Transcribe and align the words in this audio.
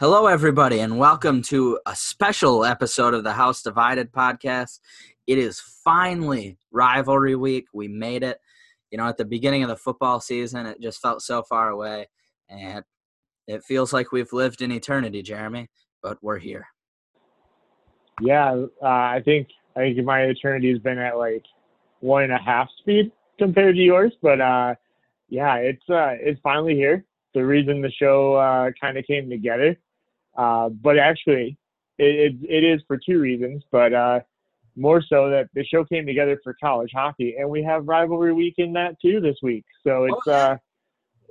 Hello, 0.00 0.28
everybody, 0.28 0.78
and 0.78 0.96
welcome 0.96 1.42
to 1.42 1.80
a 1.84 1.96
special 1.96 2.64
episode 2.64 3.14
of 3.14 3.24
the 3.24 3.32
House 3.32 3.64
Divided 3.64 4.12
podcast. 4.12 4.78
It 5.26 5.38
is 5.38 5.58
finally 5.58 6.56
rivalry 6.70 7.34
week. 7.34 7.66
We 7.74 7.88
made 7.88 8.22
it. 8.22 8.38
You 8.92 8.98
know, 8.98 9.08
at 9.08 9.16
the 9.16 9.24
beginning 9.24 9.64
of 9.64 9.68
the 9.68 9.76
football 9.76 10.20
season, 10.20 10.66
it 10.66 10.80
just 10.80 11.02
felt 11.02 11.20
so 11.20 11.42
far 11.42 11.70
away, 11.70 12.06
and 12.48 12.84
it 13.48 13.64
feels 13.64 13.92
like 13.92 14.12
we've 14.12 14.32
lived 14.32 14.62
in 14.62 14.70
eternity, 14.70 15.20
Jeremy, 15.20 15.68
but 16.00 16.16
we're 16.22 16.38
here. 16.38 16.68
Yeah, 18.20 18.52
uh, 18.80 18.86
I 18.86 19.20
think 19.24 19.48
I 19.74 19.80
think 19.80 20.04
my 20.04 20.20
eternity 20.20 20.70
has 20.70 20.78
been 20.78 20.98
at 20.98 21.18
like 21.18 21.42
one 21.98 22.22
and 22.22 22.32
a 22.32 22.38
half 22.38 22.68
speed 22.78 23.10
compared 23.36 23.74
to 23.74 23.82
yours, 23.82 24.12
but 24.22 24.40
uh, 24.40 24.76
yeah, 25.28 25.56
it's 25.56 25.90
uh, 25.90 26.14
it's 26.20 26.38
finally 26.40 26.76
here. 26.76 27.04
The 27.34 27.44
reason 27.44 27.82
the 27.82 27.90
show 27.90 28.34
uh, 28.36 28.70
kind 28.80 28.96
of 28.96 29.04
came 29.04 29.28
together, 29.28 29.76
uh, 30.38 30.68
but 30.68 30.98
actually, 30.98 31.58
it, 31.98 32.32
it, 32.32 32.36
it 32.48 32.64
is 32.64 32.80
for 32.86 32.96
two 32.96 33.18
reasons, 33.18 33.64
but 33.70 33.92
uh, 33.92 34.20
more 34.76 35.02
so 35.02 35.28
that 35.28 35.48
the 35.54 35.64
show 35.64 35.84
came 35.84 36.06
together 36.06 36.40
for 36.42 36.56
college 36.62 36.92
hockey, 36.94 37.34
and 37.38 37.50
we 37.50 37.62
have 37.64 37.86
rivalry 37.86 38.32
week 38.32 38.54
in 38.58 38.72
that 38.74 38.94
too 39.02 39.20
this 39.20 39.36
week. 39.42 39.64
So 39.86 40.04
it's 40.04 40.16
oh, 40.26 40.30
yeah. 40.30 40.36
uh, 40.36 40.56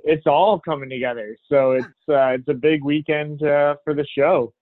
it's 0.04 0.26
all 0.26 0.60
coming 0.60 0.90
together. 0.90 1.36
So 1.50 1.72
it's 1.72 1.86
uh, 2.08 2.36
it's 2.36 2.48
a 2.48 2.54
big 2.54 2.84
weekend 2.84 3.42
uh, 3.42 3.76
for 3.82 3.94
the 3.94 4.06
show. 4.06 4.52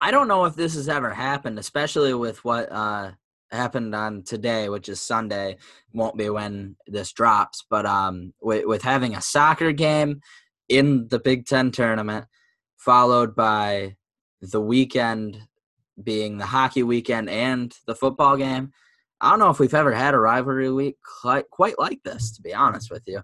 I 0.00 0.10
don't 0.10 0.28
know 0.28 0.46
if 0.46 0.56
this 0.56 0.74
has 0.74 0.88
ever 0.88 1.12
happened, 1.12 1.58
especially 1.58 2.14
with 2.14 2.42
what 2.42 2.72
uh, 2.72 3.12
happened 3.52 3.94
on 3.94 4.22
today, 4.22 4.70
which 4.70 4.88
is 4.88 5.00
Sunday. 5.02 5.58
Won't 5.92 6.16
be 6.16 6.30
when 6.30 6.76
this 6.86 7.12
drops, 7.12 7.64
but 7.68 7.84
um, 7.84 8.32
with, 8.40 8.64
with 8.64 8.82
having 8.82 9.14
a 9.14 9.20
soccer 9.20 9.72
game 9.72 10.22
in 10.70 11.08
the 11.08 11.18
Big 11.18 11.44
Ten 11.44 11.70
tournament, 11.70 12.24
followed 12.80 13.36
by 13.36 13.94
the 14.40 14.60
weekend 14.60 15.38
being 16.02 16.38
the 16.38 16.46
hockey 16.46 16.82
weekend 16.82 17.28
and 17.28 17.76
the 17.86 17.94
football 17.94 18.36
game. 18.36 18.72
I 19.20 19.30
don't 19.30 19.38
know 19.38 19.50
if 19.50 19.58
we've 19.58 19.74
ever 19.74 19.92
had 19.92 20.14
a 20.14 20.18
rivalry 20.18 20.72
week 20.72 20.96
quite, 21.20 21.48
quite 21.50 21.78
like 21.78 22.02
this, 22.04 22.30
to 22.32 22.42
be 22.42 22.54
honest 22.54 22.90
with 22.90 23.02
you. 23.06 23.20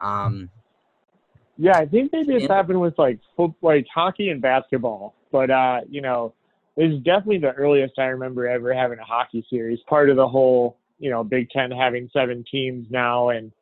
Um, 0.00 0.48
yeah, 1.58 1.76
I 1.76 1.86
think 1.86 2.12
maybe 2.12 2.34
it's 2.34 2.46
happened 2.46 2.80
with 2.80 2.96
like 2.98 3.18
football, 3.36 3.70
like 3.70 3.86
hockey 3.92 4.30
and 4.30 4.40
basketball, 4.40 5.14
but 5.32 5.50
uh, 5.50 5.80
you 5.90 6.00
know, 6.00 6.32
this 6.76 6.92
is 6.92 7.02
definitely 7.02 7.38
the 7.38 7.52
earliest 7.52 7.98
I 7.98 8.04
remember 8.04 8.46
ever 8.46 8.72
having 8.72 8.98
a 9.00 9.04
hockey 9.04 9.44
series. 9.50 9.80
Part 9.88 10.08
of 10.08 10.16
the 10.16 10.26
whole, 10.26 10.78
you 10.98 11.10
know, 11.10 11.24
Big 11.24 11.50
Ten 11.50 11.70
having 11.70 12.08
seven 12.12 12.44
teams 12.50 12.86
now 12.90 13.30
and 13.30 13.52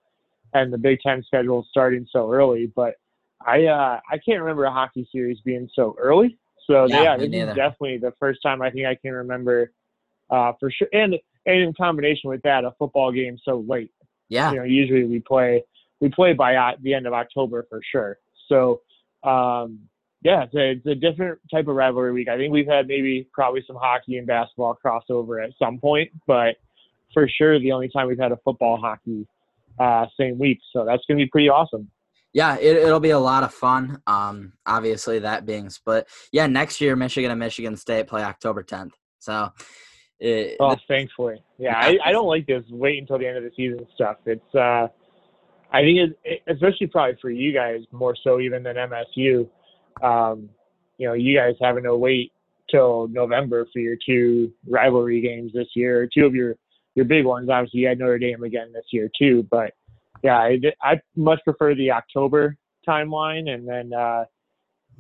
and 0.52 0.72
the 0.72 0.78
Big 0.78 1.00
Ten 1.00 1.24
schedule 1.26 1.66
starting 1.70 2.06
so 2.12 2.30
early. 2.30 2.66
But 2.66 2.94
I 3.44 3.64
uh, 3.66 4.00
I 4.10 4.18
can't 4.18 4.40
remember 4.40 4.64
a 4.64 4.72
hockey 4.72 5.08
series 5.12 5.38
being 5.44 5.68
so 5.74 5.96
early. 5.98 6.38
So 6.66 6.86
yeah, 6.86 7.02
yeah 7.02 7.16
this 7.16 7.28
is 7.28 7.56
definitely 7.56 7.98
the 7.98 8.12
first 8.18 8.40
time 8.42 8.62
I 8.62 8.70
think 8.70 8.86
I 8.86 8.94
can 8.94 9.12
remember 9.12 9.72
uh, 10.30 10.52
for 10.58 10.70
sure. 10.70 10.88
And 10.92 11.14
and 11.46 11.60
in 11.62 11.72
combination 11.74 12.30
with 12.30 12.42
that, 12.42 12.64
a 12.64 12.72
football 12.78 13.12
game 13.12 13.38
so 13.44 13.64
late. 13.66 13.92
Yeah. 14.28 14.50
You 14.50 14.58
know, 14.58 14.64
usually 14.64 15.04
we 15.04 15.20
play 15.20 15.62
we 16.00 16.08
play 16.08 16.32
by 16.32 16.56
uh, 16.56 16.72
the 16.82 16.94
end 16.94 17.06
of 17.06 17.12
October 17.12 17.66
for 17.68 17.80
sure. 17.90 18.18
So 18.48 18.82
um, 19.24 19.80
yeah, 20.22 20.44
it's 20.44 20.54
a, 20.54 20.70
it's 20.72 20.86
a 20.86 20.94
different 20.94 21.38
type 21.50 21.68
of 21.68 21.76
rivalry 21.76 22.12
week. 22.12 22.28
I 22.28 22.36
think 22.36 22.52
we've 22.52 22.66
had 22.66 22.88
maybe 22.88 23.28
probably 23.32 23.62
some 23.66 23.76
hockey 23.76 24.18
and 24.18 24.26
basketball 24.26 24.78
crossover 24.84 25.42
at 25.42 25.52
some 25.58 25.78
point, 25.78 26.10
but 26.26 26.56
for 27.14 27.28
sure 27.28 27.58
the 27.60 27.72
only 27.72 27.88
time 27.88 28.08
we've 28.08 28.18
had 28.18 28.32
a 28.32 28.38
football 28.44 28.76
hockey 28.76 29.26
uh, 29.78 30.06
same 30.18 30.38
week. 30.38 30.58
So 30.72 30.84
that's 30.84 31.02
going 31.06 31.18
to 31.18 31.24
be 31.24 31.30
pretty 31.30 31.48
awesome. 31.48 31.88
Yeah, 32.32 32.56
it, 32.58 32.84
will 32.84 33.00
be 33.00 33.10
a 33.10 33.18
lot 33.18 33.42
of 33.42 33.54
fun. 33.54 34.02
Um, 34.06 34.52
obviously 34.66 35.20
that 35.20 35.46
being 35.46 35.70
split. 35.70 36.06
Yeah, 36.32 36.46
next 36.46 36.80
year 36.80 36.94
Michigan 36.94 37.30
and 37.30 37.40
Michigan 37.40 37.76
State 37.76 38.06
play 38.06 38.22
October 38.22 38.62
10th. 38.62 38.92
So. 39.18 39.50
It, 40.20 40.56
oh, 40.58 40.76
thankfully. 40.88 41.42
Yeah, 41.58 41.78
I, 41.78 41.96
I 42.04 42.12
don't 42.12 42.26
like 42.26 42.46
this 42.46 42.64
wait 42.70 42.98
until 42.98 43.18
the 43.18 43.26
end 43.28 43.36
of 43.36 43.44
the 43.44 43.52
season 43.56 43.86
stuff. 43.94 44.16
It's 44.26 44.54
uh, 44.54 44.88
I 45.72 45.80
think 45.82 46.16
it, 46.24 46.42
especially 46.48 46.88
probably 46.88 47.16
for 47.20 47.30
you 47.30 47.52
guys 47.52 47.82
more 47.92 48.16
so 48.24 48.40
even 48.40 48.64
than 48.64 48.74
MSU 48.74 49.48
um, 50.02 50.48
you 50.98 51.06
know, 51.06 51.14
you 51.14 51.36
guys 51.36 51.54
having 51.60 51.84
to 51.84 51.96
wait 51.96 52.32
till 52.70 53.08
November 53.08 53.66
for 53.72 53.78
your 53.78 53.96
two 54.04 54.52
rivalry 54.68 55.20
games 55.20 55.52
this 55.52 55.68
year, 55.74 56.08
two 56.12 56.26
of 56.26 56.34
your 56.34 56.56
your 56.94 57.04
big 57.04 57.24
ones. 57.24 57.48
Obviously, 57.48 57.80
you 57.80 57.88
had 57.88 57.98
Notre 57.98 58.18
Dame 58.18 58.42
again 58.42 58.72
this 58.72 58.86
year 58.92 59.10
too, 59.18 59.46
but 59.50 59.72
yeah, 60.22 60.36
I, 60.36 60.58
I 60.82 61.00
much 61.16 61.40
prefer 61.44 61.74
the 61.74 61.90
October 61.90 62.56
timeline, 62.86 63.50
and 63.50 63.68
then 63.68 63.92
uh, 63.92 64.24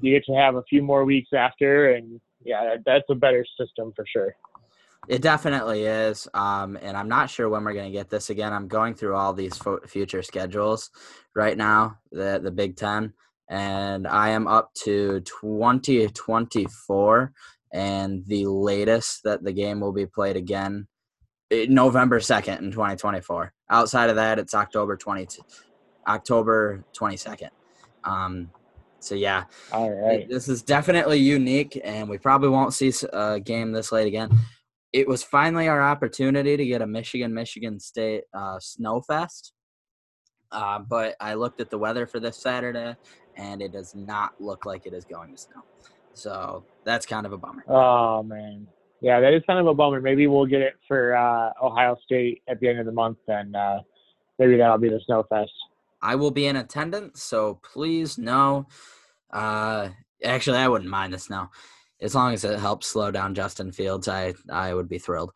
you 0.00 0.14
get 0.14 0.24
to 0.26 0.32
have 0.32 0.56
a 0.56 0.62
few 0.68 0.82
more 0.82 1.04
weeks 1.04 1.30
after, 1.36 1.94
and 1.94 2.20
yeah, 2.44 2.76
that's 2.84 3.04
a 3.10 3.14
better 3.14 3.44
system 3.60 3.92
for 3.94 4.04
sure. 4.10 4.34
It 5.08 5.22
definitely 5.22 5.84
is, 5.84 6.28
um, 6.34 6.76
and 6.82 6.96
I'm 6.96 7.08
not 7.08 7.30
sure 7.30 7.48
when 7.48 7.64
we're 7.64 7.72
going 7.72 7.90
to 7.90 7.96
get 7.96 8.10
this 8.10 8.30
again. 8.30 8.52
I'm 8.52 8.68
going 8.68 8.94
through 8.94 9.16
all 9.16 9.32
these 9.32 9.56
fo- 9.56 9.80
future 9.86 10.22
schedules 10.22 10.90
right 11.34 11.56
now, 11.56 11.98
the 12.12 12.40
the 12.42 12.50
Big 12.50 12.76
Ten 12.76 13.14
and 13.48 14.06
I 14.06 14.30
am 14.30 14.46
up 14.46 14.72
to 14.84 15.20
2024. 15.20 17.32
And 17.72 18.24
the 18.26 18.46
latest 18.46 19.24
that 19.24 19.44
the 19.44 19.52
game 19.52 19.80
will 19.80 19.92
be 19.92 20.06
played 20.06 20.36
again, 20.36 20.88
eh, 21.50 21.66
November 21.68 22.18
2nd 22.18 22.60
in 22.60 22.70
2024. 22.70 23.52
Outside 23.70 24.10
of 24.10 24.16
that, 24.16 24.38
it's 24.38 24.54
October 24.54 24.96
20, 24.96 25.42
October 26.06 26.84
22nd. 26.94 27.50
Um, 28.04 28.50
so 29.00 29.14
yeah, 29.14 29.44
all 29.72 29.90
right. 29.90 30.28
This 30.28 30.48
is 30.48 30.62
definitely 30.62 31.18
unique, 31.18 31.80
and 31.84 32.08
we 32.08 32.18
probably 32.18 32.48
won't 32.48 32.74
see 32.74 32.92
a 33.12 33.38
game 33.38 33.72
this 33.72 33.92
late 33.92 34.08
again. 34.08 34.30
It 34.92 35.06
was 35.06 35.22
finally 35.22 35.68
our 35.68 35.82
opportunity 35.82 36.56
to 36.56 36.66
get 36.66 36.82
a 36.82 36.86
Michigan 36.86 37.32
Michigan 37.32 37.78
State 37.78 38.24
uh, 38.34 38.58
Snow 38.58 39.00
Fest. 39.02 39.52
Uh, 40.50 40.78
but 40.78 41.14
I 41.20 41.34
looked 41.34 41.60
at 41.60 41.70
the 41.70 41.78
weather 41.78 42.06
for 42.06 42.20
this 42.20 42.38
Saturday, 42.38 42.96
and 43.36 43.62
it 43.62 43.72
does 43.72 43.94
not 43.94 44.32
look 44.40 44.64
like 44.64 44.86
it 44.86 44.94
is 44.94 45.04
going 45.04 45.30
to 45.32 45.38
snow. 45.38 45.62
So 46.14 46.64
that's 46.84 47.06
kind 47.06 47.26
of 47.26 47.32
a 47.32 47.38
bummer. 47.38 47.64
Oh 47.68 48.22
man, 48.22 48.66
yeah, 49.00 49.20
that 49.20 49.34
is 49.34 49.42
kind 49.46 49.58
of 49.58 49.66
a 49.66 49.74
bummer. 49.74 50.00
Maybe 50.00 50.26
we'll 50.26 50.46
get 50.46 50.60
it 50.60 50.74
for 50.86 51.16
uh, 51.16 51.50
Ohio 51.62 51.96
State 52.04 52.42
at 52.48 52.60
the 52.60 52.68
end 52.68 52.78
of 52.80 52.86
the 52.86 52.92
month, 52.92 53.18
and 53.28 53.54
uh, 53.54 53.78
maybe 54.38 54.56
that'll 54.56 54.78
be 54.78 54.88
the 54.88 55.00
snow 55.06 55.24
fest. 55.28 55.52
I 56.02 56.14
will 56.14 56.30
be 56.30 56.46
in 56.46 56.56
attendance, 56.56 57.22
so 57.22 57.60
please 57.62 58.18
no. 58.18 58.66
Uh, 59.32 59.90
actually, 60.24 60.58
I 60.58 60.68
wouldn't 60.68 60.90
mind 60.90 61.12
the 61.12 61.18
snow 61.18 61.48
as 62.00 62.14
long 62.14 62.32
as 62.32 62.44
it 62.44 62.58
helps 62.58 62.86
slow 62.86 63.10
down 63.10 63.34
Justin 63.34 63.72
Fields. 63.72 64.08
I 64.08 64.34
I 64.50 64.74
would 64.74 64.88
be 64.88 64.98
thrilled. 64.98 65.32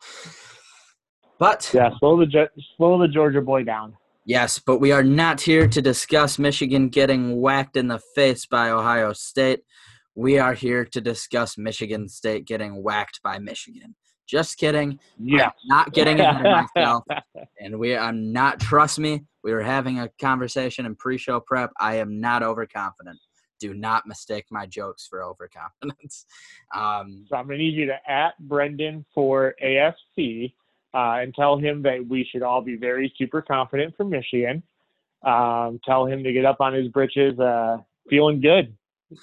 But 1.39 1.69
yeah, 1.73 1.89
slow 1.99 2.17
the 2.17 2.49
slow 2.77 2.99
the 2.99 3.07
Georgia 3.07 3.41
boy 3.41 3.63
down. 3.63 3.97
Yes, 4.25 4.59
but 4.59 4.79
we 4.79 4.93
are 4.93 5.03
not 5.03 5.41
here 5.41 5.67
to 5.67 5.81
discuss 5.81 6.39
Michigan 6.39 6.87
getting 6.87 7.41
whacked 7.41 7.75
in 7.75 7.89
the 7.89 7.99
face 7.99 8.45
by 8.45 8.69
Ohio 8.69 9.11
State. 9.11 9.63
We 10.15 10.37
are 10.37 10.53
here 10.53 10.85
to 10.85 11.01
discuss 11.01 11.57
Michigan 11.57 12.07
State 12.07 12.45
getting 12.45 12.83
whacked 12.83 13.21
by 13.23 13.39
Michigan. 13.39 13.95
Just 14.27 14.57
kidding. 14.57 14.99
Yeah. 15.19 15.51
not 15.65 15.93
getting 15.93 16.19
ahead 16.19 16.45
of 16.45 16.67
myself. 16.75 17.03
and 17.59 17.77
we 17.77 17.95
I'm 17.97 18.31
not 18.31 18.59
trust 18.59 18.99
me, 18.99 19.25
we 19.43 19.51
were 19.51 19.61
having 19.61 19.99
a 19.99 20.09
conversation 20.21 20.85
in 20.85 20.95
pre-show 20.95 21.39
prep. 21.39 21.71
I 21.79 21.95
am 21.95 22.19
not 22.21 22.43
overconfident. 22.43 23.19
Do 23.59 23.73
not 23.73 24.05
mistake 24.07 24.45
my 24.49 24.65
jokes 24.65 25.07
for 25.07 25.23
overconfidence. 25.23 26.25
Um, 26.75 27.25
so 27.29 27.35
I'm 27.35 27.45
gonna 27.45 27.59
need 27.59 27.75
you 27.75 27.85
to 27.85 27.97
at 28.09 28.31
Brendan 28.39 29.05
for 29.13 29.53
AFC 29.63 30.53
uh, 30.95 31.17
and 31.21 31.33
tell 31.35 31.57
him 31.57 31.83
that 31.83 32.03
we 32.07 32.27
should 32.31 32.41
all 32.41 32.61
be 32.61 32.75
very 32.75 33.13
super 33.15 33.43
confident 33.43 33.95
for 33.95 34.05
Michigan. 34.05 34.63
Um, 35.23 35.79
tell 35.85 36.07
him 36.07 36.23
to 36.23 36.33
get 36.33 36.45
up 36.45 36.61
on 36.61 36.73
his 36.73 36.87
britches, 36.87 37.37
uh, 37.39 37.77
feeling 38.09 38.41
good. 38.41 38.75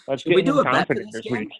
Let's 0.07 0.23
should 0.23 0.35
get 0.35 0.47
him 0.47 0.63
confident 0.63 1.13
this, 1.13 1.23
this 1.23 1.33
week. 1.33 1.51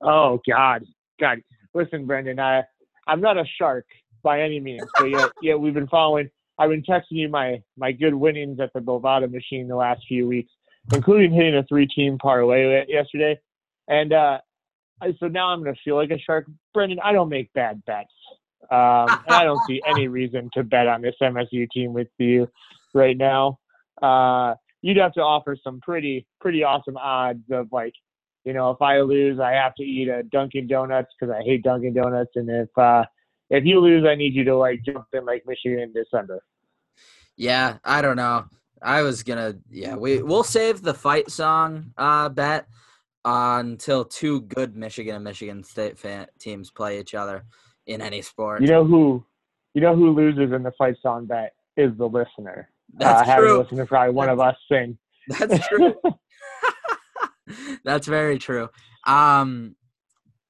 Oh 0.00 0.40
God, 0.48 0.84
God! 1.20 1.38
Listen, 1.72 2.06
Brendan, 2.06 2.38
I 2.38 2.62
I'm 3.06 3.20
not 3.20 3.36
a 3.36 3.44
shark 3.58 3.86
by 4.22 4.40
any 4.40 4.60
means, 4.60 4.84
but 4.98 5.06
yeah, 5.06 5.28
yeah, 5.42 5.54
we've 5.54 5.74
been 5.74 5.88
following. 5.88 6.30
I've 6.58 6.70
been 6.70 6.82
texting 6.82 7.12
you 7.12 7.28
my 7.28 7.62
my 7.76 7.92
good 7.92 8.14
winnings 8.14 8.60
at 8.60 8.72
the 8.72 8.80
Bovada 8.80 9.30
machine 9.30 9.68
the 9.68 9.76
last 9.76 10.02
few 10.06 10.26
weeks, 10.26 10.52
including 10.92 11.32
hitting 11.32 11.56
a 11.56 11.64
three 11.64 11.86
team 11.86 12.18
parlay 12.18 12.84
yesterday. 12.88 13.38
And 13.88 14.12
uh, 14.12 14.38
so 15.18 15.28
now 15.28 15.48
I'm 15.48 15.62
going 15.62 15.74
to 15.74 15.80
feel 15.82 15.96
like 15.96 16.10
a 16.10 16.18
shark. 16.18 16.46
Brendan, 16.72 17.00
I 17.02 17.12
don't 17.12 17.28
make 17.28 17.52
bad 17.52 17.84
bets. 17.84 18.08
Um, 18.70 19.22
and 19.26 19.34
I 19.34 19.44
don't 19.44 19.60
see 19.66 19.82
any 19.86 20.08
reason 20.08 20.50
to 20.54 20.62
bet 20.62 20.86
on 20.86 21.02
this 21.02 21.14
MSU 21.20 21.68
team 21.70 21.92
with 21.92 22.08
you 22.18 22.48
right 22.94 23.16
now. 23.16 23.58
Uh, 24.00 24.54
you'd 24.84 24.98
have 24.98 25.14
to 25.14 25.22
offer 25.22 25.56
some 25.64 25.80
pretty 25.80 26.26
pretty 26.40 26.62
awesome 26.62 26.98
odds 26.98 27.42
of 27.50 27.68
like, 27.72 27.94
you 28.44 28.52
know, 28.52 28.70
if 28.70 28.82
I 28.82 29.00
lose, 29.00 29.40
I 29.40 29.52
have 29.52 29.74
to 29.76 29.82
eat 29.82 30.08
a 30.08 30.22
Dunkin' 30.24 30.66
Donuts 30.66 31.08
because 31.18 31.34
I 31.34 31.42
hate 31.42 31.62
Dunkin' 31.62 31.94
Donuts, 31.94 32.32
and 32.34 32.50
if 32.50 32.68
uh, 32.78 33.04
if 33.48 33.64
you 33.64 33.80
lose, 33.80 34.04
I 34.06 34.14
need 34.14 34.34
you 34.34 34.44
to 34.44 34.56
like 34.56 34.84
jump 34.84 35.06
in 35.14 35.24
like 35.24 35.44
Michigan 35.46 35.80
in 35.80 35.92
December. 35.94 36.42
Yeah, 37.36 37.78
I 37.82 38.02
don't 38.02 38.16
know. 38.16 38.44
I 38.82 39.00
was 39.00 39.22
gonna, 39.22 39.54
yeah, 39.70 39.96
we 39.96 40.22
we'll 40.22 40.44
save 40.44 40.82
the 40.82 40.92
fight 40.92 41.30
song 41.30 41.94
uh, 41.96 42.28
bet 42.28 42.66
uh, 43.24 43.56
until 43.60 44.04
two 44.04 44.42
good 44.42 44.76
Michigan 44.76 45.14
and 45.14 45.24
Michigan 45.24 45.64
State 45.64 45.98
fan- 45.98 46.26
teams 46.38 46.70
play 46.70 47.00
each 47.00 47.14
other 47.14 47.44
in 47.86 48.02
any 48.02 48.20
sport. 48.20 48.60
You 48.60 48.68
know 48.68 48.84
who, 48.84 49.24
you 49.72 49.80
know 49.80 49.96
who 49.96 50.10
loses 50.10 50.52
in 50.52 50.62
the 50.62 50.72
fight 50.72 50.96
song 51.00 51.24
bet 51.24 51.54
is 51.78 51.96
the 51.96 52.06
listener. 52.06 52.68
That's 52.98 53.28
uh, 53.28 53.36
true. 53.36 53.46
Having 53.46 53.62
listened 53.62 53.78
to 53.78 53.86
probably 53.86 54.14
one 54.14 54.28
of 54.28 54.40
us 54.40 54.56
sing. 54.70 54.98
That's 55.28 55.66
true. 55.68 55.94
That's 57.84 58.06
very 58.06 58.38
true. 58.38 58.68
Um, 59.06 59.76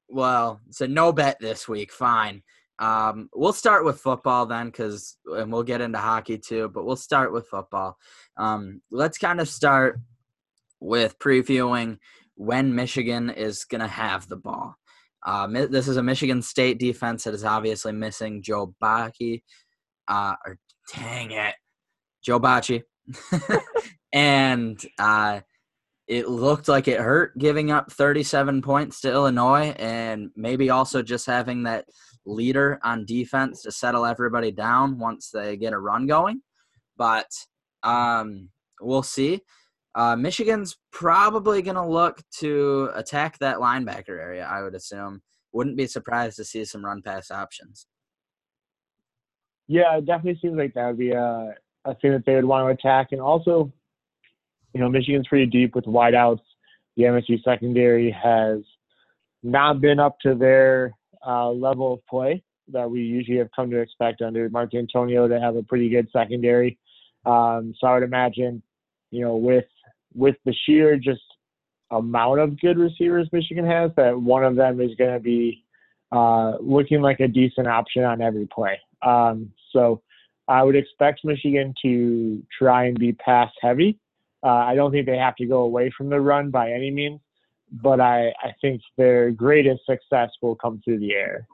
well, 0.08 0.60
so 0.70 0.86
no 0.86 1.12
bet 1.12 1.38
this 1.40 1.68
week. 1.68 1.92
Fine. 1.92 2.42
Um, 2.78 3.28
we'll 3.34 3.52
start 3.52 3.84
with 3.84 4.00
football 4.00 4.46
then, 4.46 4.66
because 4.66 5.16
and 5.26 5.52
we'll 5.52 5.62
get 5.62 5.80
into 5.80 5.98
hockey 5.98 6.38
too. 6.38 6.70
But 6.72 6.84
we'll 6.84 6.96
start 6.96 7.32
with 7.32 7.48
football. 7.48 7.96
Um, 8.36 8.80
let's 8.90 9.18
kind 9.18 9.40
of 9.40 9.48
start 9.48 9.98
with 10.80 11.18
previewing 11.18 11.98
when 12.36 12.74
Michigan 12.74 13.30
is 13.30 13.64
going 13.64 13.80
to 13.80 13.86
have 13.86 14.28
the 14.28 14.36
ball. 14.36 14.76
Uh, 15.24 15.46
this 15.46 15.88
is 15.88 15.96
a 15.96 16.02
Michigan 16.02 16.42
State 16.42 16.78
defense 16.78 17.24
that 17.24 17.34
is 17.34 17.44
obviously 17.44 17.92
missing 17.92 18.42
Joe 18.42 18.74
Baki. 18.82 19.42
Uh, 20.06 20.34
or 20.44 20.58
dang 20.94 21.30
it, 21.30 21.54
Joe 22.24 22.40
Bachie. 22.40 22.82
and 24.12 24.80
uh, 24.98 25.40
it 26.06 26.28
looked 26.28 26.68
like 26.68 26.88
it 26.88 27.00
hurt 27.00 27.36
giving 27.38 27.70
up 27.70 27.92
37 27.92 28.62
points 28.62 29.00
to 29.00 29.12
Illinois 29.12 29.74
and 29.78 30.30
maybe 30.36 30.70
also 30.70 31.02
just 31.02 31.26
having 31.26 31.62
that 31.64 31.86
leader 32.26 32.78
on 32.82 33.04
defense 33.04 33.62
to 33.62 33.72
settle 33.72 34.06
everybody 34.06 34.50
down 34.50 34.98
once 34.98 35.30
they 35.30 35.56
get 35.56 35.72
a 35.72 35.78
run 35.78 36.06
going. 36.06 36.40
But 36.96 37.30
um, 37.82 38.48
we'll 38.80 39.02
see. 39.02 39.40
Uh, 39.94 40.16
Michigan's 40.16 40.76
probably 40.92 41.62
going 41.62 41.76
to 41.76 41.86
look 41.86 42.20
to 42.38 42.90
attack 42.94 43.38
that 43.38 43.58
linebacker 43.58 44.08
area, 44.08 44.44
I 44.44 44.62
would 44.62 44.74
assume. 44.74 45.22
Wouldn't 45.52 45.76
be 45.76 45.86
surprised 45.86 46.36
to 46.36 46.44
see 46.44 46.64
some 46.64 46.84
run 46.84 47.00
pass 47.00 47.30
options. 47.30 47.86
Yeah, 49.68 49.96
it 49.96 50.04
definitely 50.04 50.40
seems 50.40 50.58
like 50.58 50.74
that 50.74 50.88
would 50.88 50.98
be 50.98 51.12
a, 51.12 51.54
a 51.84 51.94
thing 51.96 52.12
that 52.12 52.24
they 52.26 52.34
would 52.34 52.44
want 52.44 52.66
to 52.66 52.72
attack. 52.72 53.08
And 53.12 53.20
also, 53.20 53.72
you 54.72 54.80
know, 54.80 54.88
Michigan's 54.88 55.28
pretty 55.28 55.46
deep 55.46 55.74
with 55.74 55.84
wideouts. 55.84 56.40
The 56.96 57.04
MSU 57.04 57.42
secondary 57.42 58.10
has 58.10 58.60
not 59.42 59.80
been 59.80 59.98
up 59.98 60.18
to 60.20 60.34
their 60.34 60.92
uh, 61.26 61.50
level 61.50 61.94
of 61.94 62.06
play 62.06 62.42
that 62.72 62.90
we 62.90 63.00
usually 63.02 63.38
have 63.38 63.50
come 63.54 63.70
to 63.70 63.78
expect 63.78 64.22
under 64.22 64.48
Mark 64.48 64.72
Dantonio 64.72 65.28
to 65.28 65.40
have 65.40 65.56
a 65.56 65.62
pretty 65.62 65.88
good 65.88 66.08
secondary. 66.12 66.78
Um, 67.26 67.74
so 67.78 67.86
I 67.86 67.94
would 67.94 68.02
imagine, 68.02 68.62
you 69.10 69.22
know, 69.22 69.36
with 69.36 69.64
with 70.14 70.36
the 70.44 70.54
sheer 70.64 70.96
just 70.96 71.22
amount 71.90 72.40
of 72.40 72.60
good 72.60 72.78
receivers 72.78 73.28
Michigan 73.32 73.66
has, 73.66 73.90
that 73.96 74.18
one 74.18 74.44
of 74.44 74.56
them 74.56 74.80
is 74.80 74.94
going 74.96 75.12
to 75.12 75.20
be 75.20 75.64
uh, 76.12 76.56
looking 76.60 77.00
like 77.00 77.20
a 77.20 77.28
decent 77.28 77.66
option 77.66 78.04
on 78.04 78.22
every 78.22 78.46
play. 78.46 78.78
Um, 79.02 79.52
so 79.72 80.02
I 80.48 80.62
would 80.62 80.76
expect 80.76 81.24
Michigan 81.24 81.74
to 81.82 82.42
try 82.56 82.86
and 82.86 82.98
be 82.98 83.12
pass 83.12 83.50
heavy. 83.60 83.98
Uh, 84.42 84.48
I 84.48 84.74
don't 84.74 84.90
think 84.90 85.06
they 85.06 85.16
have 85.16 85.36
to 85.36 85.46
go 85.46 85.60
away 85.60 85.90
from 85.96 86.10
the 86.10 86.20
run 86.20 86.50
by 86.50 86.70
any 86.70 86.90
means, 86.90 87.20
but 87.70 88.00
I, 88.00 88.28
I 88.28 88.52
think 88.60 88.82
their 88.98 89.30
greatest 89.30 89.86
success 89.86 90.30
will 90.42 90.54
come 90.54 90.82
through 90.84 90.98
the 90.98 91.14
air. 91.14 91.48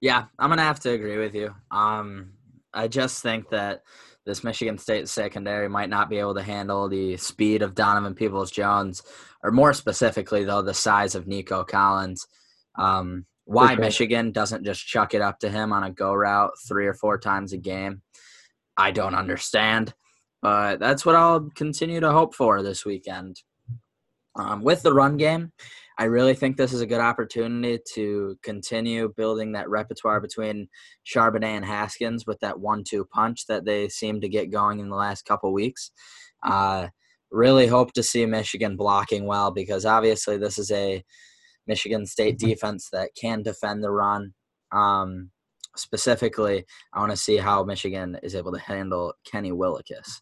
Yeah, 0.00 0.24
I'm 0.38 0.50
gonna 0.50 0.62
have 0.62 0.80
to 0.80 0.90
agree 0.90 1.16
with 1.16 1.34
you. 1.34 1.54
Um, 1.70 2.32
I 2.74 2.88
just 2.88 3.22
think 3.22 3.48
that 3.50 3.82
this 4.26 4.44
Michigan 4.44 4.78
State 4.78 5.08
secondary 5.08 5.68
might 5.68 5.88
not 5.88 6.10
be 6.10 6.18
able 6.18 6.34
to 6.34 6.42
handle 6.42 6.88
the 6.88 7.16
speed 7.16 7.62
of 7.62 7.74
Donovan 7.74 8.14
Peoples 8.14 8.50
Jones, 8.50 9.02
or 9.42 9.50
more 9.50 9.72
specifically, 9.72 10.44
though, 10.44 10.62
the 10.62 10.74
size 10.74 11.14
of 11.14 11.26
Nico 11.26 11.64
Collins. 11.64 12.26
Um, 12.76 13.26
why 13.52 13.74
sure. 13.74 13.84
Michigan 13.84 14.32
doesn't 14.32 14.64
just 14.64 14.86
chuck 14.86 15.14
it 15.14 15.22
up 15.22 15.38
to 15.40 15.50
him 15.50 15.72
on 15.72 15.84
a 15.84 15.90
go 15.90 16.14
route 16.14 16.52
three 16.66 16.86
or 16.86 16.94
four 16.94 17.18
times 17.18 17.52
a 17.52 17.58
game, 17.58 18.02
I 18.76 18.90
don't 18.90 19.14
understand. 19.14 19.94
But 20.40 20.80
that's 20.80 21.06
what 21.06 21.14
I'll 21.14 21.48
continue 21.54 22.00
to 22.00 22.10
hope 22.12 22.34
for 22.34 22.62
this 22.62 22.84
weekend. 22.84 23.42
Um, 24.34 24.62
with 24.62 24.82
the 24.82 24.94
run 24.94 25.18
game, 25.18 25.52
I 25.98 26.04
really 26.04 26.34
think 26.34 26.56
this 26.56 26.72
is 26.72 26.80
a 26.80 26.86
good 26.86 27.00
opportunity 27.00 27.78
to 27.94 28.38
continue 28.42 29.12
building 29.16 29.52
that 29.52 29.68
repertoire 29.68 30.20
between 30.20 30.68
Charbonnet 31.06 31.56
and 31.56 31.64
Haskins 31.64 32.26
with 32.26 32.40
that 32.40 32.58
one-two 32.58 33.04
punch 33.04 33.46
that 33.46 33.64
they 33.66 33.88
seem 33.88 34.20
to 34.22 34.28
get 34.28 34.50
going 34.50 34.80
in 34.80 34.88
the 34.88 34.96
last 34.96 35.26
couple 35.26 35.52
weeks. 35.52 35.90
Uh, 36.42 36.88
really 37.30 37.66
hope 37.66 37.92
to 37.92 38.02
see 38.02 38.24
Michigan 38.26 38.76
blocking 38.76 39.26
well 39.26 39.50
because 39.50 39.84
obviously 39.84 40.38
this 40.38 40.58
is 40.58 40.70
a 40.70 41.04
Michigan 41.66 42.06
State 42.06 42.38
defense 42.38 42.88
that 42.92 43.10
can 43.20 43.42
defend 43.42 43.82
the 43.82 43.90
run. 43.90 44.34
Um, 44.72 45.30
specifically, 45.76 46.64
I 46.92 47.00
want 47.00 47.12
to 47.12 47.16
see 47.16 47.36
how 47.36 47.64
Michigan 47.64 48.18
is 48.22 48.34
able 48.34 48.52
to 48.52 48.58
handle 48.58 49.14
Kenny 49.24 49.52
Willekes. 49.52 50.20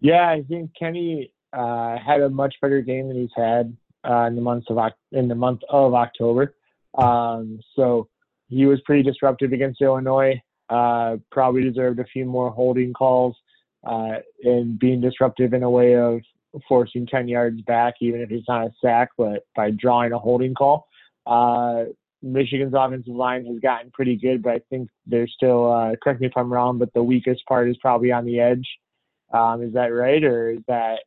Yeah, 0.00 0.28
I 0.28 0.42
think 0.48 0.70
Kenny 0.78 1.32
uh, 1.52 1.96
had 1.98 2.22
a 2.22 2.28
much 2.28 2.54
better 2.60 2.80
game 2.80 3.08
than 3.08 3.16
he's 3.16 3.30
had 3.36 3.76
uh, 4.08 4.26
in 4.26 4.34
the 4.34 4.42
months 4.42 4.66
of 4.68 4.78
in 5.12 5.28
the 5.28 5.34
month 5.34 5.60
of 5.68 5.94
October. 5.94 6.54
Um, 6.98 7.60
so 7.76 8.08
he 8.48 8.66
was 8.66 8.80
pretty 8.84 9.02
disruptive 9.02 9.52
against 9.52 9.80
Illinois. 9.80 10.40
Uh, 10.68 11.16
probably 11.30 11.62
deserved 11.62 12.00
a 12.00 12.04
few 12.04 12.24
more 12.24 12.50
holding 12.50 12.92
calls 12.92 13.36
uh, 13.86 14.14
and 14.42 14.78
being 14.78 15.00
disruptive 15.00 15.52
in 15.54 15.62
a 15.62 15.70
way 15.70 15.96
of 15.96 16.20
forcing 16.68 17.06
10 17.06 17.28
yards 17.28 17.60
back, 17.62 17.94
even 18.00 18.20
if 18.20 18.30
it's 18.30 18.48
not 18.48 18.66
a 18.66 18.72
sack, 18.80 19.10
but 19.16 19.46
by 19.56 19.70
drawing 19.70 20.12
a 20.12 20.18
holding 20.18 20.54
call. 20.54 20.86
Uh, 21.26 21.84
Michigan's 22.22 22.74
offensive 22.76 23.14
line 23.14 23.44
has 23.46 23.58
gotten 23.60 23.90
pretty 23.90 24.16
good, 24.16 24.42
but 24.42 24.52
I 24.52 24.60
think 24.70 24.88
they're 25.06 25.28
still, 25.28 25.72
uh, 25.72 25.96
correct 26.02 26.20
me 26.20 26.28
if 26.28 26.36
I'm 26.36 26.52
wrong, 26.52 26.78
but 26.78 26.92
the 26.94 27.02
weakest 27.02 27.44
part 27.46 27.68
is 27.68 27.76
probably 27.80 28.12
on 28.12 28.24
the 28.24 28.38
edge. 28.38 28.66
Um, 29.32 29.62
is 29.62 29.72
that 29.72 29.86
right, 29.86 30.22
or 30.22 30.50
is 30.50 30.60
that 30.68 30.98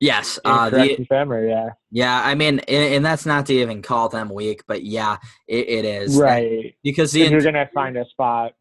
Yes, 0.00 0.38
uh, 0.44 0.70
the, 0.70 1.06
or 1.10 1.44
yeah, 1.44 1.70
yeah. 1.90 2.22
I 2.22 2.34
mean, 2.34 2.60
and, 2.60 2.94
and 2.94 3.04
that's 3.04 3.26
not 3.26 3.46
to 3.46 3.54
even 3.54 3.82
call 3.82 4.08
them 4.08 4.28
weak, 4.28 4.62
but 4.66 4.82
yeah, 4.82 5.16
it, 5.48 5.68
it 5.68 5.84
is 5.84 6.16
right? 6.16 6.74
because 6.82 7.12
the 7.12 7.20
you're 7.20 7.40
gonna 7.40 7.68
find 7.72 7.96
a 7.96 8.04
spot. 8.06 8.52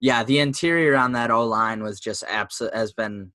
yeah 0.00 0.24
the 0.24 0.38
interior 0.38 0.96
on 0.96 1.12
that 1.12 1.30
O 1.30 1.46
line 1.46 1.82
was 1.82 2.00
just 2.00 2.24
absolute 2.28 2.74
has 2.74 2.92
been 2.92 3.32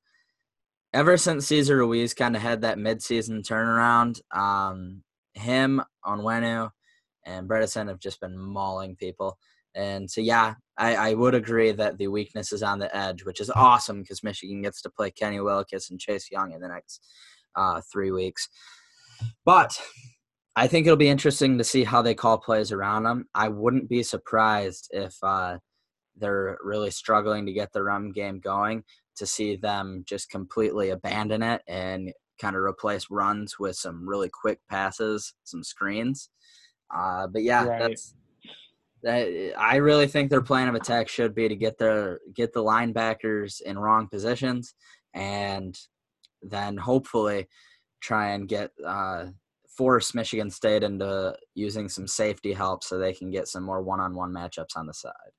ever 0.94 1.18
since 1.18 1.48
Cesar 1.48 1.78
Ruiz 1.78 2.14
kind 2.14 2.36
of 2.36 2.42
had 2.42 2.62
that 2.62 2.78
midseason 2.78 3.44
turnaround. 3.44 4.22
Um, 4.36 5.04
him, 5.34 5.82
Onwenu, 6.06 6.70
and 7.26 7.50
Bredeson 7.50 7.88
have 7.88 8.00
just 8.00 8.22
been 8.22 8.38
mauling 8.38 8.96
people. 8.96 9.38
And 9.76 10.10
so, 10.10 10.22
yeah, 10.22 10.54
I, 10.78 10.96
I 10.96 11.14
would 11.16 11.34
agree 11.34 11.72
that 11.72 11.98
the 11.98 12.08
weakness 12.08 12.52
is 12.54 12.62
on 12.62 12.78
the 12.78 12.96
edge, 12.96 13.26
which 13.26 13.42
is 13.42 13.50
awesome 13.50 14.02
because 14.02 14.24
Michigan 14.24 14.62
gets 14.62 14.82
to 14.84 14.90
play 14.92 15.10
Kenny 15.10 15.38
Willekes 15.38 15.90
and 15.90 16.00
Chase 16.00 16.30
Young 16.32 16.52
in 16.54 16.62
the 16.62 16.68
next 16.68 17.04
uh, 17.56 17.82
three 17.92 18.12
weeks. 18.12 18.48
But 19.46 19.80
I 20.56 20.68
think 20.68 20.86
it'll 20.86 20.98
be 20.98 21.10
interesting 21.10 21.58
to 21.58 21.64
see 21.64 21.84
how 21.84 22.04
they 22.04 22.14
call 22.14 22.38
plays 22.38 22.72
around 22.72 23.04
them. 23.04 23.26
I 23.34 23.48
wouldn't 23.48 23.90
be 23.90 24.04
surprised 24.04 24.90
if 24.92 25.16
uh, 25.24 25.58
they're 26.16 26.58
really 26.64 26.92
struggling 26.92 27.48
to 27.48 27.54
get 27.54 27.74
the 27.74 27.84
run 27.84 28.12
game 28.12 28.40
going 28.40 28.84
to 29.16 29.26
see 29.26 29.56
them 29.56 30.04
just 30.08 30.30
completely 30.30 30.90
abandon 30.90 31.44
it 31.44 31.62
and 31.68 32.12
kind 32.40 32.56
of 32.56 32.64
replace 32.64 33.08
runs 33.10 33.60
with 33.60 33.76
some 33.76 34.08
really 34.08 34.30
quick 34.30 34.60
passes, 34.70 35.34
some 35.44 35.64
screens. 35.64 36.30
Uh, 36.94 37.28
but 37.28 37.44
yeah, 37.44 37.66
Right. 37.66 37.80
that's 37.80 38.16
that. 39.04 39.54
I 39.58 39.78
really 39.78 40.08
think 40.08 40.30
their 40.30 40.42
plan 40.42 40.68
of 40.68 40.76
attack 40.76 41.08
should 41.10 41.36
be 41.36 41.48
to 41.48 41.56
get 41.56 41.78
their 41.78 42.20
get 42.34 42.54
the 42.54 42.64
linebackers 42.64 43.62
in 43.62 43.78
wrong 43.78 44.08
positions, 44.08 44.76
and 45.14 45.78
then 46.42 46.78
hopefully 46.78 47.48
try 48.02 48.30
and 48.32 48.48
get 48.48 48.72
uh, 48.86 49.28
force 49.78 50.14
Michigan 50.14 50.50
State 50.50 50.84
into 50.84 51.36
using 51.56 51.90
some 51.90 52.08
safety 52.08 52.54
help 52.54 52.84
so 52.84 52.98
they 52.98 53.14
can 53.14 53.32
get 53.32 53.48
some 53.48 53.64
more 53.64 53.82
one-on-one 53.82 54.32
matchups 54.32 54.76
on 54.76 54.86
the 54.88 54.94
side. 54.94 55.32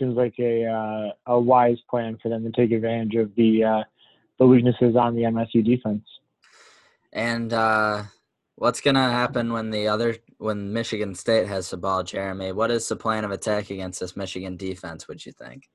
Seems 0.00 0.16
like 0.16 0.34
a 0.38 0.64
uh, 0.64 1.12
a 1.26 1.38
wise 1.38 1.78
plan 1.88 2.18
for 2.22 2.30
them 2.30 2.42
to 2.42 2.50
take 2.50 2.72
advantage 2.72 3.14
of 3.16 3.34
the 3.36 3.62
uh, 3.62 3.82
the 4.38 4.46
weaknesses 4.46 4.96
on 4.96 5.14
the 5.14 5.22
MSU 5.22 5.62
defense. 5.64 6.04
And 7.12 7.52
uh, 7.52 8.04
what's 8.56 8.80
gonna 8.80 9.10
happen 9.10 9.52
when 9.52 9.70
the 9.70 9.88
other 9.88 10.16
when 10.38 10.72
Michigan 10.72 11.14
State 11.14 11.46
has 11.48 11.68
the 11.68 11.76
ball, 11.76 12.02
Jeremy? 12.02 12.52
What 12.52 12.70
is 12.70 12.88
the 12.88 12.96
plan 12.96 13.24
of 13.24 13.30
attack 13.30 13.70
against 13.70 14.00
this 14.00 14.16
Michigan 14.16 14.56
defense? 14.56 15.06
Would 15.06 15.26
you 15.26 15.32
think? 15.32 15.68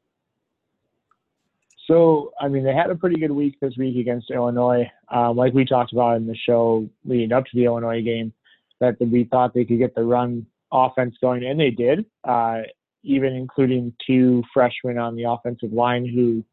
So, 1.87 2.33
I 2.41 2.47
mean, 2.47 2.63
they 2.63 2.73
had 2.73 2.89
a 2.89 2.95
pretty 2.95 3.17
good 3.17 3.31
week 3.31 3.59
this 3.61 3.77
week 3.77 3.97
against 3.97 4.31
Illinois. 4.31 4.91
Um, 5.09 5.37
like 5.37 5.53
we 5.53 5.65
talked 5.65 5.93
about 5.93 6.17
in 6.17 6.25
the 6.25 6.35
show 6.35 6.89
leading 7.05 7.31
up 7.31 7.45
to 7.45 7.51
the 7.53 7.65
Illinois 7.65 8.01
game, 8.01 8.33
that 8.79 8.99
we 8.99 9.25
thought 9.25 9.53
they 9.53 9.65
could 9.65 9.77
get 9.77 9.93
the 9.93 10.03
run 10.03 10.47
offense 10.71 11.15
going, 11.21 11.45
and 11.45 11.59
they 11.59 11.69
did, 11.69 12.05
uh, 12.23 12.61
even 13.05 13.33
including 13.33 13.93
two 14.05 14.43
freshmen 14.53 14.97
on 14.97 15.15
the 15.15 15.23
offensive 15.23 15.71
line 15.71 16.05
who 16.05 16.43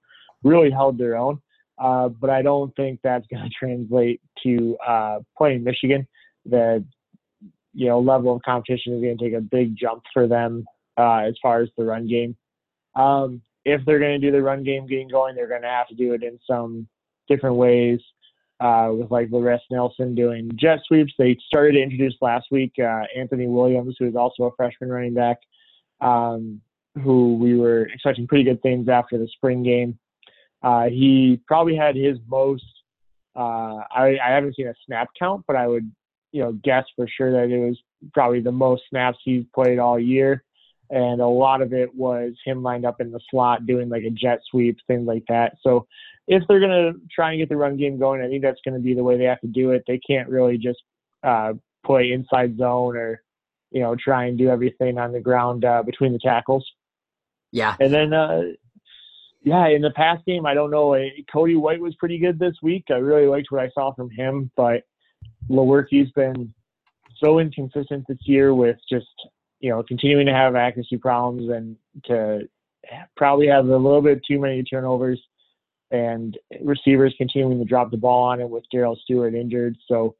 really 0.45 0.71
held 0.71 0.99
their 0.99 1.17
own. 1.17 1.41
uh, 1.79 2.09
but 2.09 2.31
I 2.31 2.43
don't 2.43 2.75
think 2.77 3.01
that's 3.03 3.27
going 3.31 3.43
to 3.45 3.51
translate 3.51 4.21
to 4.45 4.77
uh, 4.87 5.19
playing 5.37 5.65
Michigan. 5.65 6.07
The 6.47 6.85
you 7.75 7.87
know 7.89 8.01
level 8.01 8.37
of 8.37 8.43
competition 8.43 8.95
is 8.95 9.03
going 9.03 9.17
to 9.17 9.25
take 9.25 9.35
a 9.35 9.41
big 9.41 9.77
jump 9.77 10.03
for 10.13 10.27
them 10.27 10.65
uh, 10.99 11.19
as 11.19 11.35
far 11.41 11.63
as 11.63 11.69
the 11.77 11.85
run 11.85 12.07
game. 12.07 12.37
Um, 12.95 13.41
if 13.65 13.81
they're 13.87 14.01
going 14.01 14.21
to 14.21 14.27
do 14.27 14.33
the 14.33 14.43
run 14.43 14.65
game 14.65 14.87
getting 14.87 15.09
going, 15.09 15.35
they're 15.35 15.49
going 15.49 15.63
to 15.63 15.69
have 15.69 15.89
to 15.89 15.95
do 15.95 16.13
it 16.13 16.23
in 16.23 16.39
some 16.47 16.89
different 17.29 17.57
ways. 17.57 18.01
Uh, 18.61 18.93
with 18.93 19.11
like 19.11 19.27
Laress 19.33 19.63
Nelson 19.73 20.15
doing 20.15 20.49
jet 20.55 20.79
sweeps. 20.87 21.13
They 21.19 21.37
started 21.49 21.73
to 21.73 21.83
introduce 21.83 22.15
last 22.21 22.47
week 22.53 22.73
uh, 22.79 23.03
Anthony 23.17 23.49
Williams, 23.49 23.97
who 23.99 24.07
is 24.07 24.15
also 24.15 24.45
a 24.45 24.55
freshman 24.55 24.89
running 24.89 25.15
back, 25.15 25.39
um, 26.03 26.61
who 27.03 27.37
we 27.37 27.57
were 27.57 27.87
expecting 27.87 28.27
pretty 28.27 28.45
good 28.45 28.61
things 28.61 28.89
after 28.89 29.17
the 29.17 29.29
spring 29.29 29.63
game. 29.63 29.99
Uh, 30.63 30.85
he 30.85 31.41
probably 31.47 31.75
had 31.75 31.97
his 31.97 32.19
most. 32.29 32.65
Uh, 33.35 33.81
I, 33.91 34.19
I 34.23 34.31
haven't 34.31 34.57
seen 34.57 34.69
a 34.69 34.75
snap 34.85 35.09
count, 35.19 35.45
but 35.47 35.57
I 35.57 35.67
would, 35.67 35.91
you 36.33 36.43
know, 36.43 36.53
guess 36.53 36.85
for 36.95 37.09
sure 37.09 37.33
that 37.33 37.51
it 37.51 37.59
was 37.59 37.79
probably 38.13 38.41
the 38.41 38.53
most 38.53 38.83
snaps 38.91 39.19
he's 39.25 39.45
played 39.55 39.79
all 39.79 39.99
year, 39.99 40.45
and 40.91 41.21
a 41.21 41.27
lot 41.27 41.63
of 41.63 41.73
it 41.73 41.95
was 41.95 42.35
him 42.45 42.63
lined 42.63 42.85
up 42.85 43.01
in 43.01 43.11
the 43.11 43.21
slot 43.31 43.65
doing 43.65 43.89
like 43.89 44.03
a 44.03 44.11
jet 44.11 44.41
sweep, 44.51 44.79
things 44.87 45.07
like 45.07 45.25
that. 45.29 45.57
So, 45.63 45.87
if 46.29 46.43
they're 46.47 46.61
gonna 46.61 46.93
try 47.11 47.31
and 47.31 47.41
get 47.41 47.49
the 47.49 47.57
run 47.57 47.77
game 47.77 47.99
going, 47.99 48.21
I 48.21 48.29
think 48.29 48.43
that's 48.43 48.61
to 48.67 48.79
be 48.79 48.95
the 48.95 49.05
way 49.05 49.17
they 49.17 49.25
have 49.25 49.41
to 49.41 49.47
do 49.47 49.71
it. 49.71 49.85
They 49.87 49.99
can't 49.99 50.29
really 50.29 50.59
just 50.59 50.83
uh, 51.25 51.55
play 51.85 52.13
inside 52.13 52.59
zone 52.59 52.97
or, 52.97 53.23
you 53.73 53.81
know, 53.81 53.97
try 53.97 54.27
and 54.27 54.39
do 54.39 54.49
everything 54.49 54.99
on 54.99 55.13
the 55.13 55.21
ground 55.21 55.65
uh, 55.65 55.83
between 55.83 56.13
the 56.13 56.19
tackles. 56.19 56.65
Yeah. 57.51 57.77
And 57.81 57.93
then 57.93 58.13
uh, 58.13 58.43
yeah, 59.43 59.69
in 59.69 59.83
the 59.83 59.91
past 59.91 60.25
game, 60.25 60.47
I 60.47 60.55
don't 60.55 60.71
know. 60.71 60.97
Cody 61.33 61.57
White 61.57 61.81
was 61.81 61.95
pretty 61.97 62.19
good 62.19 62.39
this 62.39 62.55
week. 62.63 62.85
I 62.91 62.95
really 62.95 63.27
liked 63.27 63.49
what 63.51 63.63
I 63.63 63.71
saw 63.75 63.93
from 63.95 64.11
him, 64.11 64.51
but 64.57 64.83
Lewerke's 65.51 66.11
been 66.13 66.53
so 67.19 67.39
inconsistent 67.39 68.05
this 68.09 68.19
year 68.23 68.55
with 68.55 68.77
just 68.89 69.07
you 69.61 69.71
know 69.71 69.83
continuing 69.83 70.27
to 70.27 70.33
have 70.33 70.55
accuracy 70.55 70.97
problems 70.97 71.51
and 71.51 71.77
to 72.05 72.49
probably 73.17 73.47
have 73.47 73.67
a 73.67 73.77
little 73.77 74.03
bit 74.03 74.21
too 74.27 74.41
many 74.41 74.63
turnovers 74.63 75.21
and 75.91 76.39
receivers 76.63 77.15
continuing 77.19 77.59
to 77.59 77.65
drop 77.65 77.91
the 77.91 77.97
ball 77.97 78.25
on 78.25 78.41
him 78.41 78.51
with 78.51 78.65
Darrell 78.73 78.99
Stewart 79.05 79.35
injured. 79.35 79.77
So 79.87 80.17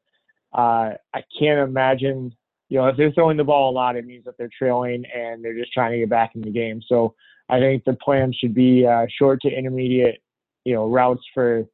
uh, 0.53 0.91
I 1.13 1.23
can't 1.37 1.59
imagine 1.59 2.35
you 2.73 2.79
know 2.79 2.87
if 2.87 2.97
they're 2.97 3.11
throwing 3.11 3.37
the 3.37 3.43
ball 3.43 3.69
a 3.69 3.75
lot, 3.75 3.95
it 3.95 4.03
means 4.03 4.25
that 4.25 4.35
they're 4.35 4.49
trailing 4.57 5.03
and 5.15 5.45
they're 5.45 5.53
just 5.53 5.71
trying 5.71 5.91
to 5.91 5.99
get 5.99 6.09
back 6.09 6.31
in 6.33 6.41
the 6.41 6.49
game. 6.49 6.81
So 6.87 7.13
I 7.47 7.59
think 7.59 7.83
the 7.83 7.93
plan 7.93 8.33
should 8.33 8.55
be 8.55 8.83
uh, 8.83 9.05
short 9.15 9.41
to 9.43 9.47
intermediate, 9.47 10.23
you 10.65 10.73
know, 10.73 10.89
routes 10.89 11.21
for 11.35 11.65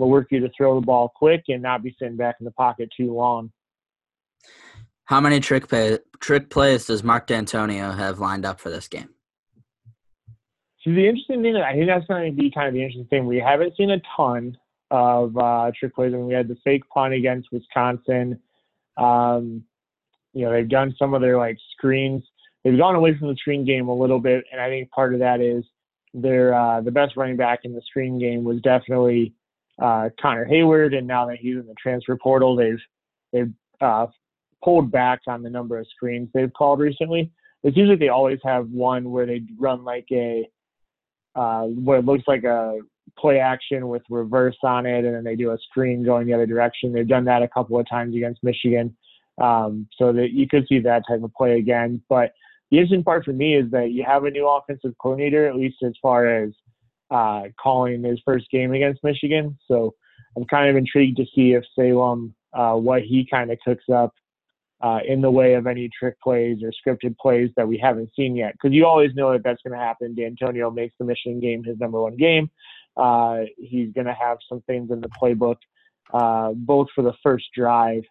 Lewerke 0.00 0.30
to 0.30 0.50
throw 0.56 0.80
the 0.80 0.84
ball 0.84 1.12
quick 1.14 1.44
and 1.46 1.62
not 1.62 1.84
be 1.84 1.94
sitting 2.00 2.16
back 2.16 2.34
in 2.40 2.46
the 2.46 2.50
pocket 2.50 2.88
too 2.96 3.14
long. 3.14 3.52
How 5.04 5.20
many 5.20 5.38
trick 5.38 5.68
pay, 5.68 6.00
trick 6.18 6.50
plays 6.50 6.86
does 6.86 7.04
Mark 7.04 7.28
Dantonio 7.28 7.96
have 7.96 8.18
lined 8.18 8.44
up 8.44 8.58
for 8.58 8.70
this 8.70 8.88
game? 8.88 9.10
So 10.82 10.90
the 10.90 11.06
interesting 11.06 11.42
thing, 11.42 11.54
I 11.54 11.74
think 11.74 11.86
that's 11.86 12.06
going 12.06 12.28
to 12.28 12.36
be 12.36 12.50
kind 12.50 12.66
of 12.66 12.74
the 12.74 12.80
interesting 12.80 13.06
thing. 13.06 13.24
We 13.24 13.38
haven't 13.38 13.76
seen 13.76 13.92
a 13.92 14.00
ton 14.16 14.58
of 14.90 15.36
uh, 15.36 15.70
trick 15.78 15.94
plays. 15.94 16.12
I 16.12 16.16
mean, 16.16 16.26
we 16.26 16.34
had 16.34 16.48
the 16.48 16.56
fake 16.64 16.82
punt 16.92 17.14
against 17.14 17.52
Wisconsin. 17.52 18.40
Um, 18.96 19.62
you 20.32 20.44
know, 20.44 20.52
they've 20.52 20.68
done 20.68 20.94
some 20.98 21.14
of 21.14 21.20
their 21.20 21.36
like 21.36 21.58
screens 21.76 22.22
they've 22.64 22.78
gone 22.78 22.94
away 22.94 23.16
from 23.16 23.28
the 23.28 23.36
screen 23.36 23.64
game 23.64 23.88
a 23.88 23.94
little 23.94 24.20
bit, 24.20 24.44
and 24.52 24.60
I 24.60 24.68
think 24.68 24.90
part 24.90 25.14
of 25.14 25.20
that 25.20 25.40
is 25.40 25.64
their 26.12 26.54
uh, 26.54 26.80
the 26.80 26.90
best 26.90 27.16
running 27.16 27.36
back 27.36 27.60
in 27.64 27.74
the 27.74 27.82
screen 27.82 28.18
game 28.18 28.44
was 28.44 28.60
definitely 28.60 29.34
uh, 29.80 30.10
Connor 30.20 30.46
Heyward, 30.46 30.96
and 30.96 31.06
now 31.06 31.26
that 31.26 31.38
he's 31.38 31.56
in 31.56 31.66
the 31.66 31.74
transfer 31.80 32.16
portal, 32.16 32.56
they've 32.56 32.80
they've 33.32 33.52
uh, 33.80 34.06
pulled 34.62 34.90
back 34.90 35.20
on 35.26 35.42
the 35.42 35.50
number 35.50 35.78
of 35.78 35.86
screens 35.94 36.28
they've 36.34 36.52
called 36.52 36.80
recently. 36.80 37.30
It's 37.62 37.76
usually 37.76 37.96
they 37.96 38.08
always 38.08 38.38
have 38.44 38.68
one 38.70 39.10
where 39.10 39.26
they 39.26 39.42
run 39.58 39.84
like 39.84 40.06
a 40.12 40.48
uh, 41.34 41.62
what 41.62 42.04
looks 42.04 42.24
like 42.26 42.44
a 42.44 42.78
play 43.18 43.38
action 43.38 43.88
with 43.88 44.02
reverse 44.10 44.56
on 44.62 44.86
it, 44.86 45.04
and 45.04 45.14
then 45.14 45.24
they 45.24 45.36
do 45.36 45.52
a 45.52 45.58
screen 45.70 46.04
going 46.04 46.26
the 46.26 46.34
other 46.34 46.46
direction. 46.46 46.92
They've 46.92 47.06
done 47.06 47.24
that 47.26 47.42
a 47.42 47.48
couple 47.48 47.78
of 47.78 47.88
times 47.88 48.14
against 48.16 48.42
Michigan, 48.42 48.96
um, 49.40 49.88
so 49.96 50.12
that 50.12 50.32
you 50.32 50.46
could 50.46 50.66
see 50.68 50.78
that 50.80 51.02
type 51.08 51.22
of 51.22 51.32
play 51.34 51.58
again. 51.58 52.02
But 52.08 52.32
the 52.70 52.78
interesting 52.78 53.02
part 53.02 53.24
for 53.24 53.32
me 53.32 53.56
is 53.56 53.70
that 53.72 53.90
you 53.90 54.04
have 54.04 54.24
a 54.24 54.30
new 54.30 54.48
offensive 54.48 54.92
coordinator, 55.00 55.48
at 55.48 55.56
least 55.56 55.78
as 55.82 55.92
far 56.00 56.26
as 56.26 56.50
uh, 57.10 57.44
calling 57.60 58.04
his 58.04 58.20
first 58.24 58.46
game 58.50 58.72
against 58.72 59.02
Michigan. 59.02 59.58
So 59.66 59.94
I'm 60.36 60.44
kind 60.44 60.70
of 60.70 60.76
intrigued 60.76 61.16
to 61.16 61.24
see 61.34 61.52
if 61.52 61.64
Salem, 61.74 62.34
uh, 62.52 62.74
what 62.74 63.02
he 63.02 63.26
kind 63.28 63.50
of 63.50 63.58
cooks 63.64 63.84
up 63.92 64.14
uh, 64.80 65.00
in 65.06 65.20
the 65.20 65.30
way 65.30 65.54
of 65.54 65.66
any 65.66 65.90
trick 65.98 66.20
plays 66.20 66.58
or 66.62 66.70
scripted 66.70 67.16
plays 67.18 67.50
that 67.56 67.66
we 67.66 67.78
haven't 67.78 68.10
seen 68.14 68.36
yet. 68.36 68.52
Because 68.52 68.74
you 68.74 68.86
always 68.86 69.14
know 69.14 69.32
that 69.32 69.42
that's 69.42 69.60
going 69.62 69.78
to 69.78 69.84
happen. 69.84 70.14
Dantonio 70.14 70.72
makes 70.72 70.94
the 70.98 71.04
Michigan 71.04 71.40
game 71.40 71.64
his 71.64 71.78
number 71.78 72.00
one 72.00 72.16
game. 72.16 72.50
Uh, 72.96 73.40
he's 73.58 73.92
going 73.92 74.06
to 74.06 74.14
have 74.14 74.38
some 74.48 74.62
things 74.62 74.90
in 74.90 75.00
the 75.00 75.10
playbook, 75.20 75.56
uh, 76.12 76.52
both 76.54 76.88
for 76.94 77.02
the 77.02 77.14
first 77.22 77.46
drive 77.54 78.02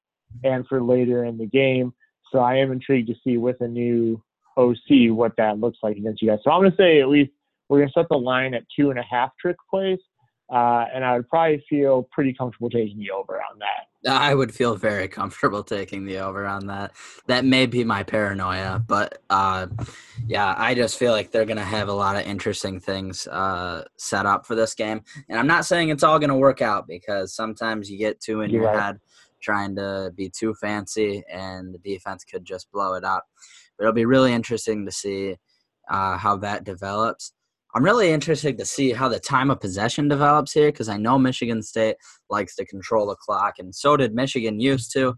and 0.44 0.66
for 0.68 0.82
later 0.82 1.26
in 1.26 1.38
the 1.38 1.46
game. 1.46 1.94
So 2.32 2.40
I 2.40 2.56
am 2.56 2.72
intrigued 2.72 3.08
to 3.10 3.16
see 3.24 3.38
with 3.38 3.60
a 3.62 3.68
new 3.68 4.22
OC 4.58 5.12
what 5.12 5.34
that 5.38 5.60
looks 5.60 5.80
like 5.82 5.98
against 5.98 6.22
you 6.22 6.30
guys. 6.30 6.40
So 6.44 6.52
I'm 6.52 6.62
going 6.62 6.72
to 6.72 6.78
say 6.78 7.02
at 7.02 7.10
least 7.10 7.32
we're 7.70 7.80
going 7.80 7.90
to 7.90 8.00
set 8.00 8.10
the 8.10 8.18
line 8.18 8.54
at 8.54 8.64
two 8.76 8.90
and 8.90 9.00
a 9.00 9.04
half 9.04 9.32
trick 9.40 9.58
plays. 9.70 10.00
Uh, 10.52 10.86
and 10.94 11.06
I 11.06 11.16
would 11.16 11.30
probably 11.30 11.64
feel 11.70 12.10
pretty 12.12 12.34
comfortable 12.34 12.72
taking 12.72 12.98
the 12.98 13.12
over 13.12 13.36
on 13.36 13.60
that. 13.60 14.10
I 14.10 14.34
would 14.34 14.52
feel 14.52 14.76
very 14.76 15.08
comfortable 15.08 15.64
taking 15.64 16.06
the 16.06 16.18
over 16.20 16.48
on 16.48 16.68
that. 16.68 16.94
That 17.28 17.46
may 17.46 17.68
be 17.68 17.84
my 17.84 18.02
paranoia, 18.02 18.84
but 18.88 19.22
uh, 19.30 19.68
yeah, 20.26 20.56
I 20.58 20.74
just 20.74 20.98
feel 20.98 21.12
like 21.12 21.30
they're 21.30 21.46
going 21.46 21.58
to 21.58 21.64
have 21.64 21.88
a 21.88 21.94
lot 21.94 22.16
of 22.16 22.24
interesting 22.24 22.80
things 22.80 23.28
uh, 23.28 23.84
set 23.98 24.26
up 24.26 24.48
for 24.48 24.56
this 24.56 24.74
game. 24.74 25.02
And 25.28 25.38
I'm 25.38 25.48
not 25.48 25.66
saying 25.66 25.90
it's 25.90 26.04
all 26.04 26.18
going 26.18 26.30
to 26.30 26.36
work 26.36 26.62
out 26.64 26.88
because 26.88 27.36
sometimes 27.36 27.92
you 27.92 28.00
get 28.00 28.20
two 28.20 28.42
in 28.42 28.50
You're 28.50 28.64
your 28.64 28.72
right. 28.72 28.82
head 28.82 29.00
trying 29.42 29.76
to 29.76 30.12
be 30.16 30.30
too 30.30 30.54
fancy 30.56 31.24
and 31.32 31.74
the 31.74 31.80
defense 31.80 32.24
could 32.24 32.46
just 32.46 32.72
blow 32.72 32.94
it 32.94 33.04
up. 33.04 33.26
But 33.78 33.84
it'll 33.84 33.94
be 33.94 34.06
really 34.06 34.34
interesting 34.34 34.86
to 34.86 34.92
see 34.92 35.38
uh, 35.90 36.18
how 36.18 36.38
that 36.38 36.64
develops. 36.64 37.34
I'm 37.76 37.84
really 37.84 38.10
interested 38.10 38.58
to 38.58 38.66
see 38.66 38.92
how 38.92 39.10
the 39.10 39.20
time 39.20 39.52
of 39.52 39.60
possession 39.60 40.08
develops 40.08 40.54
here 40.54 40.72
because 40.72 40.90
I 40.90 40.98
know 40.98 41.20
Michigan 41.20 41.62
State 41.62 41.98
likes 42.30 42.56
to 42.56 42.66
control 42.66 43.08
the 43.08 43.16
clock, 43.16 43.60
and 43.60 43.76
so 43.76 43.96
did 43.96 44.16
Michigan 44.16 44.60
used 44.60 44.92
to, 44.94 45.14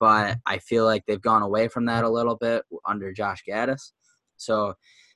but 0.00 0.38
I 0.44 0.58
feel 0.58 0.84
like 0.84 1.04
they've 1.06 1.20
gone 1.20 1.42
away 1.42 1.68
from 1.68 1.86
that 1.86 2.02
a 2.02 2.08
little 2.10 2.36
bit 2.36 2.64
under 2.88 3.12
Josh 3.12 3.44
Gattis. 3.48 3.92
So 4.36 4.74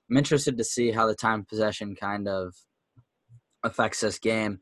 I'm 0.08 0.16
interested 0.16 0.56
to 0.58 0.64
see 0.64 0.92
how 0.92 1.06
the 1.06 1.16
time 1.16 1.44
possession 1.44 1.96
kind 1.96 2.28
of 2.28 2.54
affects 3.64 4.00
this 4.00 4.20
game. 4.20 4.60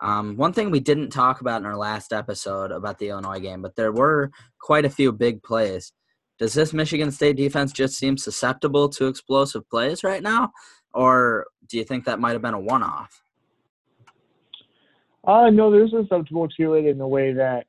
Um, 0.00 0.36
one 0.36 0.52
thing 0.52 0.70
we 0.70 0.80
didn't 0.80 1.10
talk 1.10 1.40
about 1.40 1.60
in 1.60 1.66
our 1.66 1.76
last 1.76 2.12
episode 2.12 2.70
about 2.70 2.98
the 2.98 3.08
Illinois 3.08 3.40
game, 3.40 3.62
but 3.62 3.76
there 3.76 3.92
were 3.92 4.30
quite 4.58 4.84
a 4.84 4.90
few 4.90 5.10
big 5.10 5.42
plays 5.42 5.92
does 6.38 6.54
this 6.54 6.72
Michigan 6.72 7.10
State 7.10 7.36
defense 7.36 7.72
just 7.72 7.96
seem 7.96 8.18
susceptible 8.18 8.88
to 8.90 9.06
explosive 9.06 9.68
plays 9.70 10.04
right 10.04 10.22
now, 10.22 10.52
or 10.92 11.46
do 11.66 11.78
you 11.78 11.84
think 11.84 12.04
that 12.04 12.20
might 12.20 12.32
have 12.32 12.42
been 12.42 12.54
a 12.54 12.60
one-off? 12.60 13.22
Uh, 15.26 15.50
no, 15.50 15.70
they're 15.70 15.88
susceptible 15.88 16.46
to 16.48 16.74
it 16.74 16.84
in 16.84 16.98
the 16.98 17.06
way 17.06 17.32
that 17.32 17.66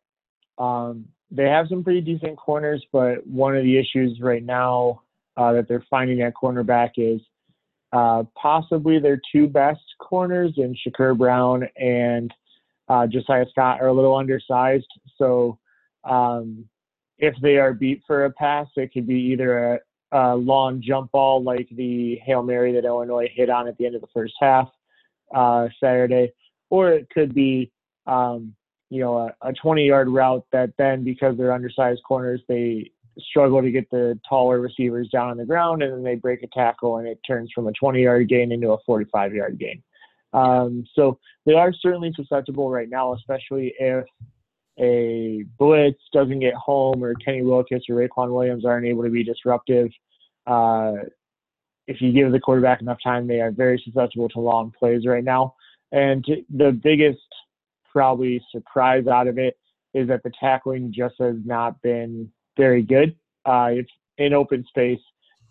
um, 0.57 1.05
they 1.31 1.45
have 1.45 1.67
some 1.69 1.83
pretty 1.83 2.01
decent 2.01 2.37
corners, 2.37 2.85
but 2.91 3.25
one 3.25 3.55
of 3.55 3.63
the 3.63 3.77
issues 3.77 4.19
right 4.21 4.43
now 4.43 5.01
uh, 5.37 5.53
that 5.53 5.67
they're 5.67 5.85
finding 5.89 6.21
at 6.21 6.33
cornerback 6.35 6.91
is 6.97 7.21
uh, 7.93 8.23
possibly 8.35 8.99
their 8.99 9.19
two 9.31 9.47
best 9.47 9.81
corners 9.99 10.53
in 10.57 10.75
Shakur 10.75 11.17
Brown 11.17 11.67
and 11.77 12.33
uh, 12.89 13.07
Josiah 13.07 13.45
Scott 13.49 13.81
are 13.81 13.87
a 13.87 13.93
little 13.93 14.15
undersized. 14.15 14.87
So 15.17 15.59
um, 16.03 16.65
if 17.17 17.35
they 17.41 17.57
are 17.57 17.73
beat 17.73 18.01
for 18.05 18.25
a 18.25 18.31
pass, 18.31 18.67
it 18.75 18.93
could 18.93 19.07
be 19.07 19.19
either 19.19 19.75
a, 19.75 19.79
a 20.11 20.35
long 20.35 20.81
jump 20.81 21.11
ball 21.11 21.43
like 21.43 21.67
the 21.71 22.15
Hail 22.23 22.43
Mary 22.43 22.73
that 22.73 22.85
Illinois 22.85 23.29
hit 23.33 23.49
on 23.49 23.67
at 23.67 23.77
the 23.77 23.85
end 23.85 23.95
of 23.95 24.01
the 24.01 24.07
first 24.13 24.33
half 24.39 24.69
uh, 25.33 25.67
Saturday, 25.81 26.31
or 26.69 26.91
it 26.91 27.09
could 27.09 27.33
be, 27.33 27.71
um, 28.05 28.53
you 28.89 29.01
know, 29.01 29.17
a, 29.17 29.35
a 29.49 29.53
20 29.53 29.85
yard 29.85 30.07
route 30.07 30.45
that 30.51 30.71
then, 30.77 31.03
because 31.03 31.37
they're 31.37 31.51
undersized 31.51 32.01
corners, 32.07 32.41
they 32.47 32.91
struggle 33.19 33.61
to 33.61 33.71
get 33.71 33.89
the 33.89 34.19
taller 34.27 34.59
receivers 34.59 35.09
down 35.09 35.29
on 35.29 35.37
the 35.37 35.45
ground 35.45 35.83
and 35.83 35.93
then 35.93 36.03
they 36.03 36.15
break 36.15 36.43
a 36.43 36.47
tackle 36.47 36.97
and 36.97 37.07
it 37.07 37.19
turns 37.25 37.51
from 37.53 37.67
a 37.67 37.71
20 37.73 38.01
yard 38.01 38.27
gain 38.29 38.51
into 38.51 38.71
a 38.71 38.77
45 38.85 39.33
yard 39.33 39.59
gain. 39.59 39.81
Um, 40.33 40.85
so 40.93 41.19
they 41.45 41.53
are 41.53 41.73
certainly 41.73 42.11
susceptible 42.15 42.69
right 42.69 42.89
now, 42.89 43.13
especially 43.13 43.73
if 43.79 44.05
a 44.79 45.43
blitz 45.57 46.01
doesn't 46.13 46.39
get 46.39 46.53
home 46.53 47.03
or 47.03 47.13
Kenny 47.15 47.41
Willekes 47.41 47.89
or 47.89 47.95
Raequan 47.95 48.31
Williams 48.31 48.65
aren't 48.65 48.85
able 48.85 49.03
to 49.03 49.09
be 49.09 49.23
disruptive, 49.23 49.89
uh, 50.45 50.93
if 51.87 52.01
you 52.01 52.11
give 52.11 52.31
the 52.31 52.39
quarterback 52.39 52.81
enough 52.81 52.99
time, 53.03 53.27
they 53.27 53.39
are 53.39 53.51
very 53.51 53.81
susceptible 53.83 54.29
to 54.29 54.39
long 54.39 54.71
plays 54.77 55.05
right 55.05 55.23
now. 55.23 55.55
And 55.91 56.25
the 56.53 56.71
biggest 56.71 57.19
probably 57.91 58.41
surprise 58.51 59.07
out 59.07 59.27
of 59.27 59.37
it 59.37 59.57
is 59.93 60.07
that 60.09 60.21
the 60.23 60.31
tackling 60.39 60.93
just 60.93 61.15
has 61.19 61.35
not 61.45 61.81
been 61.81 62.29
very 62.57 62.81
good. 62.81 63.15
Uh, 63.45 63.69
it's 63.71 63.91
in 64.17 64.33
open 64.33 64.65
space. 64.67 64.99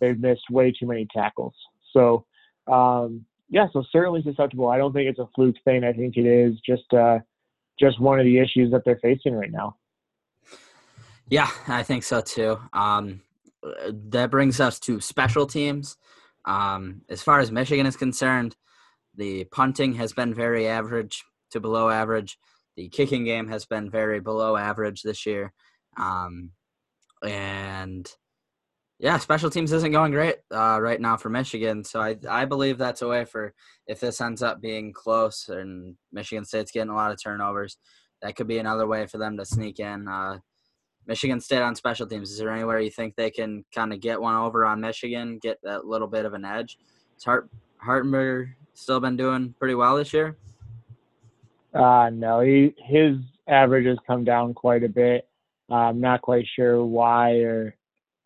They've 0.00 0.18
missed 0.18 0.50
way 0.50 0.72
too 0.72 0.86
many 0.86 1.06
tackles. 1.14 1.54
So, 1.92 2.26
um, 2.70 3.24
yeah, 3.48 3.66
so 3.72 3.84
certainly 3.90 4.22
susceptible. 4.22 4.68
I 4.68 4.76
don't 4.76 4.92
think 4.92 5.08
it's 5.08 5.18
a 5.18 5.28
fluke 5.34 5.56
thing. 5.64 5.84
I 5.84 5.92
think 5.92 6.16
it 6.16 6.26
is 6.26 6.58
just 6.66 6.92
uh, 6.92 7.20
just 7.78 8.00
one 8.00 8.18
of 8.18 8.24
the 8.24 8.38
issues 8.38 8.70
that 8.72 8.82
they're 8.84 8.98
facing 9.00 9.34
right 9.34 9.52
now. 9.52 9.76
Yeah, 11.28 11.48
I 11.66 11.82
think 11.82 12.02
so 12.02 12.20
too. 12.20 12.58
Um, 12.72 13.22
that 13.90 14.30
brings 14.30 14.60
us 14.60 14.78
to 14.80 15.00
special 15.00 15.46
teams. 15.46 15.96
Um, 16.44 17.02
as 17.08 17.22
far 17.22 17.40
as 17.40 17.50
Michigan 17.50 17.86
is 17.86 17.96
concerned, 17.96 18.56
the 19.16 19.44
punting 19.44 19.94
has 19.94 20.12
been 20.12 20.34
very 20.34 20.68
average 20.68 21.24
to 21.50 21.60
below 21.60 21.88
average. 21.88 22.38
The 22.76 22.88
kicking 22.88 23.24
game 23.24 23.48
has 23.48 23.64
been 23.64 23.90
very 23.90 24.20
below 24.20 24.56
average 24.56 25.02
this 25.02 25.26
year. 25.26 25.52
Um, 25.96 26.50
and 27.22 28.10
yeah, 28.98 29.18
special 29.18 29.50
teams 29.50 29.72
isn't 29.72 29.92
going 29.92 30.12
great 30.12 30.36
uh, 30.54 30.78
right 30.80 31.00
now 31.00 31.16
for 31.16 31.28
Michigan. 31.28 31.84
So 31.84 32.00
I, 32.00 32.16
I 32.28 32.46
believe 32.46 32.78
that's 32.78 33.02
a 33.02 33.08
way 33.08 33.24
for 33.24 33.52
if 33.86 34.00
this 34.00 34.20
ends 34.20 34.42
up 34.42 34.60
being 34.60 34.92
close 34.92 35.48
and 35.48 35.96
Michigan 36.12 36.44
State's 36.44 36.72
getting 36.72 36.90
a 36.90 36.94
lot 36.94 37.12
of 37.12 37.22
turnovers, 37.22 37.76
that 38.22 38.36
could 38.36 38.46
be 38.46 38.58
another 38.58 38.86
way 38.86 39.06
for 39.06 39.18
them 39.18 39.36
to 39.36 39.44
sneak 39.44 39.80
in. 39.80 40.08
Uh, 40.08 40.38
Michigan 41.06 41.40
State 41.40 41.62
on 41.62 41.76
special 41.76 42.06
teams. 42.06 42.30
Is 42.30 42.38
there 42.38 42.50
anywhere 42.50 42.80
you 42.80 42.90
think 42.90 43.14
they 43.14 43.30
can 43.30 43.64
kind 43.74 43.92
of 43.92 44.00
get 44.00 44.20
one 44.20 44.34
over 44.34 44.64
on 44.64 44.80
Michigan, 44.80 45.38
get 45.40 45.58
that 45.62 45.84
little 45.84 46.08
bit 46.08 46.24
of 46.24 46.34
an 46.34 46.44
edge? 46.44 46.78
Has 47.14 47.24
Hart 47.24 47.50
Hartbarger 47.84 48.52
still 48.74 48.98
been 48.98 49.16
doing 49.16 49.54
pretty 49.58 49.74
well 49.74 49.96
this 49.96 50.12
year? 50.12 50.36
Uh, 51.74 52.10
no, 52.12 52.40
he 52.40 52.74
his 52.78 53.18
average 53.46 53.86
has 53.86 53.98
come 54.06 54.24
down 54.24 54.54
quite 54.54 54.82
a 54.82 54.88
bit. 54.88 55.28
I'm 55.70 56.00
not 56.00 56.22
quite 56.22 56.46
sure 56.54 56.84
why 56.84 57.38
or 57.38 57.74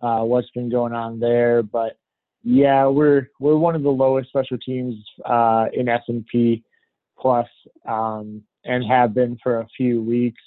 uh, 0.01 0.23
what's 0.23 0.51
been 0.51 0.71
going 0.71 0.93
on 0.93 1.21
there, 1.21 1.63
but 1.63 1.97
yeah, 2.43 2.87
we're 2.87 3.29
we're 3.39 3.57
one 3.57 3.75
of 3.75 3.83
the 3.83 3.91
lowest 3.91 4.29
special 4.29 4.59
teams 4.59 4.97
uh, 5.27 5.67
in 5.73 5.89
S&P 5.89 6.63
plus, 7.19 7.49
um, 7.87 8.43
and 8.65 8.85
have 8.85 9.15
been 9.15 9.39
for 9.43 9.61
a 9.61 9.67
few 9.77 10.03
weeks. 10.03 10.41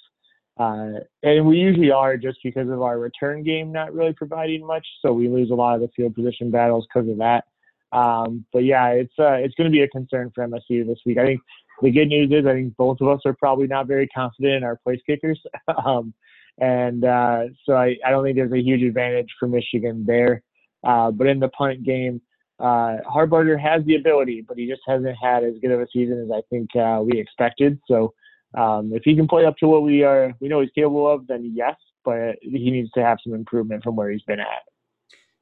Uh, 0.58 1.00
and 1.24 1.46
we 1.46 1.56
usually 1.56 1.90
are 1.90 2.16
just 2.16 2.38
because 2.44 2.68
of 2.68 2.82
our 2.82 2.98
return 2.98 3.42
game 3.42 3.72
not 3.72 3.92
really 3.92 4.12
providing 4.12 4.64
much, 4.66 4.86
so 5.02 5.12
we 5.12 5.28
lose 5.28 5.50
a 5.50 5.54
lot 5.54 5.74
of 5.74 5.80
the 5.80 5.88
field 5.96 6.14
position 6.14 6.50
battles 6.50 6.86
because 6.92 7.08
of 7.08 7.18
that. 7.18 7.44
Um, 7.92 8.44
but 8.52 8.64
yeah, 8.64 8.88
it's 8.88 9.14
uh, 9.18 9.34
it's 9.34 9.54
going 9.54 9.70
to 9.70 9.74
be 9.74 9.82
a 9.82 9.88
concern 9.88 10.32
for 10.34 10.46
MSU 10.46 10.86
this 10.86 10.98
week. 11.06 11.18
I 11.18 11.24
think 11.24 11.40
the 11.80 11.90
good 11.90 12.08
news 12.08 12.30
is 12.32 12.46
I 12.46 12.54
think 12.54 12.76
both 12.76 13.00
of 13.00 13.08
us 13.08 13.20
are 13.24 13.34
probably 13.34 13.68
not 13.68 13.86
very 13.86 14.08
confident 14.08 14.54
in 14.54 14.64
our 14.64 14.76
place 14.76 15.00
kickers. 15.06 15.40
um, 15.84 16.12
and 16.58 17.04
uh, 17.04 17.44
so 17.64 17.74
I, 17.74 17.96
I 18.04 18.10
don't 18.10 18.24
think 18.24 18.36
there's 18.36 18.52
a 18.52 18.62
huge 18.62 18.82
advantage 18.82 19.28
for 19.38 19.48
Michigan 19.48 20.04
there. 20.06 20.42
Uh, 20.86 21.10
but 21.10 21.26
in 21.26 21.40
the 21.40 21.48
punt 21.48 21.82
game, 21.82 22.20
uh, 22.60 22.98
Hartbarger 23.08 23.58
has 23.60 23.84
the 23.84 23.96
ability, 23.96 24.44
but 24.46 24.56
he 24.56 24.68
just 24.68 24.82
hasn't 24.86 25.16
had 25.20 25.42
as 25.42 25.54
good 25.60 25.70
of 25.70 25.80
a 25.80 25.86
season 25.92 26.22
as 26.22 26.30
I 26.30 26.42
think 26.50 26.68
uh, 26.76 27.02
we 27.02 27.18
expected. 27.18 27.80
So 27.88 28.12
um, 28.56 28.92
if 28.94 29.02
he 29.04 29.16
can 29.16 29.26
play 29.26 29.44
up 29.44 29.56
to 29.58 29.66
what 29.66 29.82
we 29.82 30.04
are, 30.04 30.32
we 30.40 30.48
know 30.48 30.60
he's 30.60 30.70
capable 30.74 31.10
of, 31.10 31.26
then 31.26 31.52
yes. 31.54 31.74
But 32.04 32.36
he 32.42 32.70
needs 32.70 32.90
to 32.92 33.02
have 33.02 33.18
some 33.24 33.34
improvement 33.34 33.82
from 33.82 33.96
where 33.96 34.10
he's 34.10 34.22
been 34.22 34.38
at. 34.38 34.62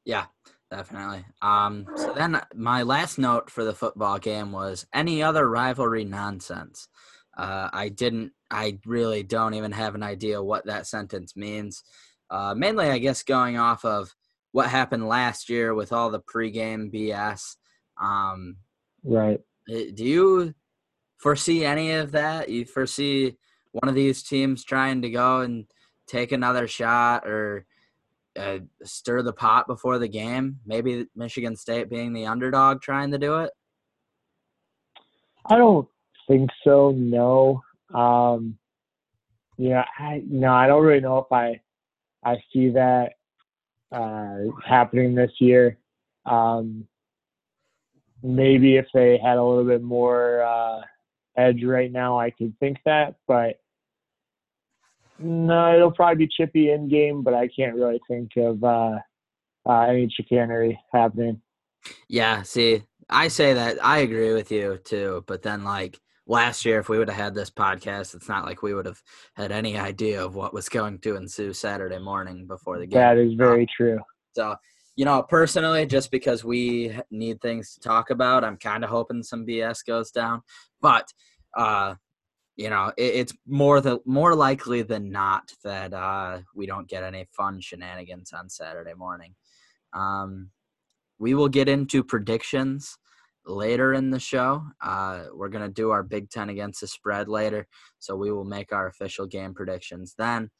Yeah, 0.04 0.26
definitely. 0.70 1.24
Um, 1.42 1.88
so 1.96 2.12
then 2.14 2.40
my 2.54 2.82
last 2.82 3.18
note 3.18 3.50
for 3.50 3.64
the 3.64 3.74
football 3.74 4.20
game 4.20 4.52
was 4.52 4.86
any 4.94 5.24
other 5.24 5.48
rivalry 5.48 6.04
nonsense. 6.04 6.88
Uh, 7.36 7.68
I 7.72 7.88
didn't. 7.88 8.32
I 8.52 8.78
really 8.84 9.22
don't 9.22 9.54
even 9.54 9.72
have 9.72 9.94
an 9.94 10.02
idea 10.02 10.42
what 10.42 10.66
that 10.66 10.86
sentence 10.86 11.34
means. 11.34 11.82
Uh, 12.30 12.54
mainly, 12.54 12.88
I 12.88 12.98
guess, 12.98 13.22
going 13.22 13.58
off 13.58 13.84
of 13.84 14.14
what 14.52 14.68
happened 14.68 15.08
last 15.08 15.48
year 15.48 15.74
with 15.74 15.92
all 15.92 16.10
the 16.10 16.20
pregame 16.20 16.92
BS. 16.92 17.56
Um, 18.00 18.56
right. 19.02 19.40
Eh, 19.70 19.90
do 19.94 20.04
you 20.04 20.54
foresee 21.18 21.64
any 21.64 21.92
of 21.92 22.12
that? 22.12 22.48
You 22.50 22.66
foresee 22.66 23.36
one 23.72 23.88
of 23.88 23.94
these 23.94 24.22
teams 24.22 24.64
trying 24.64 25.02
to 25.02 25.10
go 25.10 25.40
and 25.40 25.66
take 26.06 26.32
another 26.32 26.68
shot 26.68 27.26
or 27.26 27.64
uh, 28.38 28.58
stir 28.84 29.22
the 29.22 29.32
pot 29.32 29.66
before 29.66 29.98
the 29.98 30.08
game? 30.08 30.58
Maybe 30.66 31.06
Michigan 31.16 31.56
State 31.56 31.88
being 31.88 32.12
the 32.12 32.26
underdog 32.26 32.82
trying 32.82 33.12
to 33.12 33.18
do 33.18 33.40
it? 33.40 33.50
I 35.46 35.56
don't 35.56 35.88
think 36.28 36.50
so. 36.64 36.92
No. 36.96 37.62
Um, 37.94 38.58
yeah, 39.58 39.84
I 39.98 40.22
no, 40.26 40.52
I 40.52 40.66
don't 40.66 40.82
really 40.82 41.00
know 41.00 41.18
if 41.18 41.30
I 41.30 41.60
I 42.24 42.36
see 42.52 42.70
that 42.70 43.12
uh, 43.90 44.38
happening 44.66 45.14
this 45.14 45.32
year. 45.38 45.78
Um, 46.24 46.86
maybe 48.22 48.76
if 48.76 48.86
they 48.94 49.18
had 49.18 49.36
a 49.36 49.44
little 49.44 49.64
bit 49.64 49.82
more 49.82 50.42
uh, 50.42 50.80
edge 51.36 51.62
right 51.64 51.90
now, 51.90 52.18
I 52.18 52.30
could 52.30 52.58
think 52.58 52.78
that, 52.84 53.16
but 53.26 53.60
no, 55.18 55.74
it'll 55.74 55.92
probably 55.92 56.26
be 56.26 56.32
chippy 56.34 56.70
in 56.70 56.88
game, 56.88 57.22
but 57.22 57.34
I 57.34 57.48
can't 57.48 57.76
really 57.76 58.00
think 58.08 58.30
of 58.36 58.62
uh, 58.64 58.98
uh, 59.66 59.80
any 59.82 60.08
chicanery 60.08 60.80
happening. 60.92 61.40
Yeah, 62.08 62.42
see, 62.42 62.84
I 63.08 63.28
say 63.28 63.54
that 63.54 63.84
I 63.84 63.98
agree 63.98 64.32
with 64.32 64.50
you 64.50 64.78
too, 64.82 65.24
but 65.26 65.42
then 65.42 65.64
like 65.64 65.98
last 66.26 66.64
year, 66.64 66.78
if 66.78 66.88
we 66.88 66.98
would 66.98 67.08
have 67.08 67.18
had 67.18 67.34
this 67.34 67.50
podcast, 67.50 68.14
it's 68.14 68.28
not 68.28 68.44
like 68.44 68.62
we 68.62 68.74
would 68.74 68.86
have 68.86 69.02
had 69.34 69.52
any 69.52 69.76
idea 69.76 70.24
of 70.24 70.34
what 70.34 70.54
was 70.54 70.68
going 70.68 70.98
to 71.00 71.16
ensue 71.16 71.52
Saturday 71.52 71.98
morning 71.98 72.46
before 72.46 72.78
the 72.78 72.86
game. 72.86 73.00
That 73.00 73.18
is 73.18 73.34
very 73.34 73.66
true. 73.66 73.98
So, 74.34 74.56
you 74.96 75.04
know, 75.04 75.22
personally, 75.22 75.86
just 75.86 76.10
because 76.10 76.44
we 76.44 76.98
need 77.10 77.40
things 77.40 77.74
to 77.74 77.80
talk 77.80 78.10
about, 78.10 78.44
I'm 78.44 78.56
kind 78.56 78.84
of 78.84 78.90
hoping 78.90 79.22
some 79.22 79.46
BS 79.46 79.84
goes 79.86 80.10
down. 80.10 80.42
But, 80.80 81.08
uh, 81.56 81.94
you 82.56 82.70
know, 82.70 82.92
it, 82.96 83.14
it's 83.14 83.34
more 83.46 83.80
the 83.80 84.00
more 84.04 84.34
likely 84.34 84.82
than 84.82 85.10
not 85.10 85.52
that 85.64 85.92
uh, 85.92 86.40
we 86.54 86.66
don't 86.66 86.88
get 86.88 87.02
any 87.02 87.26
fun 87.30 87.60
shenanigans 87.60 88.32
on 88.32 88.48
Saturday 88.48 88.94
morning. 88.94 89.34
Um, 89.92 90.50
we 91.18 91.34
will 91.34 91.48
get 91.48 91.68
into 91.68 92.02
predictions 92.02 92.98
later 93.46 93.94
in 93.94 94.10
the 94.10 94.18
show. 94.18 94.62
Uh, 94.82 95.24
we're 95.32 95.48
going 95.48 95.66
to 95.66 95.72
do 95.72 95.90
our 95.90 96.02
Big 96.02 96.30
Ten 96.30 96.48
against 96.48 96.80
the 96.80 96.86
spread 96.86 97.28
later. 97.28 97.66
So 97.98 98.16
we 98.16 98.30
will 98.30 98.44
make 98.44 98.72
our 98.72 98.86
official 98.86 99.26
game 99.26 99.54
predictions 99.54 100.14
then. 100.16 100.50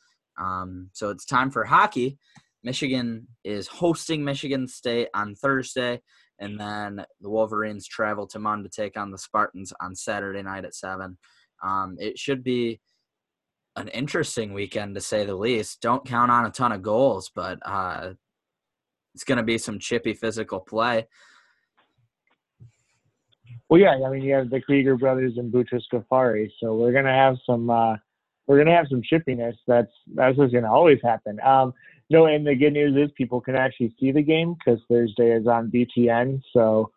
Um, 0.41 0.89
so 0.93 1.11
it's 1.11 1.25
time 1.25 1.51
for 1.51 1.65
hockey. 1.65 2.19
Michigan 2.65 3.27
is 3.45 3.67
hosting 3.67 4.25
Michigan 4.25 4.69
State 4.69 5.09
on 5.15 5.35
Thursday. 5.35 6.01
And 6.39 6.59
then 6.59 7.05
the 7.21 7.31
Wolverines 7.31 7.87
travel 7.87 8.27
to 8.29 8.39
Munn 8.39 8.63
to 8.63 8.69
take 8.69 8.97
on 8.97 9.11
the 9.11 9.19
Spartans 9.19 9.73
on 9.81 9.95
Saturday 9.95 10.43
night 10.43 10.65
at 10.65 10.75
7. 10.75 11.17
Um, 11.63 11.97
it 11.99 12.19
should 12.19 12.43
be 12.43 12.81
an 13.77 13.89
interesting 13.89 14.53
weekend 14.53 14.95
to 14.95 15.01
say 15.01 15.25
the 15.25 15.35
least. 15.35 15.81
Don't 15.81 16.05
count 16.05 16.31
on 16.31 16.45
a 16.45 16.51
ton 16.51 16.73
of 16.73 16.83
goals, 16.83 17.31
but 17.35 17.59
uh, 17.65 18.15
it's 19.15 19.25
going 19.25 19.39
to 19.39 19.45
be 19.45 19.59
some 19.59 19.79
chippy 19.79 20.15
physical 20.15 20.61
play. 20.61 21.07
Well, 23.73 23.81
yeah, 23.81 24.07
I 24.07 24.11
mean, 24.11 24.21
you 24.21 24.35
have 24.35 24.51
the 24.51 24.61
Krieger 24.61 24.99
brothers 24.99 25.39
and 25.39 25.51
Butrus 25.51 25.85
Ghafari, 25.91 26.51
so 26.61 26.75
we're 26.75 26.93
gonna 26.93 27.15
have 27.15 27.39
some 27.47 27.71
uh, 27.71 27.97
we're 28.47 28.59
gonna 28.59 28.77
have 28.77 28.85
some 28.91 29.01
chippiness. 29.01 29.55
That's 29.67 29.91
that's 30.15 30.37
what's 30.37 30.53
gonna 30.53 30.71
always 30.71 30.99
happen. 31.03 31.41
Um, 31.41 31.73
no, 32.11 32.27
and 32.27 32.47
the 32.47 32.55
good 32.55 32.75
news 32.75 32.95
is 33.03 33.11
people 33.17 33.41
can 33.41 33.57
actually 33.57 33.95
see 33.99 34.13
the 34.13 34.21
game 34.21 34.57
because 34.59 34.79
Thursday 34.91 35.31
is 35.31 35.47
on 35.47 35.71
BTN, 35.71 36.43
so 36.53 36.91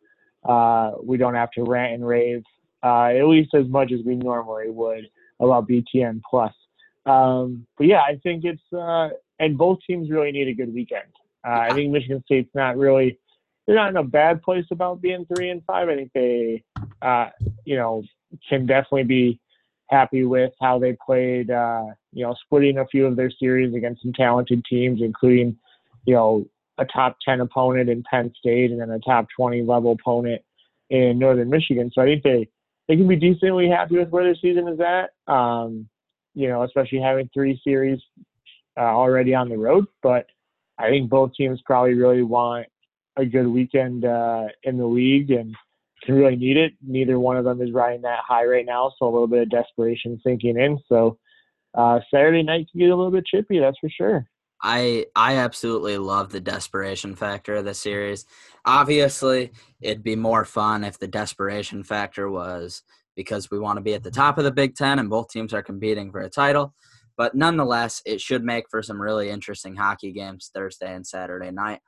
uh, 0.43 0.95
we 1.01 1.15
don't 1.15 1.35
have 1.35 1.49
to 1.51 1.63
rant 1.63 1.93
and 1.93 2.05
rave 2.05 2.43
uh, 2.83 3.05
at 3.05 3.25
least 3.25 3.53
as 3.53 3.67
much 3.69 3.93
as 3.93 4.01
we 4.05 4.15
normally 4.15 4.69
would 4.69 5.07
about 5.39 5.69
BTN 5.69 6.19
plus. 6.29 6.53
Um, 7.05 7.65
but 7.77 7.87
yeah, 7.87 8.01
I 8.01 8.19
think 8.21 8.43
it's 8.43 8.73
uh, 8.73 9.11
and 9.39 9.57
both 9.57 9.79
teams 9.87 10.09
really 10.09 10.33
need 10.33 10.49
a 10.49 10.53
good 10.53 10.73
weekend. 10.73 11.07
Uh, 11.47 11.51
I 11.51 11.73
think 11.73 11.93
Michigan 11.93 12.21
State's 12.25 12.53
not 12.53 12.75
really 12.75 13.17
they're 13.65 13.75
not 13.75 13.89
in 13.89 13.97
a 13.97 14.03
bad 14.03 14.41
place 14.41 14.65
about 14.71 15.01
being 15.01 15.25
three 15.25 15.49
and 15.49 15.63
five. 15.65 15.89
I 15.89 15.95
think 15.95 16.11
they, 16.13 16.63
uh, 17.01 17.29
you 17.65 17.75
know, 17.75 18.03
can 18.49 18.65
definitely 18.65 19.03
be 19.03 19.39
happy 19.89 20.23
with 20.23 20.51
how 20.61 20.79
they 20.79 20.95
played. 21.05 21.51
Uh, 21.51 21.85
you 22.11 22.25
know, 22.25 22.35
splitting 22.45 22.77
a 22.77 22.87
few 22.87 23.05
of 23.05 23.15
their 23.15 23.31
series 23.31 23.73
against 23.73 24.01
some 24.01 24.13
talented 24.13 24.63
teams, 24.69 25.01
including, 25.01 25.57
you 26.05 26.13
know, 26.13 26.45
a 26.77 26.85
top 26.85 27.17
ten 27.23 27.41
opponent 27.41 27.89
in 27.89 28.03
Penn 28.03 28.31
State 28.37 28.71
and 28.71 28.81
then 28.81 28.91
a 28.91 28.99
top 28.99 29.27
twenty 29.35 29.61
level 29.61 29.91
opponent 29.91 30.41
in 30.89 31.17
Northern 31.17 31.49
Michigan. 31.49 31.89
So 31.93 32.01
I 32.01 32.05
think 32.05 32.23
they 32.23 32.49
they 32.87 32.95
can 32.95 33.07
be 33.07 33.15
decently 33.15 33.67
happy 33.67 33.97
with 33.97 34.09
where 34.09 34.23
their 34.23 34.35
season 34.35 34.67
is 34.67 34.79
at. 34.79 35.11
Um, 35.33 35.89
you 36.35 36.49
know, 36.49 36.63
especially 36.63 36.99
having 36.99 37.29
three 37.33 37.59
series 37.63 37.99
uh, 38.77 38.81
already 38.81 39.33
on 39.33 39.49
the 39.49 39.57
road. 39.57 39.85
But 40.03 40.27
I 40.77 40.89
think 40.89 41.09
both 41.09 41.33
teams 41.33 41.61
probably 41.65 41.93
really 41.93 42.21
want 42.21 42.67
a 43.17 43.25
good 43.25 43.47
weekend 43.47 44.05
uh, 44.05 44.45
in 44.63 44.77
the 44.77 44.85
league 44.85 45.31
and 45.31 45.55
can 46.03 46.15
really 46.15 46.35
need 46.35 46.57
it. 46.57 46.73
Neither 46.85 47.19
one 47.19 47.37
of 47.37 47.45
them 47.45 47.61
is 47.61 47.71
riding 47.71 48.01
that 48.01 48.19
high 48.27 48.45
right 48.45 48.65
now, 48.65 48.91
so 48.97 49.07
a 49.07 49.11
little 49.11 49.27
bit 49.27 49.43
of 49.43 49.49
desperation 49.49 50.19
sinking 50.23 50.59
in. 50.59 50.79
So 50.87 51.17
uh, 51.73 51.99
Saturday 52.13 52.43
night 52.43 52.67
can 52.71 52.79
get 52.79 52.89
a 52.89 52.95
little 52.95 53.11
bit 53.11 53.25
chippy, 53.25 53.59
that's 53.59 53.79
for 53.79 53.89
sure. 53.89 54.27
I 54.61 55.05
I 55.15 55.35
absolutely 55.37 55.97
love 55.97 56.31
the 56.31 56.39
desperation 56.39 57.15
factor 57.15 57.55
of 57.55 57.65
the 57.65 57.73
series. 57.73 58.25
Obviously, 58.65 59.51
it'd 59.81 60.03
be 60.03 60.15
more 60.15 60.45
fun 60.45 60.83
if 60.83 60.97
the 60.97 61.07
desperation 61.07 61.83
factor 61.83 62.29
was 62.29 62.81
because 63.15 63.51
we 63.51 63.59
want 63.59 63.77
to 63.77 63.81
be 63.81 63.93
at 63.93 64.03
the 64.03 64.11
top 64.11 64.37
of 64.37 64.43
the 64.43 64.51
Big 64.51 64.75
Ten 64.75 64.99
and 64.99 65.09
both 65.09 65.29
teams 65.29 65.53
are 65.53 65.61
competing 65.61 66.11
for 66.11 66.21
a 66.21 66.29
title. 66.29 66.73
But 67.17 67.35
nonetheless, 67.35 68.01
it 68.05 68.19
should 68.19 68.43
make 68.43 68.65
for 68.69 68.81
some 68.81 69.01
really 69.01 69.29
interesting 69.29 69.75
hockey 69.75 70.11
games 70.11 70.49
Thursday 70.53 70.93
and 70.93 71.05
Saturday 71.05 71.51
night. 71.51 71.79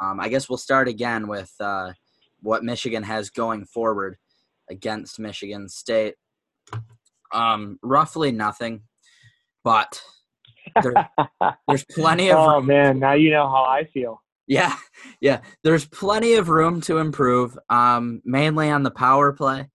Um, 0.00 0.20
I 0.20 0.28
guess 0.28 0.48
we'll 0.48 0.58
start 0.58 0.88
again 0.88 1.28
with 1.28 1.52
uh, 1.60 1.92
what 2.40 2.64
Michigan 2.64 3.02
has 3.02 3.30
going 3.30 3.64
forward 3.64 4.16
against 4.70 5.18
Michigan 5.18 5.68
State. 5.68 6.14
Um, 7.32 7.78
roughly 7.82 8.32
nothing, 8.32 8.82
but 9.64 10.00
there, 10.82 11.10
there's 11.68 11.84
plenty 11.84 12.30
of. 12.30 12.38
oh 12.38 12.60
man, 12.60 12.98
now 12.98 13.12
you 13.12 13.30
know 13.30 13.48
how 13.48 13.64
I 13.64 13.84
feel. 13.84 14.22
Yeah, 14.46 14.76
yeah. 15.20 15.40
There's 15.64 15.86
plenty 15.86 16.34
of 16.34 16.48
room 16.48 16.80
to 16.82 16.98
improve. 16.98 17.58
Um, 17.68 18.22
mainly 18.24 18.70
on 18.70 18.84
the 18.84 18.92
power 18.92 19.32
play. 19.32 19.68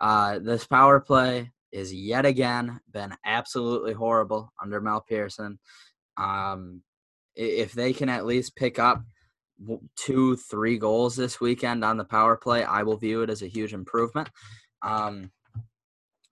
Uh, 0.00 0.40
this 0.40 0.66
power 0.66 1.00
play 1.00 1.52
is 1.72 1.94
yet 1.94 2.26
again 2.26 2.80
been 2.92 3.14
absolutely 3.24 3.92
horrible 3.92 4.52
under 4.60 4.80
Mel 4.80 5.04
Pearson. 5.08 5.58
Um, 6.16 6.82
if 7.34 7.72
they 7.72 7.92
can 7.92 8.08
at 8.08 8.26
least 8.26 8.56
pick 8.56 8.78
up 8.78 9.02
two, 9.96 10.36
three 10.36 10.78
goals 10.78 11.16
this 11.16 11.40
weekend 11.40 11.84
on 11.84 11.96
the 11.96 12.04
power 12.04 12.36
play, 12.36 12.64
I 12.64 12.82
will 12.82 12.96
view 12.96 13.22
it 13.22 13.30
as 13.30 13.42
a 13.42 13.48
huge 13.48 13.72
improvement. 13.72 14.28
Um, 14.82 15.30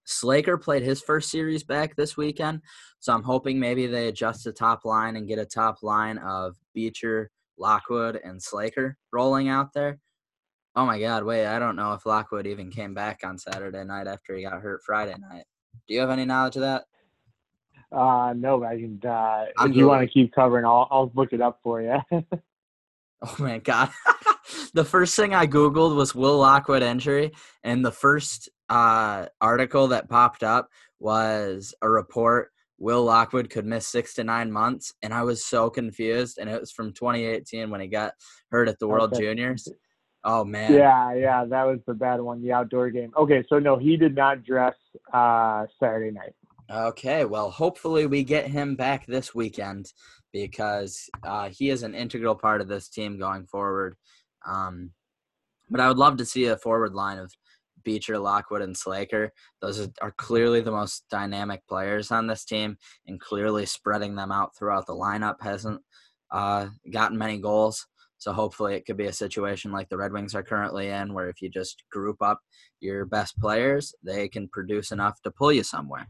Slaker 0.05 0.59
played 0.59 0.83
his 0.83 1.01
first 1.01 1.31
series 1.31 1.65
back 1.65 1.97
this 1.97 2.17
weekend, 2.17 2.61
so 3.01 3.15
I'm 3.15 3.23
hoping 3.23 3.59
maybe 3.59 3.87
they 3.87 4.09
adjust 4.09 4.45
the 4.45 4.53
top 4.53 4.85
line 4.85 5.17
and 5.17 5.27
get 5.27 5.39
a 5.39 5.47
top 5.47 5.83
line 5.83 6.19
of 6.19 6.57
Beecher, 6.75 7.31
Lockwood, 7.59 8.21
and 8.23 8.43
Slaker 8.43 8.97
rolling 9.13 9.49
out 9.49 9.73
there. 9.73 9.99
Oh 10.77 10.85
my 10.85 11.01
God! 11.01 11.25
Wait, 11.25 11.47
I 11.47 11.59
don't 11.59 11.77
know 11.77 11.93
if 11.95 12.05
Lockwood 12.05 12.47
even 12.47 12.71
came 12.71 12.95
back 12.95 13.21
on 13.25 13.39
Saturday 13.39 13.85
night 13.85 14.07
after 14.07 14.37
he 14.37 14.43
got 14.43 14.61
hurt 14.61 14.83
Friday 14.85 15.15
night. 15.19 15.45
Do 15.87 15.95
you 15.95 16.01
have 16.01 16.11
any 16.11 16.25
knowledge 16.25 16.57
of 16.57 16.63
that? 16.63 16.85
Uh, 17.93 18.35
no, 18.37 18.63
I 18.65 18.77
can. 18.77 19.01
Uh, 19.09 19.47
if 19.61 19.77
you 19.77 19.87
want 19.87 20.03
to 20.03 20.13
keep 20.13 20.35
covering, 20.35 20.67
I'll 20.67 20.89
I'll 20.91 21.13
look 21.15 21.33
it 21.33 21.41
up 21.41 21.61
for 21.63 21.81
you. 21.81 21.99
oh 23.25 23.37
my 23.39 23.59
God! 23.59 23.91
the 24.75 24.85
first 24.85 25.17
thing 25.17 25.35
I 25.35 25.47
googled 25.47 25.97
was 25.97 26.15
Will 26.15 26.39
Lockwood 26.39 26.83
injury, 26.83 27.33
and 27.63 27.85
the 27.85 27.93
first 27.93 28.49
uh, 28.69 29.27
article 29.41 29.89
that 29.89 30.09
popped 30.09 30.43
up 30.43 30.69
was 31.01 31.75
a 31.83 31.89
report 31.89 32.51
Will 32.79 33.05
Lockwood 33.05 33.51
could 33.51 33.65
miss 33.65 33.87
six 33.87 34.15
to 34.15 34.25
nine 34.25 34.51
months, 34.51 34.93
and 35.03 35.15
I 35.15 35.23
was 35.23 35.45
so 35.45 35.71
confused. 35.71 36.39
And 36.39 36.51
it 36.51 36.61
was 36.61 36.73
from 36.73 36.93
2018 36.93 37.71
when 37.71 37.81
he 37.81 37.87
got 37.87 38.13
hurt 38.51 38.69
at 38.69 38.79
the 38.79 38.89
World 38.89 39.13
okay. 39.13 39.23
Juniors. 39.23 39.69
Oh 40.25 40.45
man. 40.45 40.73
Yeah, 40.73 41.15
yeah, 41.15 41.45
that 41.45 41.65
was 41.65 41.81
the 41.87 41.95
bad 41.95 42.21
one, 42.21 42.43
the 42.43 42.53
outdoor 42.53 42.91
game. 42.91 43.13
Okay, 43.17 43.45
so 43.49 43.59
no, 43.59 43.77
he 43.77 43.97
did 43.97 44.15
not 44.15 44.43
dress 44.43 44.75
uh, 45.13 45.67
Saturday 45.79 46.11
night. 46.11 46.35
Okay, 46.71 47.27
well, 47.27 47.51
hopefully 47.51 48.07
we 48.07 48.25
get 48.25 48.47
him 48.47 48.75
back 48.75 49.07
this 49.07 49.35
weekend 49.35 49.93
because 50.33 51.09
uh, 51.23 51.51
he 51.51 51.69
is 51.69 51.83
an 51.83 51.95
integral 51.95 52.35
part 52.35 52.61
of 52.61 52.69
this 52.69 52.89
team 52.89 53.19
going 53.19 53.47
forward. 53.47 53.97
Um, 54.47 54.91
but 55.69 55.81
I 55.81 55.89
would 55.89 55.99
love 55.99 56.17
to 56.19 56.25
see 56.25 56.47
a 56.47 56.57
forward 56.57 56.95
line 56.95 57.19
of 57.19 57.33
Beecher, 57.85 58.19
Lockwood, 58.19 58.63
and 58.63 58.77
Slaker. 58.77 59.31
Those 59.61 59.89
are 60.01 60.13
clearly 60.13 60.63
the 60.63 60.71
most 60.71 61.05
dynamic 61.11 61.61
players 61.69 62.11
on 62.11 62.27
this 62.27 62.45
team, 62.45 62.79
and 63.07 63.21
clearly 63.21 63.67
spreading 63.67 64.15
them 64.15 64.33
out 64.33 64.57
throughout 64.57 64.87
the 64.87 64.95
lineup 64.95 65.37
hasn't 65.43 65.83
uh, 66.31 66.69
gotten 66.91 67.19
many 67.19 67.39
goals. 67.39 67.87
So 68.17 68.33
hopefully 68.33 68.75
it 68.75 68.87
could 68.87 68.97
be 68.97 69.07
a 69.07 69.13
situation 69.13 69.71
like 69.71 69.91
the 69.91 69.99
Red 69.99 70.13
Wings 70.13 70.35
are 70.35 70.43
currently 70.43 70.89
in, 70.89 71.13
where 71.13 71.29
if 71.29 71.43
you 71.43 71.51
just 71.51 71.85
group 71.93 72.23
up 72.23 72.41
your 72.81 73.05
best 73.05 73.39
players, 73.39 73.95
they 74.03 74.29
can 74.29 74.49
produce 74.49 74.93
enough 74.93 75.21
to 75.23 75.31
pull 75.31 75.53
you 75.53 75.63
somewhere. 75.63 76.09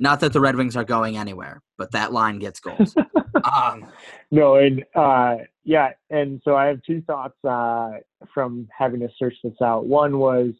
Not 0.00 0.20
that 0.20 0.32
the 0.32 0.40
Red 0.40 0.56
Wings 0.56 0.76
are 0.76 0.84
going 0.84 1.16
anywhere, 1.16 1.62
but 1.76 1.92
that 1.92 2.12
line 2.12 2.38
gets 2.38 2.58
goals. 2.58 2.96
um, 3.44 3.86
no, 4.30 4.56
and 4.56 4.84
uh, 4.96 5.36
yeah, 5.62 5.90
and 6.08 6.40
so 6.44 6.56
I 6.56 6.66
have 6.66 6.82
two 6.82 7.02
thoughts 7.02 7.36
uh, 7.44 7.98
from 8.32 8.66
having 8.76 9.00
to 9.00 9.08
search 9.18 9.34
this 9.44 9.60
out. 9.62 9.86
One 9.86 10.18
was 10.18 10.52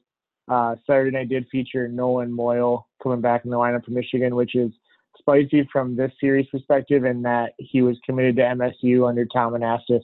uh, 0.49 0.77
Saturday 0.87 1.17
night 1.17 1.31
did 1.31 1.47
feature 1.51 1.89
Nolan 1.89 2.31
Moyle 2.31 2.87
coming 3.03 3.23
back 3.23 3.45
in 3.45 3.51
the 3.51 3.57
lineup 3.57 3.85
for 3.85 3.93
Michigan, 3.93 4.37
which 4.37 4.55
is 4.55 4.71
spicy 5.19 5.69
from 5.73 5.97
this 5.97 6.13
series 6.21 6.47
perspective 6.49 7.05
in 7.05 7.23
that 7.23 7.55
he 7.59 7.83
was 7.83 7.97
committed 8.05 8.37
to 8.37 8.43
MSU 8.43 9.09
under 9.09 9.25
Tom 9.25 9.55
Anastos 9.55 10.03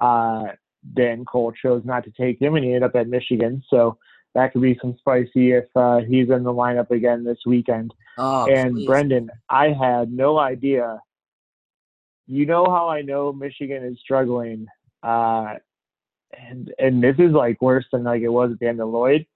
uh, 0.00 0.52
Danton 0.94 1.24
Cole 1.24 1.52
chose 1.52 1.82
not 1.84 2.04
to 2.04 2.10
take 2.10 2.40
him, 2.40 2.56
and 2.56 2.64
he 2.64 2.74
ended 2.74 2.82
up 2.82 2.94
at 2.94 3.08
Michigan. 3.08 3.62
So 3.70 3.96
that 4.34 4.52
could 4.52 4.62
be 4.62 4.78
some 4.80 4.96
spicy 4.98 5.52
if 5.52 5.66
uh, 5.76 5.98
he's 6.00 6.30
in 6.30 6.42
the 6.42 6.52
lineup 6.52 6.90
again 6.90 7.24
this 7.24 7.38
weekend. 7.46 7.94
Oh, 8.18 8.46
and 8.50 8.74
please. 8.74 8.86
Brendan, 8.86 9.30
I 9.48 9.68
had 9.68 10.12
no 10.12 10.38
idea. 10.38 11.00
You 12.26 12.46
know 12.46 12.64
how 12.64 12.88
I 12.88 13.02
know 13.02 13.32
Michigan 13.32 13.84
is 13.84 13.98
struggling, 14.00 14.66
uh, 15.02 15.54
and 16.32 16.72
and 16.78 17.02
this 17.02 17.16
is 17.18 17.32
like 17.32 17.60
worse 17.62 17.84
than 17.92 18.04
like 18.04 18.22
it 18.22 18.28
was 18.28 18.52
at 18.52 18.58
the 18.58 18.66
end 18.66 18.80
of 18.80 18.88
Lloyd. 18.88 19.26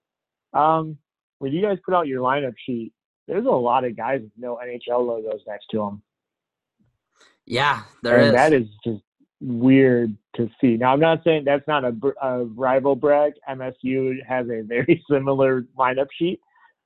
Um, 0.53 0.99
when 1.39 1.53
you 1.53 1.63
guys 1.63 1.79
put 1.85 1.95
out 1.95 2.09
your 2.09 2.23
lineup 2.23 2.55
sheet, 2.65 2.93
there's 3.29 3.47
a 3.47 3.51
lot 3.51 3.85
of 3.85 3.97
guys 3.97 4.23
with 4.23 4.33
no 4.37 4.57
NHL 4.57 5.07
logos 5.07 5.43
next 5.47 5.67
to 5.71 5.79
them. 5.79 6.03
Yeah, 7.47 7.83
there 8.03 8.19
and 8.19 8.27
is. 8.29 8.33
That 8.33 8.53
is 8.53 8.67
just 8.85 9.03
weird 9.41 10.17
to 10.37 10.49
see. 10.61 10.77
Now, 10.77 10.93
I'm 10.93 11.01
not 11.01 11.23
saying 11.25 11.45
that's 11.45 11.67
not 11.69 11.85
a, 11.85 11.95
a 12.23 12.45
rival 12.45 12.97
brag. 12.97 13.35
MSU 13.49 14.25
has 14.27 14.47
a 14.49 14.63
very 14.63 15.05
similar 15.11 15.63
lineup 15.79 16.09
sheet, 16.19 16.41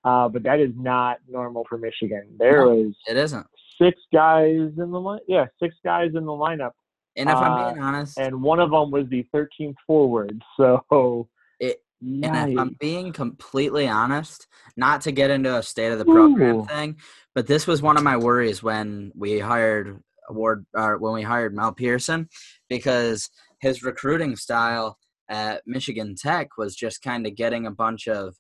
uh, 0.05 0.29
but 0.29 0.43
that 0.45 0.61
is 0.61 0.71
not 0.77 1.19
normal 1.29 1.65
for 1.69 1.79
Michigan. 1.79 2.27
There 2.39 2.67
no, 2.67 2.79
is 2.79 2.95
it 3.09 3.17
isn't 3.17 3.47
six 3.81 3.99
guys 4.13 4.71
in 4.77 4.91
the 4.91 5.01
line. 5.01 5.21
Yeah, 5.27 5.47
six 5.61 5.75
guys 5.85 6.11
in 6.15 6.25
the 6.25 6.33
lineup. 6.33 6.73
And 7.17 7.29
if 7.29 7.37
uh, 7.37 7.41
I'm 7.41 7.75
being 7.75 7.85
honest, 7.85 8.19
and 8.19 8.43
one 8.43 8.61
of 8.61 8.71
them 8.71 8.91
was 8.91 9.07
the 9.09 9.27
13th 9.35 9.75
forward. 9.87 10.43
So 10.57 11.29
it. 11.61 11.79
And 12.01 12.53
if 12.53 12.59
I'm 12.59 12.77
being 12.81 13.13
completely 13.13 13.87
honest, 13.87 14.49
not 14.77 15.03
to 15.03 15.13
get 15.13 15.31
into 15.31 15.57
a 15.57 15.63
state 15.63 15.93
of 15.93 16.01
the 16.01 16.05
program 16.05 16.57
Ooh. 16.57 16.65
thing, 16.65 16.97
but 17.33 17.47
this 17.47 17.69
was 17.69 17.81
one 17.81 17.97
of 17.97 18.03
my 18.03 18.17
worries 18.17 18.61
when 18.61 19.13
we 19.15 19.39
hired 19.39 20.03
award 20.29 20.67
uh, 20.77 20.93
when 20.93 21.13
we 21.15 21.23
hired 21.23 21.55
Mel 21.55 21.73
Pearson 21.73 22.29
because 22.69 23.29
his 23.61 23.83
recruiting 23.83 24.37
style 24.37 24.99
at 25.29 25.63
Michigan 25.67 26.15
Tech 26.17 26.49
was 26.59 26.75
just 26.75 27.03
kind 27.03 27.27
of 27.27 27.37
getting 27.37 27.67
a 27.67 27.71
bunch 27.71 28.09
of 28.09 28.35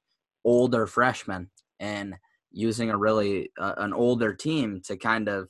older 0.44 0.86
freshmen 0.86 1.50
and 1.80 2.14
using 2.50 2.90
a 2.90 2.98
really 2.98 3.50
uh, 3.58 3.74
an 3.78 3.92
older 3.92 4.34
team 4.34 4.80
to 4.84 4.96
kind 4.96 5.28
of 5.28 5.48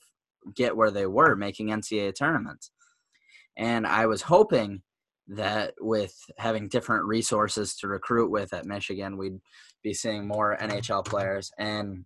get 0.54 0.76
where 0.76 0.90
they 0.90 1.06
were 1.06 1.36
making 1.36 1.68
NCAA 1.68 2.14
tournaments. 2.16 2.70
And 3.56 3.86
I 3.86 4.06
was 4.06 4.22
hoping 4.22 4.82
that 5.28 5.74
with 5.80 6.14
having 6.38 6.68
different 6.68 7.04
resources 7.04 7.76
to 7.76 7.88
recruit 7.88 8.30
with 8.30 8.52
at 8.52 8.66
Michigan, 8.66 9.16
we'd 9.16 9.40
be 9.82 9.94
seeing 9.94 10.26
more 10.26 10.56
NHL 10.60 11.04
players. 11.04 11.50
And 11.58 12.04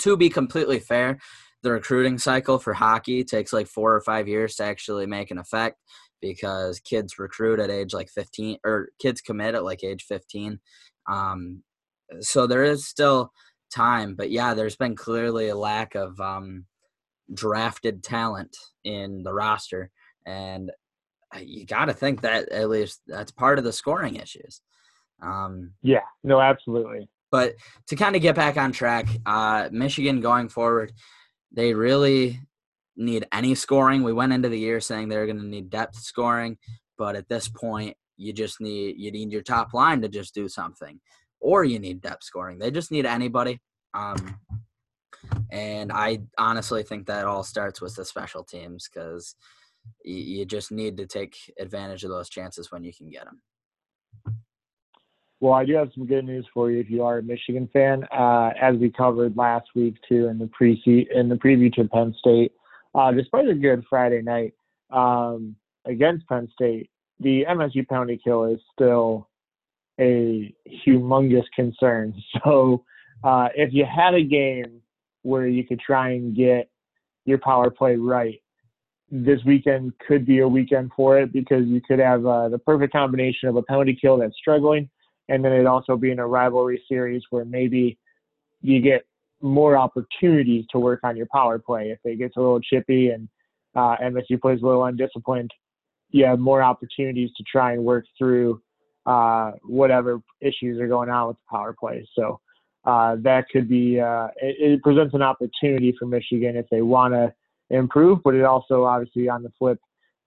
to 0.00 0.16
be 0.16 0.28
completely 0.28 0.78
fair, 0.78 1.18
the 1.64 1.72
recruiting 1.72 2.18
cycle 2.18 2.58
for 2.58 2.74
hockey 2.74 3.24
takes 3.24 3.52
like 3.52 3.66
four 3.66 3.94
or 3.94 4.02
five 4.02 4.28
years 4.28 4.54
to 4.56 4.64
actually 4.64 5.06
make 5.06 5.30
an 5.30 5.38
effect 5.38 5.78
because 6.20 6.78
kids 6.80 7.18
recruit 7.18 7.58
at 7.58 7.70
age 7.70 7.94
like 7.94 8.10
15 8.10 8.58
or 8.64 8.90
kids 9.00 9.22
commit 9.22 9.54
at 9.54 9.64
like 9.64 9.82
age 9.82 10.04
15 10.04 10.60
um, 11.10 11.62
so 12.20 12.46
there 12.46 12.64
is 12.64 12.86
still 12.86 13.32
time 13.74 14.14
but 14.14 14.30
yeah 14.30 14.52
there's 14.52 14.76
been 14.76 14.94
clearly 14.94 15.48
a 15.48 15.56
lack 15.56 15.94
of 15.94 16.20
um, 16.20 16.66
drafted 17.32 18.02
talent 18.02 18.54
in 18.84 19.22
the 19.22 19.32
roster 19.32 19.90
and 20.26 20.70
you 21.40 21.64
got 21.64 21.86
to 21.86 21.94
think 21.94 22.20
that 22.20 22.50
at 22.50 22.68
least 22.68 23.00
that's 23.08 23.32
part 23.32 23.58
of 23.58 23.64
the 23.64 23.72
scoring 23.72 24.16
issues. 24.16 24.60
Um, 25.22 25.72
yeah 25.82 26.04
no 26.22 26.40
absolutely. 26.40 27.08
but 27.30 27.54
to 27.88 27.96
kind 27.96 28.16
of 28.16 28.20
get 28.20 28.36
back 28.36 28.58
on 28.58 28.72
track 28.72 29.06
uh, 29.24 29.70
michigan 29.72 30.20
going 30.20 30.50
forward 30.50 30.92
they 31.54 31.72
really 31.72 32.40
need 32.96 33.26
any 33.32 33.54
scoring. 33.54 34.02
We 34.02 34.12
went 34.12 34.32
into 34.32 34.48
the 34.48 34.58
year 34.58 34.80
saying 34.80 35.08
they're 35.08 35.26
going 35.26 35.40
to 35.40 35.46
need 35.46 35.70
depth 35.70 35.96
scoring, 35.96 36.58
but 36.98 37.16
at 37.16 37.28
this 37.28 37.48
point, 37.48 37.96
you 38.16 38.32
just 38.32 38.60
need 38.60 38.96
you 38.98 39.10
need 39.10 39.32
your 39.32 39.42
top 39.42 39.74
line 39.74 40.00
to 40.02 40.08
just 40.08 40.34
do 40.34 40.48
something, 40.48 41.00
or 41.40 41.64
you 41.64 41.78
need 41.78 42.00
depth 42.00 42.24
scoring. 42.24 42.58
They 42.58 42.70
just 42.70 42.92
need 42.92 43.06
anybody. 43.06 43.60
Um, 43.92 44.38
and 45.50 45.90
I 45.92 46.20
honestly 46.38 46.82
think 46.82 47.06
that 47.06 47.24
all 47.24 47.42
starts 47.42 47.80
with 47.80 47.94
the 47.96 48.04
special 48.04 48.44
teams 48.44 48.88
because 48.88 49.34
you 50.04 50.44
just 50.44 50.70
need 50.72 50.96
to 50.96 51.06
take 51.06 51.36
advantage 51.58 52.04
of 52.04 52.10
those 52.10 52.28
chances 52.28 52.70
when 52.70 52.84
you 52.84 52.92
can 52.92 53.10
get 53.10 53.24
them. 53.24 53.40
Well, 55.44 55.52
I 55.52 55.66
do 55.66 55.74
have 55.74 55.90
some 55.94 56.06
good 56.06 56.24
news 56.24 56.46
for 56.54 56.70
you 56.70 56.80
if 56.80 56.88
you 56.88 57.02
are 57.02 57.18
a 57.18 57.22
Michigan 57.22 57.68
fan. 57.70 58.04
Uh, 58.04 58.52
as 58.58 58.76
we 58.76 58.90
covered 58.90 59.36
last 59.36 59.66
week 59.74 59.94
too 60.08 60.28
in 60.28 60.38
the 60.38 60.46
pre 60.46 60.72
in 61.14 61.28
the 61.28 61.34
preview 61.34 61.70
to 61.74 61.84
Penn 61.84 62.14
State, 62.18 62.52
uh, 62.94 63.12
despite 63.12 63.46
a 63.50 63.54
good 63.54 63.84
Friday 63.90 64.22
night 64.22 64.54
um, 64.90 65.54
against 65.84 66.26
Penn 66.28 66.48
State, 66.54 66.88
the 67.20 67.44
MSU 67.46 67.86
penalty 67.86 68.18
kill 68.24 68.44
is 68.44 68.58
still 68.72 69.28
a 70.00 70.50
humongous 70.86 71.44
concern. 71.54 72.14
So 72.42 72.82
uh, 73.22 73.48
if 73.54 73.74
you 73.74 73.84
had 73.84 74.14
a 74.14 74.24
game 74.24 74.80
where 75.24 75.46
you 75.46 75.62
could 75.62 75.78
try 75.78 76.12
and 76.12 76.34
get 76.34 76.70
your 77.26 77.36
power 77.36 77.68
play 77.68 77.96
right, 77.96 78.40
this 79.10 79.40
weekend 79.44 79.92
could 80.08 80.24
be 80.24 80.38
a 80.38 80.48
weekend 80.48 80.92
for 80.96 81.18
it 81.18 81.34
because 81.34 81.66
you 81.66 81.82
could 81.86 81.98
have 81.98 82.24
uh, 82.24 82.48
the 82.48 82.58
perfect 82.58 82.94
combination 82.94 83.50
of 83.50 83.56
a 83.56 83.62
penalty 83.62 83.94
kill 84.00 84.16
that's 84.16 84.38
struggling, 84.38 84.88
and 85.28 85.44
then 85.44 85.52
it 85.52 85.66
also 85.66 85.96
be 85.96 86.10
in 86.10 86.18
a 86.18 86.26
rivalry 86.26 86.82
series 86.88 87.22
where 87.30 87.44
maybe 87.44 87.98
you 88.60 88.80
get 88.80 89.04
more 89.40 89.76
opportunities 89.76 90.64
to 90.70 90.78
work 90.78 91.00
on 91.04 91.16
your 91.16 91.26
power 91.32 91.58
play. 91.58 91.90
If 91.90 91.98
it 92.04 92.18
gets 92.18 92.36
a 92.36 92.40
little 92.40 92.60
chippy 92.60 93.10
and 93.10 93.28
uh, 93.74 93.96
MSU 94.02 94.40
plays 94.40 94.62
a 94.62 94.66
little 94.66 94.84
undisciplined, 94.84 95.50
you 96.10 96.24
have 96.24 96.38
more 96.38 96.62
opportunities 96.62 97.30
to 97.36 97.44
try 97.50 97.72
and 97.72 97.84
work 97.84 98.06
through 98.16 98.62
uh, 99.06 99.52
whatever 99.64 100.20
issues 100.40 100.80
are 100.80 100.88
going 100.88 101.10
on 101.10 101.28
with 101.28 101.36
the 101.36 101.56
power 101.56 101.74
play. 101.78 102.06
So 102.16 102.40
uh, 102.84 103.16
that 103.20 103.46
could 103.50 103.68
be 103.68 104.00
uh, 104.00 104.28
it, 104.36 104.72
it, 104.72 104.82
presents 104.82 105.14
an 105.14 105.22
opportunity 105.22 105.94
for 105.98 106.06
Michigan 106.06 106.56
if 106.56 106.66
they 106.70 106.82
want 106.82 107.14
to 107.14 107.32
improve, 107.70 108.20
but 108.22 108.34
it 108.34 108.44
also 108.44 108.84
obviously 108.84 109.28
on 109.28 109.42
the 109.42 109.50
flip 109.58 109.78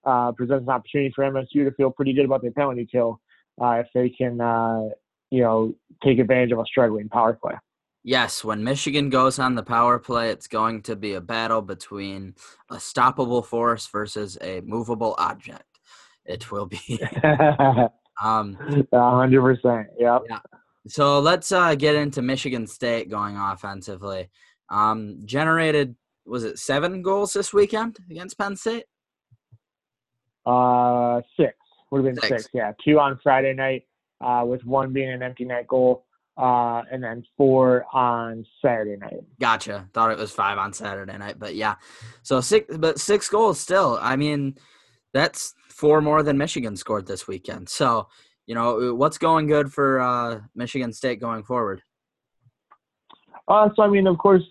uh, 0.06 0.32
presents 0.32 0.64
an 0.64 0.70
opportunity 0.70 1.12
for 1.16 1.24
MSU 1.24 1.66
to 1.66 1.72
feel 1.72 1.92
pretty 1.92 2.14
good 2.14 2.26
about 2.26 2.42
their 2.42 2.52
penalty 2.52 2.88
kill 2.90 3.20
uh, 3.62 3.82
if 3.84 3.88
they 3.94 4.10
can 4.10 4.40
uh, 4.42 4.90
you 5.32 5.42
know 5.42 5.74
take 6.04 6.20
advantage 6.20 6.52
of 6.52 6.60
a 6.60 6.66
struggling 6.66 7.10
power 7.10 7.34
play. 7.34 7.54
Yes, 8.04 8.44
when 8.44 8.64
Michigan 8.64 9.10
goes 9.10 9.38
on 9.38 9.56
the 9.56 9.64
power 9.64 10.00
play, 10.00 10.30
it's 10.30 10.48
going 10.48 10.82
to 10.84 10.96
be 10.96 11.14
a 11.14 11.22
battle 11.22 11.62
between 11.62 12.36
a 12.72 12.76
stoppable 12.76 13.46
force 13.46 13.86
versus 13.88 14.38
a 14.42 14.62
movable 14.62 15.14
object. 15.18 15.66
It 16.26 16.50
will 16.50 16.68
be. 16.68 16.80
um, 18.24 18.58
100%. 18.94 19.86
Yep. 20.00 20.22
Yeah. 20.30 20.40
So 20.88 21.20
let's 21.20 21.52
uh, 21.52 21.76
get 21.76 21.96
into 21.96 22.22
Michigan 22.22 22.66
State 22.66 23.10
going 23.10 23.36
offensively. 23.36 24.30
Um, 24.70 25.20
generated 25.26 25.96
was 26.26 26.44
it 26.46 26.60
seven 26.60 27.02
goals 27.02 27.34
this 27.34 27.54
weekend 27.54 27.98
against 28.10 28.38
Penn 28.38 28.56
State? 28.56 28.86
Uh, 30.46 31.22
six 31.38 31.58
would 31.92 32.04
have 32.04 32.16
been 32.16 32.22
six. 32.22 32.44
six. 32.44 32.50
Yeah, 32.54 32.72
two 32.84 33.00
on 33.00 33.20
Friday 33.24 33.54
night, 33.54 33.84
uh, 34.22 34.44
with 34.46 34.64
one 34.66 34.94
being 34.94 35.10
an 35.10 35.24
empty 35.24 35.46
net 35.46 35.68
goal, 35.68 36.06
uh, 36.38 36.84
and 36.92 37.04
then 37.04 37.24
four 37.36 37.86
on 37.94 38.46
Saturday 38.62 38.98
night. 38.98 39.22
Gotcha. 39.40 39.88
Thought 39.94 40.12
it 40.12 40.18
was 40.18 40.32
five 40.32 40.58
on 40.58 40.74
Saturday 40.74 41.18
night, 41.18 41.40
but 41.40 41.56
yeah, 41.56 41.76
so 42.24 42.42
six, 42.42 42.78
but 42.78 43.00
six 43.00 43.30
goals 43.30 43.60
still. 43.60 43.98
I 44.02 44.16
mean, 44.16 44.56
that's 45.14 45.54
four 45.70 46.02
more 46.02 46.24
than 46.24 46.38
Michigan 46.38 46.76
scored 46.76 47.08
this 47.08 47.28
weekend. 47.28 47.70
So 47.70 48.08
you 48.48 48.56
know, 48.56 48.96
what's 48.96 49.18
going 49.18 49.46
good 49.48 49.72
for 49.72 50.00
uh, 50.00 50.40
Michigan 50.56 50.94
State 50.94 51.20
going 51.20 51.44
forward? 51.44 51.84
Uh, 53.48 53.70
so, 53.76 53.84
I 53.84 53.88
mean, 53.90 54.08
of 54.08 54.18
course, 54.18 54.44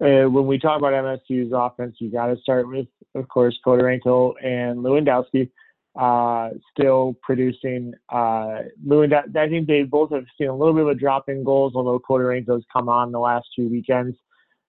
uh, 0.00 0.30
when 0.30 0.46
we 0.46 0.58
talk 0.58 0.78
about 0.78 0.92
MSU's 0.92 1.52
offense, 1.54 1.96
you 1.98 2.10
got 2.10 2.26
to 2.26 2.36
start 2.40 2.68
with, 2.68 2.86
of 3.14 3.28
course, 3.28 3.58
Khodorenko 3.66 4.34
and 4.42 4.78
Lewandowski 4.78 5.50
uh, 5.98 6.50
still 6.70 7.16
producing. 7.22 7.92
Uh, 8.08 8.62
Lewandowski, 8.86 9.36
I 9.36 9.48
think 9.48 9.66
they 9.66 9.82
both 9.82 10.12
have 10.12 10.24
seen 10.38 10.48
a 10.48 10.56
little 10.56 10.74
bit 10.74 10.82
of 10.82 10.88
a 10.88 10.94
drop 10.94 11.28
in 11.28 11.44
goals, 11.44 11.72
although 11.74 11.98
Khodorenko's 11.98 12.64
come 12.72 12.88
on 12.88 13.12
the 13.12 13.18
last 13.18 13.48
two 13.56 13.68
weekends. 13.68 14.16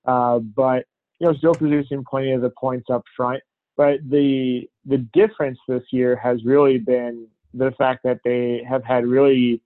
Uh, 0.05 0.39
but, 0.39 0.85
you 1.19 1.27
know, 1.27 1.33
still 1.35 1.53
producing 1.53 2.03
plenty 2.09 2.31
of 2.31 2.41
the 2.41 2.49
points 2.49 2.89
up 2.89 3.03
front. 3.15 3.41
But 3.77 3.99
the 4.09 4.69
the 4.85 4.97
difference 5.13 5.59
this 5.67 5.83
year 5.91 6.15
has 6.15 6.43
really 6.43 6.77
been 6.77 7.27
the 7.53 7.71
fact 7.77 8.01
that 8.03 8.19
they 8.23 8.63
have 8.67 8.83
had 8.83 9.05
really 9.05 9.61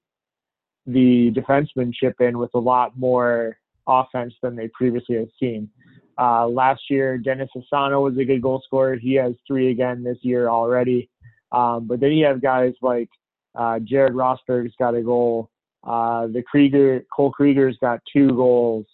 the 0.86 1.32
defensemen 1.32 1.94
chip 1.94 2.20
in 2.20 2.38
with 2.38 2.52
a 2.54 2.60
lot 2.60 2.98
more 2.98 3.58
offense 3.88 4.34
than 4.42 4.56
they 4.56 4.68
previously 4.70 5.16
have 5.16 5.30
seen. 5.40 5.70
Uh, 6.18 6.48
last 6.48 6.84
year, 6.90 7.18
Dennis 7.18 7.50
Cesana 7.56 8.02
was 8.02 8.18
a 8.18 8.24
good 8.24 8.42
goal 8.42 8.62
scorer. 8.66 8.96
He 8.96 9.16
has 9.16 9.34
three 9.48 9.72
again 9.72 10.04
this 10.04 10.18
year 10.22 10.50
already. 10.50 11.10
Um, 11.56 11.88
but 11.88 12.02
then 12.02 12.12
you 12.12 12.26
have 12.26 12.42
guys 12.42 12.74
like 12.82 13.10
uh, 13.56 13.80
Jerad 13.80 14.12
Rosburg's 14.12 14.74
got 14.78 14.94
a 14.94 15.02
goal. 15.02 15.50
Uh, 15.84 16.28
the 16.28 16.44
Krieger, 16.44 17.06
Cole 17.16 17.32
Krieger's 17.32 17.78
got 17.80 18.02
two 18.12 18.30
goals. 18.30 18.86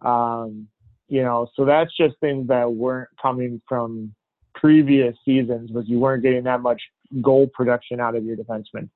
Um, 0.00 0.66
you 1.08 1.22
know, 1.22 1.48
so 1.54 1.64
that's 1.64 1.96
just 1.96 2.16
things 2.20 2.48
that 2.48 2.70
weren't 2.70 3.08
coming 3.22 3.62
from 3.68 4.14
previous 4.54 5.14
seasons 5.24 5.70
was 5.70 5.84
you 5.88 6.00
weren't 6.00 6.22
getting 6.22 6.42
that 6.44 6.60
much 6.60 6.82
goal 7.22 7.46
production 7.54 8.00
out 8.00 8.16
of 8.16 8.24
your 8.24 8.36
defensemen. 8.36 8.88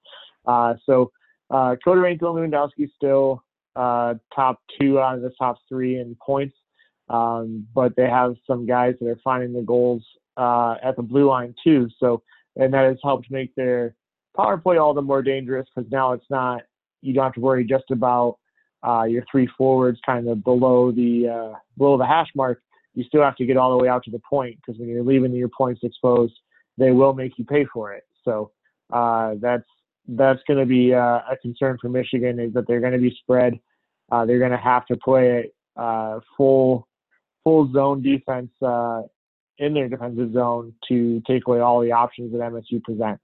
Uh, 0.45 0.75
so 0.85 1.13
uh, 1.51 1.77
Khodorenko 1.87 2.43
and 2.43 2.53
Lewandowski 2.53 2.91
still 2.97 3.45
uh, 3.77 4.15
top 4.35 4.61
two 4.81 4.99
out 4.99 5.15
of 5.15 5.23
the 5.23 5.33
top 5.39 5.59
three 5.69 6.01
in 6.01 6.17
points, 6.25 6.57
um, 7.09 7.67
but 7.73 7.95
they 7.97 8.09
have 8.09 8.35
some 8.47 8.67
guys 8.67 8.95
that 9.01 9.09
are 9.09 9.21
finding 9.23 9.53
the 9.53 9.63
goals 9.63 10.03
uh, 10.37 10.75
at 10.83 10.97
the 10.97 11.03
blue 11.03 11.29
line 11.29 11.55
too. 11.63 11.89
So 12.01 12.23
and 12.57 12.73
that 12.75 12.85
has 12.85 12.99
helped 13.03 13.31
make 13.31 13.55
their 13.55 13.95
power 14.37 14.57
play 14.57 14.79
all 14.79 14.95
the 14.95 15.03
more 15.03 15.23
dangerous 15.23 15.67
because 15.75 15.91
now 15.91 16.13
it's 16.13 16.31
not 16.31 16.63
you 17.01 17.13
don't 17.13 17.25
have 17.25 17.35
to 17.35 17.41
worry 17.41 17.65
just 17.65 17.91
about 17.91 18.39
uh, 18.87 19.05
your 19.05 19.25
three 19.31 19.49
forwards 19.59 19.99
kind 20.05 20.29
of 20.29 20.43
below 20.43 20.91
the 20.91 21.29
uh, 21.29 21.59
below 21.77 21.97
the 21.97 22.07
hash 22.07 22.29
mark 22.35 22.61
you 22.95 23.05
still 23.05 23.23
have 23.23 23.37
to 23.37 23.47
get 23.47 23.57
all 23.57 23.77
the 23.77 23.83
way 23.83 23.89
out 23.89 24.05
to 24.05 24.11
the 24.11 24.19
point 24.19 24.57
because 24.57 24.79
when 24.79 24.89
you're 24.89 25.03
leaving 25.03 25.33
your 25.33 25.49
points 25.49 25.81
exposed, 25.83 26.35
they 26.79 26.91
will 26.91 27.15
make 27.15 27.39
you 27.39 27.45
pay 27.45 27.65
for 27.73 27.93
it. 27.93 28.05
So 28.25 28.51
uh, 28.93 29.35
that's 29.41 29.65
that's 30.09 30.41
going 30.47 30.59
to 30.59 30.67
be 30.67 30.93
uh, 30.93 31.21
a 31.31 31.37
concern 31.41 31.79
for 31.81 31.89
Michigan 31.89 32.41
is 32.41 32.53
that 32.55 32.67
they're 32.67 32.81
going 32.81 32.93
to 32.93 32.99
be 32.99 33.17
spread. 33.21 33.59
Uh, 34.11 34.27
they're 34.27 34.41
going 34.41 34.51
to 34.51 34.57
have 34.57 34.85
to 34.87 34.97
play 34.97 35.51
uh, 35.77 36.21
full 36.37 36.87
full 37.45 37.73
zone 37.73 38.03
defense 38.03 38.51
in 39.59 39.75
their 39.75 39.89
defensive 39.89 40.33
zone 40.33 40.75
to 40.89 41.21
take 41.27 41.47
away 41.47 41.61
all 41.61 41.81
the 41.81 41.93
options 41.93 42.33
that 42.33 42.41
MSU 42.41 42.83
presents. 42.83 43.23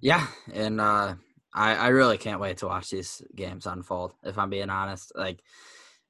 Yeah, 0.00 0.26
and 0.52 0.80
uh, 0.80 1.14
I 1.54 1.74
I 1.74 1.88
really 1.88 2.18
can't 2.18 2.40
wait 2.40 2.58
to 2.58 2.66
watch 2.66 2.90
these 2.90 3.22
games 3.34 3.66
unfold. 3.66 4.12
If 4.22 4.38
I'm 4.38 4.50
being 4.50 4.70
honest, 4.70 5.12
like 5.14 5.42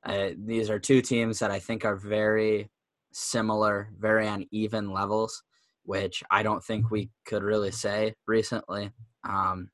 uh, 0.04 0.30
these 0.36 0.70
are 0.70 0.78
two 0.78 1.00
teams 1.00 1.38
that 1.38 1.50
I 1.50 1.58
think 1.58 1.84
are 1.84 1.96
very 1.96 2.70
similar, 3.12 3.90
very 3.98 4.28
on 4.28 4.46
even 4.50 4.92
levels, 4.92 5.42
which 5.84 6.22
I 6.30 6.42
don't 6.42 6.62
think 6.62 6.90
we 6.90 7.10
could 7.24 7.42
really 7.42 7.70
say 7.70 8.14
recently. 8.26 8.92
Um, 9.24 9.70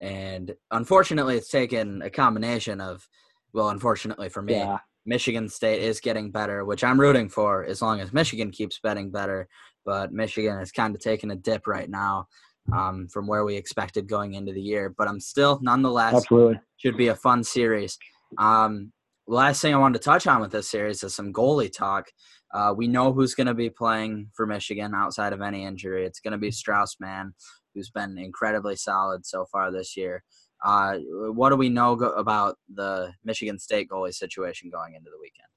and 0.00 0.54
unfortunately, 0.70 1.36
it's 1.36 1.50
taken 1.50 2.02
a 2.02 2.10
combination 2.10 2.80
of, 2.80 3.08
well, 3.52 3.70
unfortunately 3.70 4.28
for 4.28 4.42
me, 4.42 4.54
yeah. 4.54 4.78
Michigan 5.08 5.48
State 5.48 5.82
is 5.82 6.00
getting 6.00 6.30
better, 6.30 6.66
which 6.66 6.84
I'm 6.84 7.00
rooting 7.00 7.30
for 7.30 7.64
as 7.64 7.80
long 7.80 8.00
as 8.00 8.12
Michigan 8.12 8.50
keeps 8.50 8.78
betting 8.78 9.10
better. 9.10 9.48
But 9.86 10.12
Michigan 10.12 10.58
is 10.58 10.70
kind 10.70 10.94
of 10.94 11.00
taking 11.00 11.30
a 11.30 11.34
dip 11.34 11.66
right 11.66 11.88
now 11.88 12.26
um, 12.72 13.08
from 13.08 13.26
where 13.26 13.44
we 13.44 13.56
expected 13.56 14.06
going 14.06 14.34
into 14.34 14.52
the 14.52 14.60
year. 14.60 14.94
But 14.96 15.08
I'm 15.08 15.18
still, 15.18 15.60
nonetheless, 15.62 16.14
Absolutely. 16.14 16.60
should 16.76 16.98
be 16.98 17.08
a 17.08 17.14
fun 17.14 17.42
series. 17.42 17.96
Um, 18.36 18.92
last 19.26 19.62
thing 19.62 19.74
I 19.74 19.78
wanted 19.78 19.98
to 19.98 20.04
touch 20.04 20.26
on 20.26 20.42
with 20.42 20.52
this 20.52 20.70
series 20.70 21.02
is 21.02 21.14
some 21.14 21.32
goalie 21.32 21.72
talk. 21.72 22.08
Uh, 22.52 22.74
we 22.76 22.86
know 22.86 23.10
who's 23.10 23.34
going 23.34 23.46
to 23.46 23.54
be 23.54 23.70
playing 23.70 24.28
for 24.34 24.46
Michigan 24.46 24.92
outside 24.94 25.32
of 25.32 25.40
any 25.40 25.64
injury. 25.64 26.04
It's 26.04 26.20
going 26.20 26.32
to 26.32 26.38
be 26.38 26.50
Strauss 26.50 26.96
Mann, 27.00 27.32
who's 27.74 27.88
been 27.88 28.18
incredibly 28.18 28.76
solid 28.76 29.24
so 29.24 29.46
far 29.50 29.72
this 29.72 29.96
year. 29.96 30.22
Uh, 30.64 30.98
what 31.32 31.50
do 31.50 31.56
we 31.56 31.68
know 31.68 31.96
go- 31.96 32.12
about 32.12 32.58
the 32.72 33.12
Michigan 33.24 33.58
State 33.58 33.88
goalie 33.88 34.14
situation 34.14 34.70
going 34.70 34.94
into 34.94 35.10
the 35.10 35.18
weekend? 35.20 35.48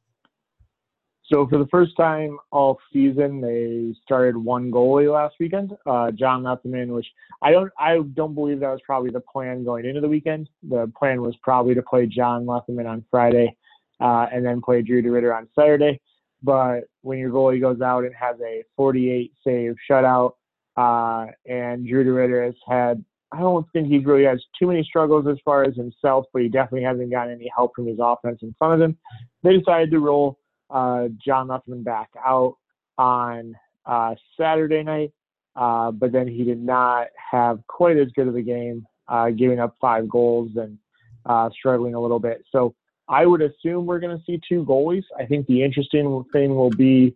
So 1.31 1.47
for 1.47 1.57
the 1.57 1.67
first 1.67 1.95
time 1.95 2.37
all 2.51 2.77
season, 2.91 3.39
they 3.39 3.95
started 4.03 4.35
one 4.35 4.69
goalie 4.69 5.11
last 5.11 5.35
weekend, 5.39 5.71
uh, 5.85 6.11
John 6.11 6.43
Lethemon, 6.43 6.87
which 6.93 7.07
I 7.41 7.51
don't 7.51 7.71
I 7.79 7.99
don't 8.15 8.35
believe 8.35 8.59
that 8.59 8.69
was 8.69 8.81
probably 8.85 9.11
the 9.11 9.21
plan 9.21 9.63
going 9.63 9.85
into 9.85 10.01
the 10.01 10.09
weekend. 10.09 10.49
The 10.67 10.91
plan 10.97 11.21
was 11.21 11.35
probably 11.41 11.73
to 11.75 11.81
play 11.83 12.05
John 12.05 12.45
Lethemon 12.45 12.85
on 12.85 13.05
Friday, 13.09 13.55
uh, 14.01 14.27
and 14.31 14.45
then 14.45 14.61
play 14.61 14.81
Drew 14.81 15.01
DeRidder 15.01 15.35
on 15.35 15.47
Saturday. 15.57 16.01
But 16.43 16.81
when 17.01 17.17
your 17.17 17.31
goalie 17.31 17.61
goes 17.61 17.79
out 17.79 18.03
and 18.03 18.13
has 18.13 18.35
a 18.41 18.63
48 18.75 19.31
save 19.45 19.75
shutout, 19.89 20.33
uh, 20.75 21.27
and 21.45 21.87
Drew 21.87 22.03
DeRidder 22.03 22.45
has 22.45 22.55
had 22.67 23.05
I 23.31 23.39
don't 23.39 23.65
think 23.71 23.87
he 23.87 23.99
really 23.99 24.25
has 24.25 24.43
too 24.59 24.67
many 24.67 24.83
struggles 24.83 25.25
as 25.27 25.37
far 25.45 25.63
as 25.63 25.75
himself, 25.75 26.25
but 26.33 26.41
he 26.41 26.49
definitely 26.49 26.83
hasn't 26.83 27.11
gotten 27.11 27.33
any 27.33 27.49
help 27.55 27.73
from 27.75 27.87
his 27.87 27.97
offense 28.01 28.39
in 28.41 28.53
front 28.57 28.73
of 28.73 28.81
him. 28.81 28.97
They 29.43 29.57
decided 29.57 29.91
to 29.91 29.99
roll 29.99 30.37
uh, 30.69 31.07
John 31.23 31.47
Lethemon 31.47 31.83
back 31.83 32.09
out 32.25 32.57
on 32.97 33.55
uh, 33.85 34.15
Saturday 34.37 34.83
night, 34.83 35.11
uh, 35.55 35.91
but 35.91 36.11
then 36.11 36.27
he 36.27 36.43
did 36.43 36.61
not 36.61 37.07
have 37.31 37.59
quite 37.67 37.97
as 37.97 38.09
good 38.15 38.27
of 38.27 38.35
a 38.35 38.41
game 38.41 38.85
uh, 39.07 39.29
giving 39.29 39.59
up 39.59 39.75
five 39.79 40.09
goals 40.09 40.51
and 40.55 40.77
uh, 41.25 41.49
struggling 41.57 41.95
a 41.95 41.99
little 41.99 42.19
bit. 42.19 42.43
So 42.51 42.75
I 43.07 43.25
would 43.25 43.41
assume 43.41 43.85
we're 43.85 43.99
going 43.99 44.17
to 44.17 44.23
see 44.25 44.39
two 44.47 44.63
goalies. 44.65 45.03
I 45.17 45.25
think 45.25 45.47
the 45.47 45.63
interesting 45.63 46.23
thing 46.31 46.55
will 46.55 46.69
be 46.69 47.15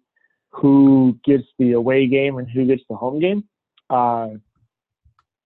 who 0.49 1.17
gets 1.25 1.43
the 1.59 1.73
away 1.73 2.07
game 2.07 2.37
and 2.37 2.49
who 2.49 2.65
gets 2.65 2.83
the 2.89 2.95
home 2.95 3.19
game. 3.19 3.43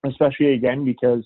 Especially 0.06 0.54
again 0.54 0.86
because 0.86 1.24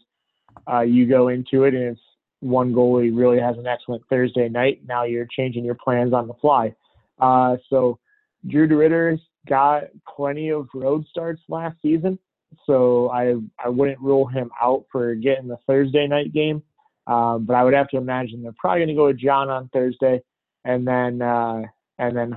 uh, 0.72 0.82
you 0.82 1.08
go 1.08 1.28
into 1.28 1.64
it 1.64 1.74
and 1.74 1.84
it's 1.84 2.02
one 2.40 2.74
goalie 2.74 3.16
really 3.16 3.40
has 3.40 3.58
an 3.58 3.68
excellent 3.68 4.04
Thursday 4.10 4.50
night. 4.50 4.82
Now 4.88 5.04
you're 5.04 5.28
changing 5.28 5.64
your 5.64 5.76
plans 5.76 6.14
on 6.14 6.28
the 6.28 6.34
fly. 6.36 6.76
Uh, 7.20 7.58
so 7.70 8.00
Drew 8.48 8.68
DeRidder's 8.68 9.22
got 9.48 9.84
plenty 10.08 10.50
of 10.50 10.68
road 10.74 11.06
starts 11.10 11.42
last 11.48 11.78
season, 11.82 12.20
so 12.66 13.10
I 13.10 13.36
I 13.64 13.70
wouldn't 13.70 14.00
rule 14.00 14.28
him 14.28 14.52
out 14.62 14.86
for 14.92 15.16
getting 15.16 15.48
the 15.48 15.58
Thursday 15.68 16.08
night 16.08 16.34
game. 16.34 16.62
Um, 17.08 17.46
but 17.46 17.56
I 17.56 17.64
would 17.64 17.74
have 17.74 17.90
to 17.90 17.98
imagine 17.98 18.42
they're 18.42 18.54
probably 18.58 18.80
going 18.80 18.90
to 18.90 18.96
go 18.96 19.08
with 19.08 19.20
John 19.20 19.50
on 19.50 19.70
Thursday, 19.74 20.22
and 20.66 20.88
then 20.88 21.22
uh, 21.22 21.64
and 22.00 22.16
then 22.16 22.36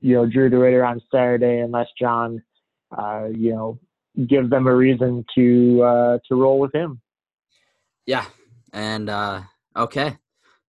you 0.00 0.14
know 0.14 0.26
Drew 0.26 0.50
DeRidder 0.50 0.86
on 0.86 1.00
Saturday, 1.10 1.58
unless 1.58 1.88
John 1.98 2.42
uh, 2.96 3.28
you 3.34 3.52
know 3.52 3.78
gives 4.26 4.50
them 4.50 4.66
a 4.66 4.74
reason 4.74 5.24
to 5.34 5.82
uh, 5.82 6.18
to 6.28 6.34
roll 6.34 6.58
with 6.58 6.74
him. 6.74 7.00
Yeah, 8.06 8.24
and 8.72 9.08
uh, 9.10 9.42
okay, 9.76 10.16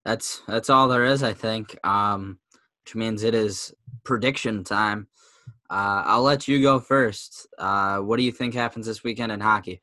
that's 0.04 0.42
that's 0.48 0.70
all 0.70 0.88
there 0.88 1.06
is, 1.06 1.24
I 1.24 1.34
think. 1.34 1.78
Um, 1.86 2.40
which 2.84 2.96
means 2.96 3.24
it 3.24 3.36
is 3.36 3.74
prediction 4.04 4.64
time. 4.64 5.08
Uh, 5.70 6.04
I'll 6.06 6.24
let 6.24 6.48
you 6.48 6.62
go 6.62 6.80
first. 6.80 7.48
Uh, 7.58 7.98
what 8.00 8.18
do 8.18 8.24
you 8.24 8.32
think 8.32 8.54
happens 8.54 8.86
this 8.86 9.04
weekend 9.04 9.32
in 9.32 9.42
hockey? 9.42 9.82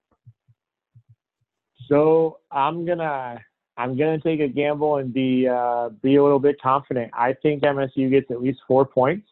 So 1.88 2.38
I'm 2.50 2.86
gonna 2.86 3.40
I'm 3.76 3.96
gonna 3.96 4.20
take 4.20 4.40
a 4.40 4.48
gamble 4.48 4.96
and 4.96 5.12
be 5.12 5.46
uh, 5.46 5.90
be 6.02 6.16
a 6.16 6.22
little 6.22 6.38
bit 6.38 6.60
confident. 6.60 7.10
I 7.14 7.34
think 7.42 7.62
MSU 7.62 8.10
gets 8.10 8.30
at 8.30 8.40
least 8.40 8.60
four 8.66 8.86
points 8.86 9.28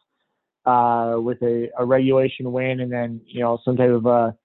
uh, 0.65 1.17
with 1.19 1.43
a, 1.43 1.69
a 1.79 1.85
regulation 1.85 2.53
win, 2.53 2.81
and 2.81 2.93
then 2.93 3.21
you 3.27 3.41
know 3.41 3.59
some 3.65 3.77
type 3.77 3.91
of 3.91 4.07
a 4.07 4.37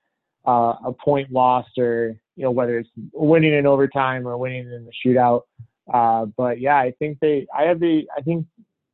uh, 0.46 0.76
a 0.86 0.94
point 0.94 1.32
lost, 1.32 1.78
or 1.78 2.16
you 2.36 2.44
know 2.44 2.52
whether 2.52 2.78
it's 2.78 2.90
winning 3.14 3.54
in 3.54 3.66
overtime 3.66 4.28
or 4.28 4.38
winning 4.38 4.72
in 4.72 4.86
the 4.86 4.92
shootout. 5.06 5.42
Uh, 5.94 6.26
but 6.38 6.60
yeah, 6.60 6.78
I 6.78 6.94
think 7.00 7.20
they 7.20 7.48
I 7.58 7.64
have 7.64 7.80
the 7.80 8.04
I 8.18 8.22
think 8.22 8.46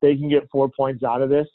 they 0.02 0.16
can 0.16 0.30
get 0.30 0.50
four 0.52 0.70
points 0.70 1.04
out 1.04 1.22
of 1.22 1.30
this. 1.30 1.48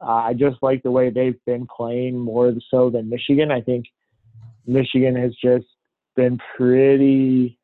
Uh, 0.00 0.24
I 0.24 0.34
just 0.34 0.56
like 0.62 0.82
the 0.82 0.90
way 0.90 1.10
they've 1.10 1.38
been 1.46 1.66
playing 1.66 2.18
more 2.18 2.52
so 2.70 2.90
than 2.90 3.08
Michigan. 3.08 3.52
I 3.52 3.60
think 3.60 3.86
Michigan 4.66 5.14
has 5.14 5.32
just 5.42 5.66
been 6.16 6.38
pretty, 6.56 7.58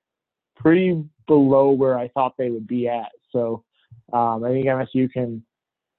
pretty 0.57 1.05
below 1.27 1.71
where 1.71 1.99
I 1.99 2.09
thought 2.09 2.35
they 2.39 2.51
would 2.51 2.67
be 2.67 2.89
at. 2.89 3.11
So 3.33 3.65
um, 4.13 4.45
I 4.45 4.51
think 4.51 4.67
MSU 4.67 5.11
can 5.11 5.45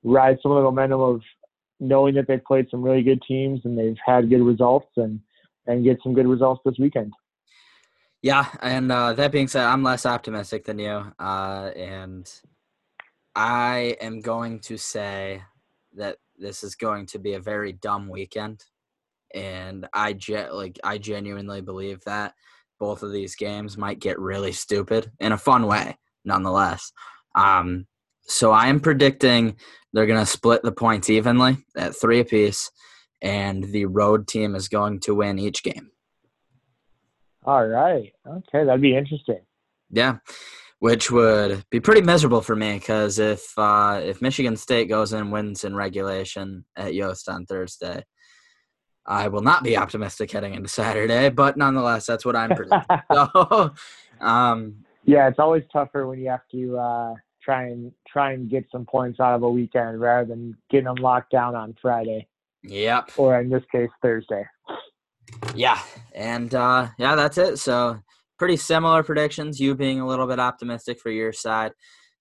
ride 0.04 0.38
some 0.42 0.52
of 0.52 0.58
the 0.58 0.64
momentum 0.64 1.02
of 1.02 1.22
knowing 1.80 2.16
that 2.16 2.28
they've 2.28 2.44
played 2.44 2.70
some 2.70 2.82
really 2.82 3.04
good 3.04 3.22
teams 3.28 3.62
and 3.64 3.78
they've 3.78 3.98
had 4.06 4.30
good 4.30 4.42
results 4.42 4.90
and 4.98 5.20
and 5.68 5.84
get 5.84 6.00
some 6.02 6.14
good 6.14 6.28
results 6.28 6.62
this 6.66 6.80
weekend. 6.80 7.14
Yeah, 8.22 8.48
and 8.62 8.92
uh, 8.92 9.14
that 9.14 9.32
being 9.32 9.48
said, 9.48 9.66
I'm 9.66 9.84
less 9.84 10.06
optimistic 10.06 10.66
than 10.66 10.80
you, 10.80 11.14
uh, 11.20 11.72
and 11.76 12.30
I 13.36 13.96
am 14.02 14.20
going 14.20 14.60
to 14.62 14.78
say 14.78 15.42
that 15.96 16.18
this 16.38 16.64
is 16.64 16.76
going 16.76 17.06
to 17.08 17.20
be 17.20 17.34
a 17.34 17.40
very 17.40 17.72
dumb 17.72 18.10
weekend, 18.10 18.66
and 19.34 19.88
I 19.94 20.14
ge- 20.14 20.50
like 20.52 20.80
I 20.84 20.98
genuinely 20.98 21.62
believe 21.62 22.04
that 22.06 22.34
both 22.80 23.04
of 23.04 23.14
these 23.14 23.36
games 23.36 23.78
might 23.78 24.00
get 24.00 24.20
really 24.20 24.52
stupid 24.52 25.12
in 25.20 25.32
a 25.32 25.38
fun 25.38 25.66
way, 25.68 25.98
nonetheless. 26.26 26.92
Um, 27.36 27.86
so 28.30 28.52
I 28.52 28.68
am 28.68 28.80
predicting 28.80 29.58
they're 29.92 30.06
going 30.06 30.20
to 30.20 30.26
split 30.26 30.62
the 30.64 30.72
points 30.72 31.10
evenly 31.10 31.58
at 31.76 32.00
three 32.00 32.20
apiece, 32.20 32.72
and 33.22 33.64
the 33.64 33.86
road 33.86 34.28
team 34.28 34.56
is 34.56 34.70
going 34.70 35.00
to 35.02 35.16
win 35.16 35.40
each 35.40 35.64
game. 35.64 35.92
All 37.44 37.68
right. 37.68 38.14
Okay, 38.28 38.64
that'd 38.66 38.82
be 38.82 38.96
interesting. 38.96 39.42
Yeah 39.92 40.18
which 40.80 41.12
would 41.12 41.64
be 41.70 41.80
pretty 41.80 42.02
miserable 42.02 42.42
for 42.42 42.56
me 42.56 42.74
because 42.74 43.20
if 43.20 43.52
uh, 43.58 44.00
if 44.02 44.22
Michigan 44.22 44.56
State 44.56 44.88
goes 44.88 45.14
and 45.14 45.32
wins 45.32 45.64
in 45.64 45.76
regulation 45.76 46.66
at 46.76 46.94
Yost 46.94 47.28
on 47.30 47.46
Thursday, 47.46 48.04
I 49.06 49.28
will 49.28 49.42
not 49.42 49.64
be 49.64 49.78
optimistic 49.78 50.32
heading 50.32 50.54
into 50.54 50.70
Saturday. 50.70 51.30
But 51.30 51.58
nonetheless, 51.58 52.06
that's 52.06 52.26
what 52.26 52.36
I'm 52.36 52.56
predicting. 52.56 53.00
so, 53.14 53.74
um, 54.22 54.76
yeah, 55.06 55.28
it's 55.28 55.40
always 55.40 55.64
tougher 55.72 56.08
when 56.08 56.20
you 56.20 56.30
have 56.30 56.48
to 56.52 56.78
uh, 56.78 57.14
try 57.50 57.64
and 57.64 57.92
try 58.08 58.34
and 58.34 58.50
get 58.50 58.66
some 58.72 58.86
points 58.86 59.20
out 59.20 59.34
of 59.34 59.42
a 59.42 59.50
weekend 59.50 60.00
rather 60.00 60.28
than 60.28 60.56
getting 60.70 60.86
them 60.86 60.96
locked 60.96 61.32
down 61.32 61.56
on 61.56 61.76
Friday. 61.82 62.28
Yep. 62.64 63.12
Or 63.18 63.40
in 63.40 63.50
this 63.50 63.64
case, 63.72 63.90
Thursday. 64.04 64.46
Yeah, 65.56 65.80
and 66.14 66.54
uh, 66.54 66.90
yeah, 67.00 67.16
that's 67.16 67.38
it. 67.38 67.58
So 67.58 68.00
pretty 68.38 68.58
similar 68.58 69.02
predictions. 69.04 69.60
You 69.60 69.76
being 69.76 70.00
a 70.00 70.08
little 70.08 70.28
bit 70.28 70.40
optimistic 70.40 71.00
for 71.00 71.10
your 71.10 71.34
side. 71.34 71.72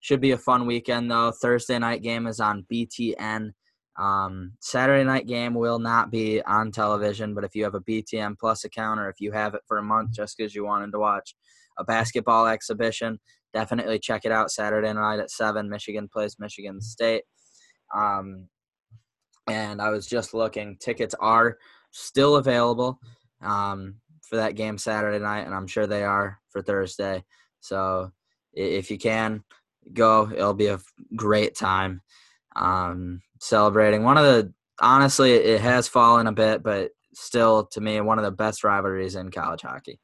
Should 0.00 0.20
be 0.20 0.30
a 0.30 0.38
fun 0.38 0.66
weekend 0.66 1.10
though. 1.10 1.32
Thursday 1.32 1.78
night 1.78 2.02
game 2.02 2.26
is 2.26 2.40
on 2.40 2.64
BTN. 2.72 3.50
Um, 3.98 4.52
Saturday 4.60 5.04
night 5.04 5.26
game 5.26 5.54
will 5.54 5.80
not 5.80 6.10
be 6.10 6.40
on 6.42 6.70
television, 6.70 7.34
but 7.34 7.44
if 7.44 7.54
you 7.54 7.64
have 7.64 7.74
a 7.74 7.80
BTN 7.80 8.38
Plus 8.38 8.64
account 8.64 9.00
or 9.00 9.10
if 9.10 9.16
you 9.18 9.32
have 9.32 9.54
it 9.54 9.62
for 9.66 9.78
a 9.78 9.82
month 9.82 10.12
just 10.12 10.36
because 10.36 10.54
you 10.54 10.64
wanted 10.64 10.92
to 10.92 11.00
watch 11.00 11.34
a 11.78 11.84
basketball 11.84 12.46
exhibition, 12.46 13.18
definitely 13.52 13.98
check 13.98 14.24
it 14.24 14.32
out 14.32 14.50
Saturday 14.50 14.92
night 14.92 15.20
at 15.20 15.30
7. 15.30 15.68
Michigan 15.68 16.08
plays 16.12 16.36
Michigan 16.38 16.80
State. 16.80 17.24
Um, 17.94 18.48
and 19.48 19.80
I 19.80 19.90
was 19.90 20.06
just 20.06 20.34
looking, 20.34 20.76
tickets 20.78 21.14
are 21.20 21.58
still 21.90 22.36
available. 22.36 22.98
Um, 23.40 24.00
for 24.28 24.36
that 24.36 24.54
game 24.54 24.78
Saturday 24.78 25.18
night, 25.18 25.46
and 25.46 25.54
I'm 25.54 25.66
sure 25.66 25.86
they 25.86 26.04
are 26.04 26.38
for 26.50 26.62
Thursday. 26.62 27.24
So 27.60 28.12
if 28.52 28.90
you 28.90 28.98
can 28.98 29.42
go, 29.92 30.30
it'll 30.30 30.54
be 30.54 30.66
a 30.66 30.80
great 31.16 31.56
time 31.56 32.02
um, 32.54 33.22
celebrating 33.40 34.04
one 34.04 34.18
of 34.18 34.24
the. 34.24 34.52
Honestly, 34.80 35.32
it 35.32 35.60
has 35.60 35.88
fallen 35.88 36.28
a 36.28 36.32
bit, 36.32 36.62
but 36.62 36.92
still, 37.12 37.66
to 37.66 37.80
me, 37.80 38.00
one 38.00 38.18
of 38.18 38.24
the 38.24 38.30
best 38.30 38.62
rivalries 38.62 39.16
in 39.16 39.30
college 39.30 39.62
hockey. 39.62 39.98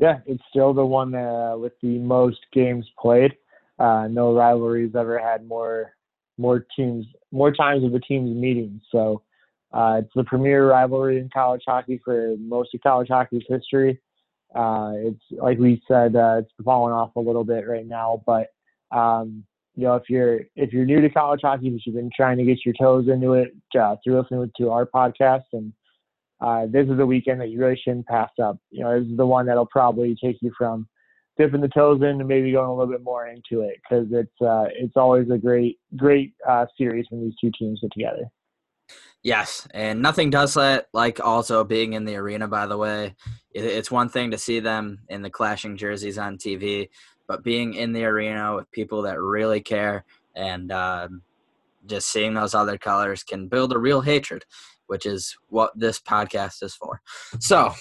Yeah, 0.00 0.20
it's 0.26 0.42
still 0.48 0.72
the 0.72 0.84
one 0.84 1.14
uh, 1.14 1.56
with 1.58 1.74
the 1.82 1.98
most 1.98 2.40
games 2.52 2.86
played. 2.98 3.34
Uh, 3.78 4.08
no 4.10 4.34
rivalries 4.34 4.94
ever 4.96 5.18
had 5.18 5.46
more 5.46 5.92
more 6.38 6.66
teams 6.74 7.06
more 7.32 7.52
times 7.52 7.84
of 7.84 7.92
the 7.92 8.00
teams 8.00 8.34
meeting. 8.34 8.80
So 8.90 9.22
uh, 9.72 10.00
it's 10.02 10.12
the 10.16 10.24
premier 10.24 10.68
rivalry 10.68 11.18
in 11.18 11.28
college 11.32 11.62
hockey 11.66 12.00
for 12.02 12.34
most 12.38 12.74
of 12.74 12.80
college 12.80 13.08
hockey's 13.08 13.44
history. 13.48 14.00
Uh, 14.54 14.92
it's 14.96 15.22
like 15.32 15.58
we 15.58 15.82
said, 15.86 16.16
uh, 16.16 16.36
it's 16.40 16.50
falling 16.64 16.94
off 16.94 17.14
a 17.16 17.20
little 17.20 17.44
bit 17.44 17.68
right 17.68 17.86
now, 17.86 18.22
but 18.26 18.48
um, 18.90 19.44
you 19.76 19.84
know, 19.84 19.96
if 19.96 20.04
you're 20.08 20.40
if 20.56 20.72
you're 20.72 20.86
new 20.86 21.02
to 21.02 21.10
college 21.10 21.40
hockey, 21.42 21.68
but 21.70 21.84
you've 21.84 21.94
been 21.94 22.10
trying 22.16 22.38
to 22.38 22.44
get 22.44 22.64
your 22.64 22.74
toes 22.80 23.08
into 23.08 23.34
it 23.34 23.54
uh, 23.78 23.96
through 24.02 24.18
listening 24.20 24.50
to 24.56 24.70
our 24.70 24.86
podcast, 24.86 25.44
and 25.52 25.74
uh, 26.40 26.66
this 26.66 26.88
is 26.88 26.98
a 26.98 27.06
weekend 27.06 27.40
that 27.40 27.50
you 27.50 27.58
really 27.58 27.80
shouldn't 27.82 28.06
pass 28.06 28.30
up. 28.42 28.58
You 28.70 28.84
know, 28.84 28.98
this 28.98 29.08
is 29.08 29.16
the 29.16 29.26
one 29.26 29.46
that'll 29.46 29.66
probably 29.66 30.16
take 30.22 30.38
you 30.40 30.52
from 30.56 30.88
dipping 31.38 31.60
the 31.60 31.68
toes 31.68 32.02
in 32.02 32.18
to 32.18 32.24
maybe 32.24 32.52
going 32.52 32.68
a 32.68 32.74
little 32.74 32.92
bit 32.92 33.02
more 33.02 33.28
into 33.28 33.62
it 33.62 33.80
because 33.82 34.06
it's 34.10 34.40
uh, 34.40 34.64
it's 34.74 34.96
always 34.96 35.30
a 35.30 35.38
great 35.38 35.78
great 35.96 36.34
uh, 36.48 36.66
series 36.76 37.06
when 37.10 37.22
these 37.22 37.34
two 37.40 37.50
teams 37.58 37.80
get 37.80 37.92
together. 37.92 38.24
Yes, 39.22 39.68
and 39.72 40.00
nothing 40.00 40.30
does 40.30 40.54
that 40.54 40.88
like 40.94 41.20
also 41.20 41.62
being 41.62 41.92
in 41.92 42.04
the 42.04 42.16
arena. 42.16 42.48
By 42.48 42.66
the 42.66 42.78
way, 42.78 43.14
it's 43.52 43.90
one 43.90 44.08
thing 44.08 44.30
to 44.30 44.38
see 44.38 44.60
them 44.60 45.00
in 45.08 45.20
the 45.22 45.30
clashing 45.30 45.76
jerseys 45.76 46.16
on 46.16 46.38
TV, 46.38 46.88
but 47.26 47.44
being 47.44 47.74
in 47.74 47.92
the 47.92 48.04
arena 48.04 48.54
with 48.54 48.70
people 48.70 49.02
that 49.02 49.20
really 49.20 49.60
care 49.60 50.04
and 50.34 50.72
uh, 50.72 51.08
just 51.86 52.08
seeing 52.08 52.34
those 52.34 52.54
other 52.54 52.78
colors 52.78 53.22
can 53.22 53.48
build 53.48 53.72
a 53.72 53.78
real 53.78 54.00
hatred, 54.00 54.44
which 54.90 55.06
is 55.06 55.36
what 55.48 55.70
this 55.78 56.00
podcast 56.00 56.62
is 56.62 56.74
for. 56.74 57.00
So, 57.38 57.72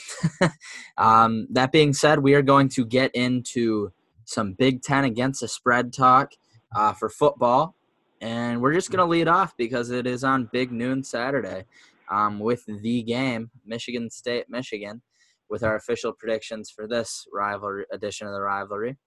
um, 0.97 1.47
that 1.49 1.72
being 1.72 1.91
said, 1.91 2.20
we 2.20 2.36
are 2.36 2.41
going 2.41 2.70
to 2.70 2.86
get 2.86 3.12
into 3.16 3.91
some 4.26 4.53
Big 4.53 4.84
Ten 4.84 5.05
against 5.05 5.41
the 5.41 5.47
spread 5.47 5.91
talk 5.91 6.34
uh, 6.76 6.93
for 6.93 7.10
football 7.10 7.76
and 8.22 8.62
we're 8.62 8.74
just 8.74 8.91
going 8.91 8.99
to 8.99 9.10
lead 9.10 9.28
off 9.28 9.55
because 9.57 9.91
it 9.91 10.05
is 10.05 10.24
on 10.24 10.49
Big 10.51 10.72
Noon 10.72 11.03
Saturday 11.03 11.66
um, 12.12 12.39
with 12.39 12.64
the 12.66 13.03
game, 13.03 13.49
Michigan 13.66 14.10
State, 14.10 14.45
Michigan, 14.49 15.01
with 15.49 15.64
our 15.64 15.76
official 15.76 16.14
predictions 16.14 16.70
for 16.70 16.88
this 16.88 17.26
rivalry 17.34 17.86
edition 17.91 18.28
of 18.28 18.34
the 18.34 18.41
rivalry. 18.41 18.97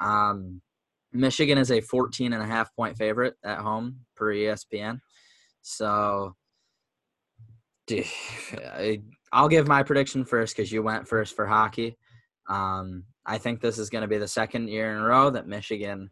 Um, 0.00 0.60
Michigan 1.12 1.58
is 1.58 1.70
a 1.70 1.80
14 1.80 2.32
and 2.32 2.42
a 2.42 2.46
half 2.46 2.74
point 2.74 2.96
favorite 2.96 3.34
at 3.44 3.58
home 3.58 4.00
per 4.16 4.32
ESPN. 4.32 5.00
So, 5.62 6.34
I'll 9.32 9.48
give 9.48 9.68
my 9.68 9.82
prediction 9.82 10.24
first 10.24 10.56
because 10.56 10.72
you 10.72 10.82
went 10.82 11.08
first 11.08 11.36
for 11.36 11.46
hockey. 11.46 11.96
Um, 12.48 13.04
I 13.24 13.38
think 13.38 13.60
this 13.60 13.78
is 13.78 13.90
going 13.90 14.02
to 14.02 14.08
be 14.08 14.18
the 14.18 14.28
second 14.28 14.68
year 14.68 14.92
in 14.92 15.00
a 15.00 15.04
row 15.04 15.30
that 15.30 15.46
Michigan 15.46 16.10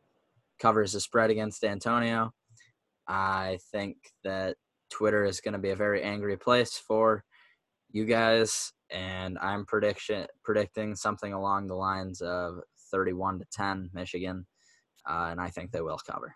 covers 0.59 0.93
the 0.93 1.01
spread 1.01 1.31
against 1.31 1.63
Dantonio. 1.63 2.31
I 3.07 3.59
think 3.73 3.97
that 4.25 4.57
Twitter 4.91 5.25
is 5.25 5.41
going 5.41 5.53
to 5.53 5.59
be 5.59 5.71
a 5.71 5.77
very 5.77 6.03
angry 6.03 6.37
place 6.37 6.77
for 6.77 7.25
you 7.91 8.05
guys, 8.05 8.73
and 8.91 9.39
I'm 9.39 9.65
prediction 9.65 10.27
predicting 10.45 10.95
something 10.95 11.33
along 11.33 11.67
the 11.67 11.75
lines 11.75 12.21
of 12.21 12.61
31 12.93 13.41
to 13.41 13.47
10 13.51 13.91
Michigan, 13.95 14.47
uh, 15.09 15.29
and 15.31 15.41
I 15.41 15.49
think 15.49 15.73
they 15.73 15.81
will 15.81 15.99
cover. 15.99 16.35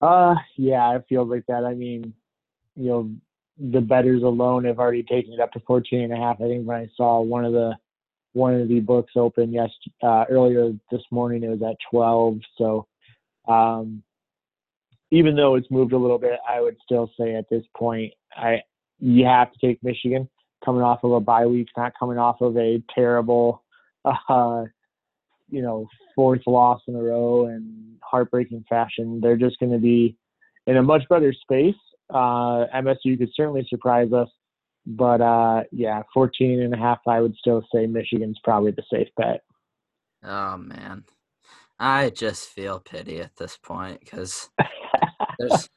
Uh, 0.00 0.36
yeah, 0.56 0.96
it 0.96 1.04
feels 1.08 1.28
like 1.28 1.44
that. 1.48 1.64
I 1.64 1.74
mean, 1.74 2.14
you 2.76 2.88
know, 2.88 3.10
the 3.72 3.80
betters 3.80 4.22
alone 4.22 4.64
have 4.64 4.78
already 4.78 5.02
taken 5.02 5.32
it 5.32 5.40
up 5.40 5.52
to 5.52 5.60
14 5.60 6.02
and 6.02 6.12
a 6.12 6.16
half. 6.16 6.40
I 6.40 6.44
think 6.44 6.66
when 6.66 6.78
I 6.78 6.88
saw 6.96 7.20
one 7.20 7.44
of 7.44 7.52
the 7.52 7.74
one 8.32 8.54
of 8.54 8.68
the 8.68 8.80
books 8.80 9.12
open 9.16 9.52
yes 9.52 9.70
uh, 10.02 10.24
earlier 10.30 10.72
this 10.90 11.02
morning, 11.10 11.42
it 11.42 11.48
was 11.48 11.62
at 11.62 11.76
12. 11.90 12.38
So, 12.56 12.86
um, 13.48 14.02
even 15.10 15.34
though 15.34 15.56
it's 15.56 15.70
moved 15.70 15.92
a 15.92 15.98
little 15.98 16.18
bit, 16.18 16.38
I 16.48 16.60
would 16.60 16.76
still 16.84 17.10
say 17.18 17.34
at 17.34 17.50
this 17.50 17.64
point, 17.76 18.12
I 18.36 18.62
you 19.00 19.24
have 19.26 19.52
to 19.52 19.66
take 19.66 19.82
Michigan 19.82 20.28
coming 20.64 20.82
off 20.82 21.02
of 21.02 21.12
a 21.12 21.20
bye 21.20 21.46
week, 21.46 21.68
not 21.76 21.92
coming 21.98 22.18
off 22.18 22.40
of 22.40 22.56
a 22.56 22.82
terrible, 22.94 23.64
uh, 24.04 24.64
you 25.48 25.62
know, 25.62 25.88
fourth 26.14 26.42
loss 26.46 26.80
in 26.86 26.94
a 26.94 27.02
row 27.02 27.46
and 27.46 27.96
heartbreaking 28.02 28.64
fashion. 28.68 29.20
They're 29.20 29.36
just 29.36 29.58
going 29.58 29.72
to 29.72 29.78
be 29.78 30.16
in 30.66 30.76
a 30.76 30.82
much 30.82 31.02
better 31.08 31.32
space. 31.32 31.74
Uh, 32.12 32.66
MSU 32.74 33.18
could 33.18 33.30
certainly 33.34 33.66
surprise 33.68 34.12
us, 34.12 34.28
but 34.86 35.20
uh, 35.20 35.62
yeah, 35.72 36.02
14 36.12 36.60
and 36.60 36.74
a 36.74 36.76
half, 36.76 36.98
I 37.06 37.20
would 37.20 37.34
still 37.36 37.62
say 37.74 37.86
Michigan's 37.86 38.38
probably 38.42 38.72
the 38.72 38.82
safe 38.92 39.08
bet. 39.16 39.42
Oh 40.24 40.56
man, 40.56 41.04
I 41.78 42.10
just 42.10 42.48
feel 42.48 42.80
pity 42.80 43.20
at 43.20 43.36
this 43.36 43.56
point 43.56 44.00
because 44.00 44.50
there's. 45.38 45.68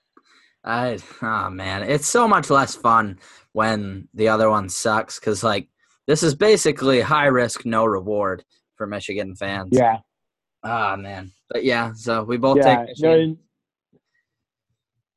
I 0.65 0.97
oh 1.21 1.49
man, 1.49 1.83
it's 1.83 2.07
so 2.07 2.25
much 2.25 2.49
less 2.49 2.73
fun 2.73 3.19
when 3.51 4.07
the 4.13 4.29
other 4.29 4.49
one 4.49 4.69
sucks 4.69 5.19
because 5.19 5.43
like 5.43 5.67
this 6.07 6.23
is 6.23 6.35
basically 6.35 7.01
high 7.01 7.25
risk, 7.25 7.65
no 7.65 7.85
reward 7.85 8.45
for 8.75 8.87
Michigan 8.87 9.35
fans. 9.35 9.69
Yeah. 9.73 9.97
Ah 10.63 10.95
man, 10.95 11.31
but 11.49 11.65
yeah, 11.65 11.91
so 11.93 12.23
we 12.23 12.37
both 12.37 12.57
yeah, 12.57 12.77
take 12.77 12.87
Michigan. 12.87 13.29
no, 13.31 13.37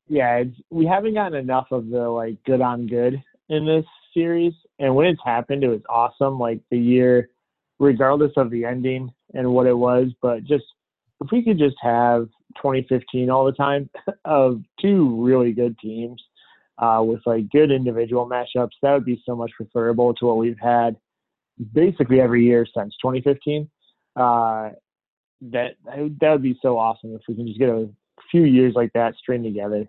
yeah, 0.09 0.45
we 0.71 0.87
haven't 0.87 1.15
gotten 1.15 1.39
enough 1.39 1.69
of 1.71 1.89
the 1.89 2.09
like 2.09 2.43
good 2.45 2.61
on 2.61 2.87
good 2.87 3.23
in 3.49 3.67
this 3.67 3.85
series, 4.15 4.53
and 4.79 4.95
when 4.95 5.07
it's 5.07 5.21
happened, 5.25 5.65
it 5.65 5.69
was 5.69 5.83
awesome. 5.89 6.39
Like 6.39 6.61
the 6.71 6.79
year, 6.79 7.31
regardless 7.79 8.33
of 8.37 8.51
the 8.51 8.65
ending 8.65 9.13
and 9.35 9.53
what 9.53 9.67
it 9.67 9.77
was, 9.77 10.09
but 10.23 10.45
just 10.45 10.65
if 11.23 11.31
we 11.33 11.43
could 11.43 11.59
just 11.59 11.77
have 11.81 12.29
2015 12.57 13.31
all 13.31 13.45
the 13.45 13.53
time 13.53 13.89
of 14.25 14.63
two 14.81 15.23
really 15.25 15.53
good 15.53 15.79
teams 15.79 16.23
uh, 16.79 17.03
with 17.05 17.21
like 17.27 17.51
good 17.51 17.71
individual 17.71 18.29
matchups, 18.29 18.71
that 18.83 18.93
would 18.93 19.05
be 19.05 19.23
so 19.27 19.35
much 19.35 19.51
preferable 19.57 20.15
to 20.15 20.27
what 20.27 20.37
we've 20.37 20.59
had 20.61 20.97
basically 21.73 22.21
every 22.21 22.45
year 22.45 22.67
since 22.77 22.95
2015. 23.03 23.69
Uh, 24.15 24.71
that 25.43 25.73
that 25.85 26.31
would 26.31 26.43
be 26.43 26.59
so 26.63 26.79
awesome 26.79 27.15
if 27.15 27.21
we 27.29 27.35
can 27.35 27.47
just 27.47 27.59
get 27.59 27.69
a 27.69 27.89
few 28.31 28.45
years 28.45 28.75
like 28.75 28.93
that 28.95 29.15
string 29.17 29.43
together. 29.43 29.87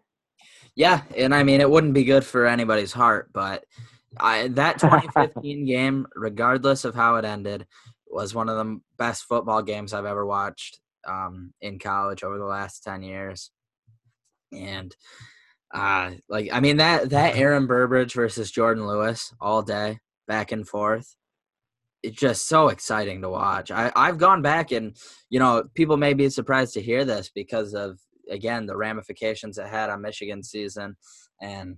Yeah, 0.76 1.02
and 1.16 1.34
I 1.34 1.44
mean 1.44 1.62
it 1.62 1.70
wouldn't 1.70 1.94
be 1.94 2.04
good 2.04 2.26
for 2.26 2.46
anybody's 2.46 2.94
heart, 2.94 3.30
but 3.34 3.64
I, 4.20 4.48
that 4.50 4.80
2015 4.80 5.66
game, 5.66 6.08
regardless 6.16 6.86
of 6.86 6.96
how 6.96 7.16
it 7.16 7.26
ended, 7.26 7.66
was 8.08 8.34
one 8.34 8.50
of 8.50 8.58
the 8.58 8.80
best 8.98 9.24
football 9.24 9.62
games 9.62 9.94
I've 9.94 10.06
ever 10.06 10.26
watched 10.26 10.80
um, 11.08 11.54
in 11.62 11.80
college 11.80 12.24
over 12.24 12.38
the 12.38 12.46
last 12.46 12.84
10 12.84 13.04
years. 13.04 13.52
And 14.52 14.96
uh, 15.74 16.12
like 16.30 16.50
I 16.52 16.60
mean 16.60 16.78
that 16.78 17.10
that 17.10 17.36
Aaron 17.38 17.68
Burbridge 17.68 18.14
versus 18.14 18.52
Jourdan 18.52 18.88
Lewis 18.88 19.34
all 19.42 19.62
day 19.62 20.00
back 20.28 20.52
and 20.52 20.68
forth. 20.68 21.16
It's 22.04 22.16
just 22.16 22.48
so 22.48 22.70
exciting 22.70 23.22
to 23.22 23.30
watch. 23.30 23.72
I, 23.72 23.92
I've 23.96 24.18
gone 24.18 24.42
back 24.42 24.72
and 24.72 24.96
you 25.30 25.40
know 25.40 25.64
people 25.74 25.98
may 25.98 26.14
be 26.14 26.30
surprised 26.30 26.74
to 26.76 26.82
hear 26.82 27.04
this 27.04 27.30
because 27.34 27.74
of 27.74 28.00
again 28.30 28.66
the 28.66 28.78
ramifications 28.78 29.58
it 29.58 29.68
had 29.68 29.90
on 29.90 30.02
Michigan 30.02 30.44
season 30.44 30.96
and 31.42 31.78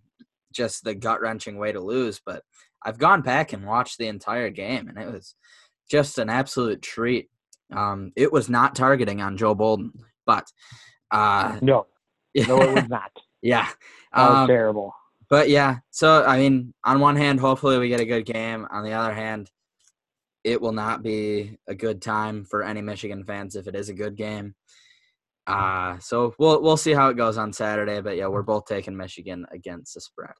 just 0.53 0.83
the 0.83 0.95
gut 0.95 1.21
wrenching 1.21 1.57
way 1.57 1.71
to 1.71 1.79
lose. 1.79 2.21
But 2.25 2.43
I've 2.83 2.97
gone 2.97 3.21
back 3.21 3.53
and 3.53 3.65
watched 3.65 3.97
the 3.97 4.07
entire 4.07 4.49
game, 4.49 4.87
and 4.87 4.97
it 4.97 5.11
was 5.11 5.35
just 5.89 6.17
an 6.17 6.29
absolute 6.29 6.81
treat. 6.81 7.29
Um, 7.75 8.11
it 8.15 8.31
was 8.31 8.49
not 8.49 8.75
targeting 8.75 9.21
on 9.21 9.37
Joe 9.37 9.55
Bolden, 9.55 9.91
but 10.25 10.47
uh, 11.11 11.59
no, 11.61 11.87
no, 12.35 12.61
it 12.61 12.73
was 12.73 12.89
not. 12.89 13.11
yeah, 13.41 13.67
that 14.13 14.29
was 14.29 14.37
um, 14.39 14.47
terrible. 14.47 14.93
But 15.29 15.49
yeah, 15.49 15.77
so 15.91 16.23
I 16.25 16.37
mean, 16.37 16.73
on 16.83 16.99
one 16.99 17.15
hand, 17.15 17.39
hopefully 17.39 17.77
we 17.77 17.89
get 17.89 17.99
a 17.99 18.05
good 18.05 18.25
game. 18.25 18.65
On 18.71 18.83
the 18.83 18.93
other 18.93 19.13
hand, 19.13 19.51
it 20.43 20.61
will 20.61 20.71
not 20.71 21.03
be 21.03 21.57
a 21.67 21.75
good 21.75 22.01
time 22.01 22.45
for 22.45 22.63
any 22.63 22.81
Michigan 22.81 23.23
fans 23.23 23.55
if 23.55 23.67
it 23.67 23.75
is 23.75 23.89
a 23.89 23.93
good 23.93 24.15
game. 24.15 24.55
Uh, 25.49 25.97
so 25.97 26.35
we'll 26.37 26.61
we'll 26.61 26.77
see 26.77 26.93
how 26.93 27.09
it 27.09 27.17
goes 27.17 27.37
on 27.37 27.51
Saturday. 27.51 28.01
But 28.01 28.17
yeah, 28.17 28.27
we're 28.27 28.43
both 28.43 28.65
taking 28.65 28.95
Michigan 28.95 29.45
against 29.51 29.95
the 29.95 30.01
spread. 30.01 30.33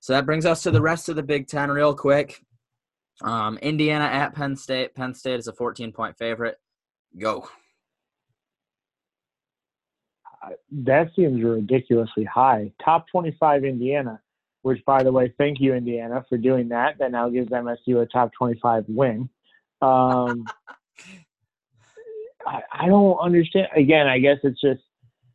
So 0.00 0.14
that 0.14 0.24
brings 0.24 0.46
us 0.46 0.62
to 0.62 0.70
the 0.70 0.80
rest 0.80 1.08
of 1.08 1.16
the 1.16 1.22
Big 1.22 1.46
Ten 1.46 1.70
real 1.70 1.94
quick. 1.94 2.40
Um, 3.22 3.58
Indiana 3.58 4.04
at 4.06 4.34
Penn 4.34 4.56
State. 4.56 4.94
Penn 4.94 5.14
State 5.14 5.38
is 5.38 5.48
a 5.48 5.52
14 5.52 5.92
point 5.92 6.16
favorite. 6.16 6.56
Go. 7.18 7.46
Uh, 10.42 10.50
that 10.72 11.10
seems 11.14 11.42
ridiculously 11.42 12.24
high. 12.24 12.72
Top 12.82 13.06
25 13.12 13.64
Indiana, 13.64 14.18
which, 14.62 14.82
by 14.86 15.02
the 15.02 15.12
way, 15.12 15.32
thank 15.36 15.60
you, 15.60 15.74
Indiana, 15.74 16.24
for 16.28 16.38
doing 16.38 16.70
that. 16.70 16.98
That 16.98 17.12
now 17.12 17.28
gives 17.28 17.50
MSU 17.50 18.02
a 18.02 18.06
top 18.06 18.32
25 18.36 18.86
win. 18.88 19.28
Um, 19.82 20.46
I, 22.46 22.60
I 22.72 22.86
don't 22.86 23.18
understand. 23.18 23.68
Again, 23.76 24.06
I 24.06 24.18
guess 24.18 24.38
it's 24.42 24.60
just 24.60 24.82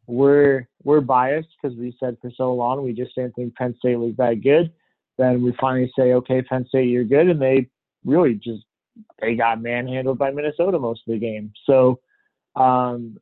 we're 0.07 0.67
we're 0.83 1.01
biased 1.01 1.49
because 1.61 1.77
we 1.77 1.95
said 1.99 2.17
for 2.21 2.31
so 2.35 2.53
long 2.53 2.83
we 2.83 2.93
just 2.93 3.15
didn't 3.15 3.33
think 3.35 3.55
Penn 3.55 3.75
State 3.79 3.95
was 3.95 4.13
that 4.17 4.41
good. 4.41 4.71
Then 5.17 5.41
we 5.41 5.53
finally 5.59 5.91
say, 5.97 6.13
okay, 6.13 6.41
Penn 6.41 6.65
State, 6.67 6.89
you're 6.89 7.03
good, 7.03 7.27
and 7.27 7.41
they 7.41 7.69
really 8.05 8.35
just 8.35 8.63
they 9.19 9.35
got 9.35 9.61
manhandled 9.61 10.17
by 10.17 10.31
Minnesota 10.31 10.79
most 10.79 11.01
of 11.07 11.13
the 11.13 11.19
game. 11.19 11.51
So, 11.65 11.99
um, 12.55 13.17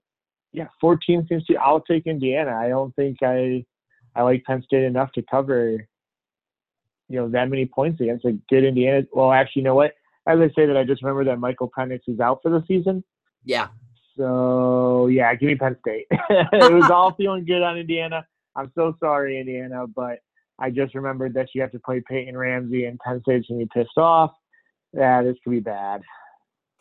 yeah, 0.52 0.68
14 0.80 1.26
seems 1.28 1.46
to. 1.46 1.56
I'll 1.56 1.82
take 1.82 2.08
Indiana. 2.08 2.56
I 2.56 2.70
don't 2.70 2.96
think 2.96 3.18
I 3.24 3.66
I 4.16 4.24
like 4.24 4.44
Penn 4.44 4.64
State 4.64 4.84
enough 4.84 5.12
to 5.14 5.24
cover 5.30 5.88
you 7.08 7.20
know 7.20 7.30
that 7.30 7.50
many 7.50 7.66
points 7.66 8.02
against 8.02 8.26
a 8.26 8.38
good 8.50 8.64
Indiana. 8.64 9.06
Well, 9.14 9.32
actually, 9.32 9.62
you 9.62 9.66
know 9.66 9.76
what? 9.76 9.94
As 10.28 10.40
I 10.40 10.48
say 10.56 10.66
that, 10.66 10.78
I 10.78 10.84
just 10.84 11.04
remember 11.04 11.24
that 11.26 11.40
Michael 11.40 11.72
Penix 11.78 12.02
is 12.08 12.20
out 12.20 12.40
for 12.42 12.50
the 12.50 12.64
season. 12.68 13.04
Yeah. 13.46 13.68
So 14.18 15.08
yeah, 15.08 15.34
give 15.36 15.48
me 15.48 15.56
Penn 15.56 15.78
State. 15.82 16.08
it 16.12 16.74
was 16.74 16.90
all 16.90 17.14
feeling 17.18 17.46
good 17.46 17.62
on 17.62 17.78
Indiana. 17.78 18.26
I'm 18.56 18.72
so 18.76 18.96
sorry, 19.00 19.40
Indiana, 19.40 19.86
but 19.88 20.20
I 20.60 20.70
just 20.70 20.96
remembered 20.96 21.34
that 21.34 21.50
you 21.54 21.62
have 21.62 21.72
to 21.72 21.80
play 21.80 22.02
Peyton 22.08 22.38
Ramsey 22.38 22.86
and 22.86 23.00
Penn 23.00 23.22
State's 23.22 23.48
gonna 23.48 23.60
be 23.60 23.70
pissed 23.74 23.98
off. 23.98 24.32
Yeah, 24.94 25.22
this 25.24 25.36
could 25.44 25.52
be 25.52 25.60
bad. 25.60 26.02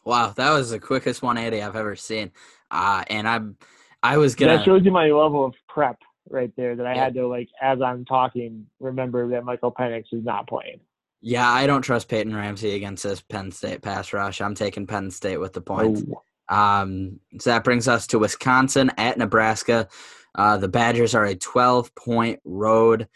Wow, 0.04 0.32
that 0.36 0.50
was 0.52 0.70
the 0.70 0.78
quickest 0.78 1.22
180 1.22 1.62
I've 1.62 1.76
ever 1.76 1.96
seen. 1.96 2.30
Uh, 2.70 3.02
and 3.08 3.26
I'm, 3.26 3.56
I 4.02 4.18
was 4.18 4.34
gonna. 4.34 4.58
That 4.58 4.64
shows 4.64 4.84
you 4.84 4.92
my 4.92 5.06
level 5.06 5.44
of 5.44 5.54
prep 5.68 5.98
right 6.28 6.52
there. 6.56 6.76
That 6.76 6.86
I 6.86 6.94
yeah. 6.94 7.04
had 7.04 7.14
to 7.14 7.26
like, 7.26 7.48
as 7.60 7.80
I'm 7.80 8.04
talking, 8.04 8.66
remember 8.78 9.28
that 9.30 9.44
Michael 9.44 9.72
Penix 9.72 10.04
is 10.12 10.24
not 10.24 10.46
playing. 10.46 10.80
Yeah, 11.20 11.48
I 11.48 11.66
don't 11.66 11.82
trust 11.82 12.08
Peyton 12.08 12.36
Ramsey 12.36 12.74
against 12.74 13.02
this 13.02 13.22
Penn 13.22 13.50
State 13.50 13.80
pass 13.80 14.12
rush. 14.12 14.42
I'm 14.42 14.54
taking 14.54 14.86
Penn 14.86 15.10
State 15.10 15.38
with 15.38 15.54
the 15.54 15.62
points. 15.62 16.02
Oh. 16.08 16.22
Um, 16.48 17.20
so 17.40 17.50
that 17.50 17.64
brings 17.64 17.88
us 17.88 18.06
to 18.08 18.18
Wisconsin 18.18 18.92
at 18.98 19.18
Nebraska. 19.18 19.88
Uh, 20.34 20.58
the 20.58 20.68
Badgers 20.68 21.14
are 21.14 21.24
a 21.26 21.36
12 21.36 21.94
point 21.94 22.40
road 22.44 23.08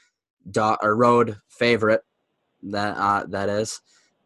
do- 0.50 0.76
or 0.82 0.96
road 0.96 1.38
favorite. 1.50 2.02
That 2.62 2.96
uh, 2.96 3.24
that 3.30 3.48
is 3.48 3.80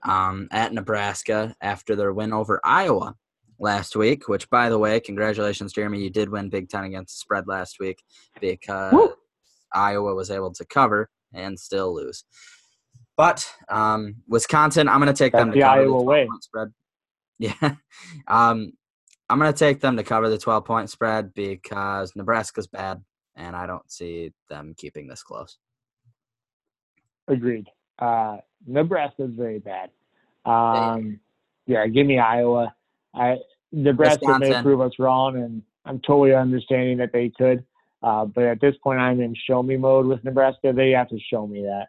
um, 0.05 0.48
at 0.53 0.72
Nebraska 0.72 1.55
after 1.61 1.96
their 1.96 2.12
win 2.12 2.32
over 2.32 2.61
Iowa 2.64 3.16
last 3.61 3.96
week. 3.96 4.28
Which, 4.28 4.48
by 4.50 4.70
the 4.70 4.78
way, 4.78 5.00
congratulations, 5.00 5.72
Jeremy, 5.72 6.03
you 6.03 6.11
did 6.11 6.30
win 6.30 6.48
Big 6.50 6.68
Ten 6.70 6.84
against 6.84 7.14
the 7.16 7.18
spread 7.20 7.46
last 7.48 7.78
week 7.80 8.03
because 8.40 8.92
Woo! 8.94 9.14
Iowa 9.74 10.14
was 10.14 10.30
able 10.30 10.53
to 10.55 10.64
cover 10.64 11.11
and 11.34 11.59
still 11.61 11.94
lose. 11.94 12.24
But 13.16 13.48
um, 13.68 14.16
Wisconsin, 14.28 14.88
I'm 14.88 15.00
going 15.00 15.14
to 15.14 15.18
take 15.18 15.32
That's 15.32 15.42
them 15.42 15.53
to 15.53 15.57
the 15.57 15.62
cover 15.62 15.80
Iowa 15.80 15.98
the 15.98 16.05
way. 16.05 16.28
spread. 16.40 16.68
Yeah, 17.38 17.74
um, 18.28 18.72
I'm 19.28 19.38
going 19.38 19.52
to 19.52 19.58
take 19.58 19.80
them 19.80 19.96
to 19.96 20.02
cover 20.02 20.28
the 20.28 20.38
12 20.38 20.64
point 20.64 20.90
spread 20.90 21.32
because 21.34 22.14
Nebraska's 22.14 22.66
bad, 22.66 23.02
and 23.36 23.56
I 23.56 23.66
don't 23.66 23.90
see 23.90 24.32
them 24.48 24.74
keeping 24.76 25.08
this 25.08 25.22
close. 25.22 25.58
Agreed. 27.28 27.68
Uh, 27.98 28.38
Nebraska 28.66 29.24
is 29.24 29.34
very 29.34 29.58
bad. 29.58 29.90
Um, 30.44 31.20
yeah, 31.66 31.86
give 31.86 32.06
me 32.06 32.18
Iowa. 32.18 32.74
I 33.14 33.36
Nebraska 33.70 34.38
may 34.38 34.60
prove 34.62 34.80
us 34.80 34.92
wrong, 34.98 35.36
and 35.36 35.62
I'm 35.84 36.00
totally 36.00 36.34
understanding 36.34 36.98
that 36.98 37.12
they 37.12 37.30
could. 37.30 37.64
Uh, 38.02 38.24
but 38.24 38.44
at 38.44 38.60
this 38.60 38.74
point, 38.82 38.98
I'm 39.00 39.20
in 39.20 39.34
show 39.46 39.62
me 39.62 39.76
mode 39.76 40.06
with 40.06 40.24
Nebraska. 40.24 40.72
They 40.74 40.90
have 40.90 41.08
to 41.10 41.18
show 41.30 41.46
me 41.46 41.62
that. 41.62 41.86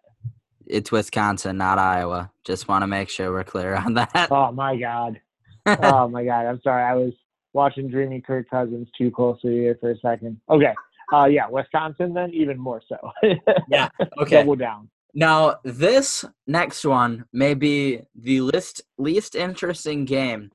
It's 0.65 0.91
Wisconsin, 0.91 1.57
not 1.57 1.79
Iowa. 1.79 2.31
Just 2.45 2.67
want 2.67 2.84
to 2.84 2.88
make 2.88 3.09
sure 3.09 3.31
we're 3.31 3.43
clear 3.43 3.75
on 3.75 3.95
that. 3.95 4.27
Oh 4.29 4.51
my 4.51 4.77
god. 4.77 5.19
oh 5.65 6.07
my 6.07 6.23
god. 6.23 6.45
I'm 6.45 6.61
sorry. 6.61 6.84
I 6.84 6.93
was 6.93 7.13
watching 7.54 7.88
Dreamy 7.89 8.22
Kirk 8.22 8.49
Cousins 8.49 8.88
too 8.97 9.12
closely 9.12 9.54
here 9.54 9.78
for 9.80 9.91
a 9.91 9.97
second. 9.99 10.39
Okay. 10.49 10.74
Uh, 11.14 11.26
yeah, 11.26 11.47
Wisconsin 11.49 12.14
then 12.14 12.32
even 12.34 12.58
more 12.58 12.82
so. 12.88 12.97
Yeah, 13.70 13.89
Okay. 14.20 14.38
Double 14.38 14.56
down. 14.56 14.89
Now, 15.14 15.58
this 15.64 16.26
next 16.47 16.84
one 16.84 17.26
may 17.32 17.54
be 17.54 18.01
the 18.16 18.41
least 18.41 18.82
least 18.97 19.36
interesting 19.36 20.06
game 20.06 20.49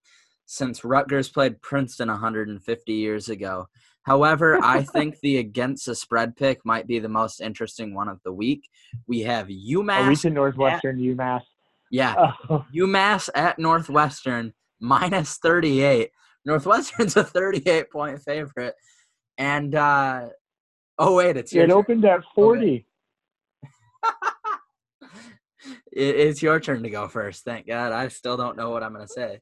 since 0.46 0.84
Rutgers 0.84 1.28
played 1.28 1.60
Princeton 1.62 2.08
150 2.08 2.92
years 2.92 3.28
ago. 3.28 3.68
However, 4.02 4.58
I 4.62 4.82
think 4.94 5.20
the 5.20 5.36
against 5.38 5.86
the 5.86 5.94
spread 5.94 6.34
pick 6.34 6.64
might 6.64 6.86
be 6.88 6.98
the 6.98 7.08
most 7.08 7.40
interesting 7.40 7.94
one 7.94 8.08
of 8.08 8.20
the 8.24 8.32
week. 8.32 8.68
We 9.06 9.20
have 9.20 9.44
Are 9.44 9.48
we 9.48 9.74
UMass. 9.74 10.22
to 10.22 10.30
Northwestern 10.30 10.98
UMass? 10.98 11.42
Yeah, 11.90 12.32
Oh, 12.50 12.64
UMass 12.74 13.28
at 13.34 13.58
Northwestern 13.60 14.54
minus 14.80 15.36
38. 15.36 16.10
Northwestern's 16.48 17.14
a 17.16 17.22
38 17.24 17.90
point 17.90 18.20
favorite. 18.22 18.74
And 19.36 19.74
uh 19.74 20.30
oh 20.98 21.14
wait, 21.16 21.36
it's 21.36 21.52
your 21.52 21.64
it 21.64 21.68
turn. 21.68 21.76
opened 21.76 22.04
at 22.04 22.20
40. 22.34 22.84
It- 25.92 26.16
it's 26.16 26.42
your 26.42 26.60
turn 26.60 26.82
to 26.84 26.90
go 26.90 27.08
first. 27.08 27.44
Thank 27.44 27.66
God. 27.66 27.92
I 27.92 28.08
still 28.08 28.36
don't 28.36 28.56
know 28.56 28.70
what 28.70 28.82
I'm 28.84 28.94
going 28.94 29.06
to 29.06 29.12
say. 29.12 29.40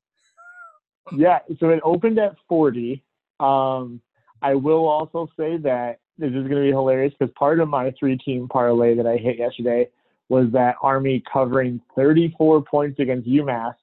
Yeah, 1.12 1.40
so 1.60 1.68
it 1.68 1.80
opened 1.84 2.18
at 2.18 2.34
40. 2.48 3.04
Um, 3.38 4.00
I 4.42 4.54
will 4.54 4.86
also 4.88 5.28
say 5.38 5.58
that 5.58 5.98
this 6.18 6.28
is 6.30 6.48
going 6.48 6.56
to 6.56 6.62
be 6.62 6.70
hilarious 6.70 7.12
because 7.18 7.32
part 7.38 7.60
of 7.60 7.68
my 7.68 7.92
three 7.98 8.16
team 8.16 8.48
parlay 8.48 8.94
that 8.94 9.06
I 9.06 9.18
hit 9.18 9.38
yesterday 9.38 9.88
was 10.30 10.46
that 10.52 10.76
Army 10.82 11.22
covering 11.30 11.80
34 11.94 12.62
points 12.62 12.98
against 12.98 13.28
UMass, 13.28 13.74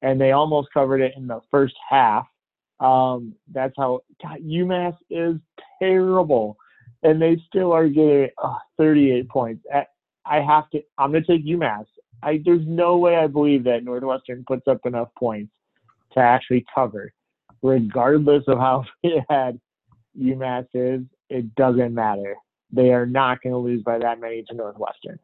and 0.00 0.18
they 0.20 0.32
almost 0.32 0.72
covered 0.72 1.02
it 1.02 1.12
in 1.16 1.26
the 1.26 1.40
first 1.50 1.74
half. 1.88 2.26
Um, 2.82 3.34
that's 3.52 3.74
how 3.78 4.00
God, 4.20 4.38
UMass 4.40 4.96
is 5.08 5.36
terrible, 5.80 6.56
and 7.04 7.22
they 7.22 7.40
still 7.46 7.72
are 7.72 7.88
getting 7.88 8.28
uh, 8.42 8.56
38 8.76 9.28
points. 9.28 9.64
I, 9.72 9.86
I 10.26 10.40
have 10.40 10.68
to. 10.70 10.82
I'm 10.98 11.12
going 11.12 11.24
to 11.24 11.36
take 11.38 11.46
UMass. 11.46 11.84
I, 12.22 12.40
there's 12.44 12.66
no 12.66 12.98
way 12.98 13.16
I 13.16 13.28
believe 13.28 13.64
that 13.64 13.84
Northwestern 13.84 14.44
puts 14.46 14.66
up 14.68 14.80
enough 14.84 15.08
points 15.16 15.52
to 16.14 16.20
actually 16.20 16.64
cover, 16.74 17.12
regardless 17.62 18.44
of 18.48 18.58
how 18.58 18.84
bad 19.28 19.60
UMass 20.20 20.66
is. 20.74 21.02
It 21.30 21.54
doesn't 21.54 21.94
matter. 21.94 22.36
They 22.72 22.90
are 22.92 23.06
not 23.06 23.42
going 23.42 23.52
to 23.52 23.58
lose 23.58 23.82
by 23.82 23.98
that 23.98 24.20
many 24.20 24.42
to 24.44 24.54
Northwestern. 24.54 25.18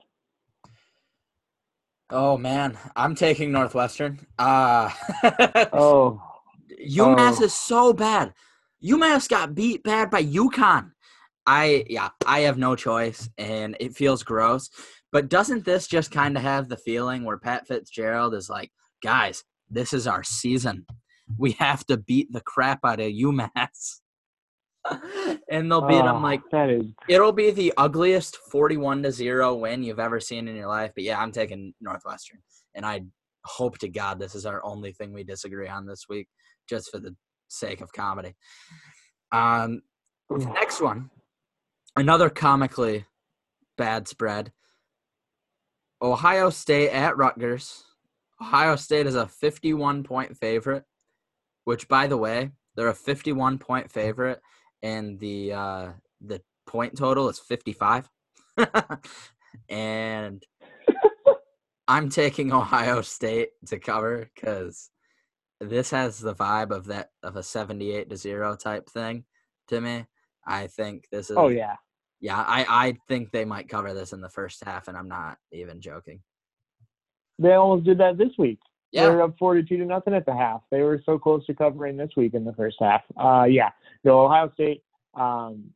Oh 2.11 2.39
man, 2.39 2.79
I'm 2.97 3.15
taking 3.15 3.53
Northwestern. 3.53 4.27
Uh 4.39 4.91
Oh, 5.73 6.23
UMass 6.81 7.41
oh. 7.41 7.45
is 7.45 7.55
so 7.55 7.93
bad. 7.93 8.33
UMass 8.85 9.29
got 9.29 9.55
beat 9.55 9.83
bad 9.83 10.11
by 10.11 10.23
UConn. 10.23 10.93
I 11.47 11.85
yeah, 11.89 12.11
I 12.27 12.41
have 12.41 12.59
no 12.59 12.77
choice 12.77 13.29
and 13.39 13.77
it 13.81 13.97
feels 13.97 14.23
gross. 14.23 14.71
But 15.11 15.29
doesn't 15.29 15.65
this 15.65 15.87
just 15.87 16.11
kind 16.11 16.37
of 16.37 16.43
have 16.43 16.69
the 16.69 16.77
feeling 16.77 17.25
where 17.25 17.39
Pat 17.39 17.67
Fitzgerald 17.67 18.35
is 18.35 18.51
like, 18.51 18.71
guys, 19.03 19.43
this 19.71 19.93
is 19.93 20.07
our 20.07 20.23
season. 20.23 20.85
We 21.39 21.53
have 21.53 21.85
to 21.87 21.97
beat 21.97 22.33
the 22.33 22.43
crap 22.43 22.81
out 22.85 23.01
of 23.01 23.13
UMass. 23.13 24.01
and 25.51 25.71
they'll 25.71 25.87
beat 25.87 26.03
them 26.03 26.17
oh, 26.17 26.21
like 26.21 26.41
that 26.51 26.71
is. 26.71 26.85
It'll 27.09 27.33
be 27.33 27.51
the 27.51 27.73
ugliest 27.77 28.37
41 28.51 29.03
to 29.03 29.13
0 29.13 29.55
win 29.55 29.83
you've 29.83 29.99
ever 29.99 30.21
seen 30.21 30.49
in 30.49 30.57
your 30.57 30.69
life. 30.69 30.93
But 30.95 31.05
yeah, 31.05 31.21
I'm 31.21 31.33
taking 31.33 31.75
Northwestern. 31.81 32.41
And 32.75 32.87
I 32.87 33.03
hope 33.45 33.79
to 33.79 33.89
God 33.89 34.19
this 34.19 34.35
is 34.35 34.47
our 34.47 34.65
only 34.65 34.93
thing 34.93 35.13
we 35.13 35.25
disagree 35.25 35.69
on 35.69 35.87
this 35.87 36.05
week, 36.09 36.29
just 36.69 36.91
for 36.91 36.99
the 36.99 37.15
sake 37.49 37.81
of 37.81 37.93
comedy. 37.93 38.35
Um, 39.33 39.83
next 40.31 40.81
one, 40.81 41.11
another 41.97 42.31
comically 42.31 43.05
bad 43.77 44.09
spread. 44.09 44.53
Ohio 46.01 46.51
State 46.51 46.91
at 46.91 47.17
Rutgers. 47.17 47.85
Ohio 48.41 48.77
State 48.77 49.07
is 49.07 49.17
a 49.17 49.27
51 49.27 50.05
point 50.05 50.37
favorite, 50.37 50.85
which, 51.65 51.89
by 51.89 52.07
the 52.07 52.17
way, 52.17 52.51
they're 52.77 52.89
a 52.89 52.95
51 52.95 53.59
point 53.59 53.91
favorite, 53.91 54.41
and 54.83 55.19
the 55.19 55.53
uh, 55.53 55.89
the 56.21 56.41
point 56.67 56.97
total 56.97 57.29
is 57.29 57.41
55. 57.41 58.09
and 59.69 60.45
I'm 61.89 62.11
taking 62.11 62.53
Ohio 62.53 63.01
State 63.01 63.49
to 63.67 63.79
cover 63.79 64.31
because 64.35 64.91
this 65.61 65.91
has 65.91 66.19
the 66.19 66.35
vibe 66.35 66.71
of 66.71 66.87
that 66.87 67.11
of 67.23 67.37
a 67.37 67.43
78 67.43 68.11
to 68.11 68.17
zero 68.17 68.57
type 68.57 68.89
thing 68.89 69.25
to 69.69 69.81
me. 69.81 70.07
I 70.47 70.67
think 70.67 71.09
this 71.11 71.31
is. 71.31 71.37
Oh 71.37 71.49
yeah. 71.49 71.77
Yeah, 72.21 72.37
I, 72.37 72.67
I 72.69 72.97
think 73.07 73.31
they 73.31 73.45
might 73.45 73.69
cover 73.69 73.95
this 73.95 74.13
in 74.13 74.21
the 74.21 74.29
first 74.29 74.65
half, 74.65 74.89
and 74.89 74.97
I'm 74.97 75.07
not 75.07 75.39
even 75.53 75.81
joking. 75.81 76.21
They 77.39 77.53
almost 77.53 77.85
did 77.87 77.99
that 77.99 78.19
this 78.19 78.33
week. 78.39 78.59
They 78.93 79.01
Yeah, 79.01 79.11
were 79.11 79.23
up 79.23 79.37
42 79.39 79.77
to 79.77 79.85
nothing 79.85 80.15
at 80.15 80.27
the 80.27 80.35
half. 80.35 80.63
They 80.71 80.83
were 80.83 81.01
so 81.07 81.17
close 81.19 81.47
to 81.47 81.55
covering 81.55 81.97
this 81.97 82.11
week 82.17 82.35
in 82.35 82.45
the 82.45 82.55
first 82.55 82.77
half. 82.81 83.03
Uh, 83.17 83.45
yeah. 83.45 83.71
No, 84.03 84.25
Ohio 84.25 84.51
State. 84.55 84.83
Um, 85.15 85.71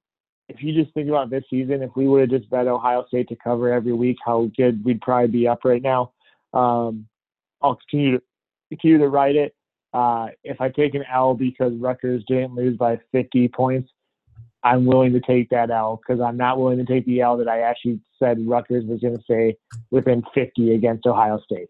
if 0.49 0.63
you 0.63 0.73
just 0.75 0.93
think 0.95 1.09
about 1.09 1.31
this 1.31 1.45
season, 1.49 1.83
if 1.83 1.91
we 1.95 2.09
would 2.09 2.23
have 2.23 2.41
just 2.41 2.51
bet 2.51 2.67
Ohio 2.67 3.05
State 3.07 3.29
to 3.29 3.37
cover 3.37 3.73
every 3.73 3.93
week, 3.93 4.17
how 4.25 4.51
good 4.57 4.85
we'd 4.85 5.01
probably 5.01 5.29
be 5.29 5.47
up 5.47 5.65
right 5.65 5.83
now. 5.83 6.13
Um, 6.53 7.07
I'll 7.63 7.77
continue 7.89 8.19
to 8.19 8.23
continue 8.71 8.99
to 8.99 9.09
write 9.09 9.37
it. 9.37 9.55
Uh, 9.93 10.29
if 10.43 10.61
I 10.61 10.71
take 10.71 10.95
an 10.95 11.05
L 11.13 11.35
because 11.35 11.75
Rutgers 11.75 12.25
didn't 12.27 12.55
lose 12.55 12.77
by 12.77 12.99
50 13.13 13.49
points, 13.49 13.91
I'm 14.65 14.87
willing 14.87 15.13
to 15.13 15.21
take 15.21 15.51
that 15.51 15.71
L 15.71 16.01
because 16.01 16.21
I'm 16.21 16.37
not 16.37 16.59
willing 16.59 16.79
to 16.79 16.85
take 16.85 17.05
the 17.07 17.21
L 17.21 17.37
that 17.39 17.49
I 17.49 17.61
actually 17.61 18.01
said 18.19 18.39
Rutgers 18.47 18.85
was 18.87 19.01
going 19.01 19.17
to 19.17 19.25
say 19.29 19.57
within 19.91 20.23
50 20.35 20.75
against 20.75 21.07
Ohio 21.07 21.41
State. 21.45 21.69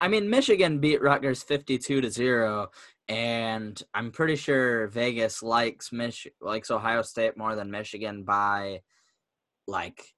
I 0.00 0.08
mean 0.08 0.28
Michigan 0.28 0.80
beat 0.80 1.02
Rutgers 1.02 1.42
52 1.42 2.00
to 2.00 2.10
zero, 2.10 2.68
and 3.08 3.80
I'm 3.94 4.10
pretty 4.10 4.36
sure 4.36 4.86
Vegas 4.88 5.42
likes 5.42 5.92
Mich 5.92 6.26
likes 6.40 6.70
Ohio 6.70 7.02
State 7.02 7.36
more 7.36 7.54
than 7.54 7.70
Michigan 7.70 8.22
by 8.22 8.82
like 9.66 10.12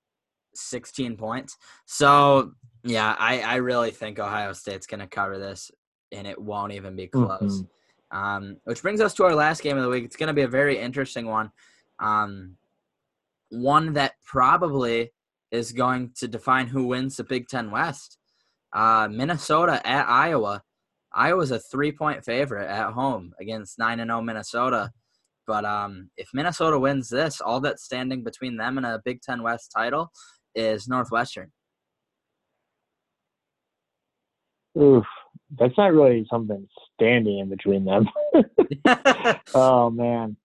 16 0.54 1.16
points. 1.16 1.56
So 1.86 2.52
yeah, 2.82 3.14
I 3.18 3.40
I 3.40 3.56
really 3.56 3.90
think 3.90 4.18
Ohio 4.18 4.52
State's 4.52 4.86
gonna 4.86 5.06
cover 5.06 5.38
this, 5.38 5.70
and 6.14 6.26
it 6.26 6.40
won't 6.40 6.72
even 6.72 6.96
be 6.96 7.06
close. 7.06 7.62
Mhm. 7.62 7.68
Um, 8.10 8.56
which 8.64 8.82
brings 8.82 9.00
us 9.00 9.14
to 9.14 9.24
our 9.24 9.34
last 9.34 9.62
game 9.62 9.76
of 9.76 9.82
the 9.82 9.88
week. 9.88 10.04
It's 10.04 10.16
going 10.16 10.28
to 10.28 10.32
be 10.32 10.42
a 10.42 10.48
very 10.48 10.78
interesting 10.78 11.26
one. 11.26 11.50
Um, 11.98 12.56
one 13.50 13.92
that 13.94 14.14
probably 14.24 15.12
is 15.50 15.72
going 15.72 16.12
to 16.16 16.28
define 16.28 16.66
who 16.68 16.86
wins 16.86 17.16
the 17.16 17.24
Big 17.24 17.48
Ten 17.48 17.70
West. 17.70 18.18
Uh, 18.72 19.08
Minnesota 19.10 19.80
at 19.86 20.08
Iowa. 20.08 20.62
Iowa's 21.12 21.52
a 21.52 21.60
three 21.60 21.92
point 21.92 22.24
favorite 22.24 22.68
at 22.68 22.92
home 22.92 23.34
against 23.40 23.78
9 23.78 23.98
0 23.98 24.20
Minnesota. 24.20 24.92
But 25.46 25.64
um, 25.64 26.10
if 26.16 26.28
Minnesota 26.32 26.78
wins 26.78 27.08
this, 27.08 27.40
all 27.40 27.60
that's 27.60 27.84
standing 27.84 28.24
between 28.24 28.56
them 28.56 28.78
and 28.78 28.86
a 28.86 29.00
Big 29.04 29.20
Ten 29.22 29.42
West 29.42 29.70
title 29.76 30.10
is 30.54 30.88
Northwestern. 30.88 31.52
Oof, 34.76 35.06
that's 35.58 35.76
not 35.76 35.92
really 35.92 36.26
something 36.30 36.68
standing 36.94 37.38
in 37.38 37.48
between 37.48 37.84
them. 37.84 38.08
oh 39.54 39.90
man, 39.90 40.36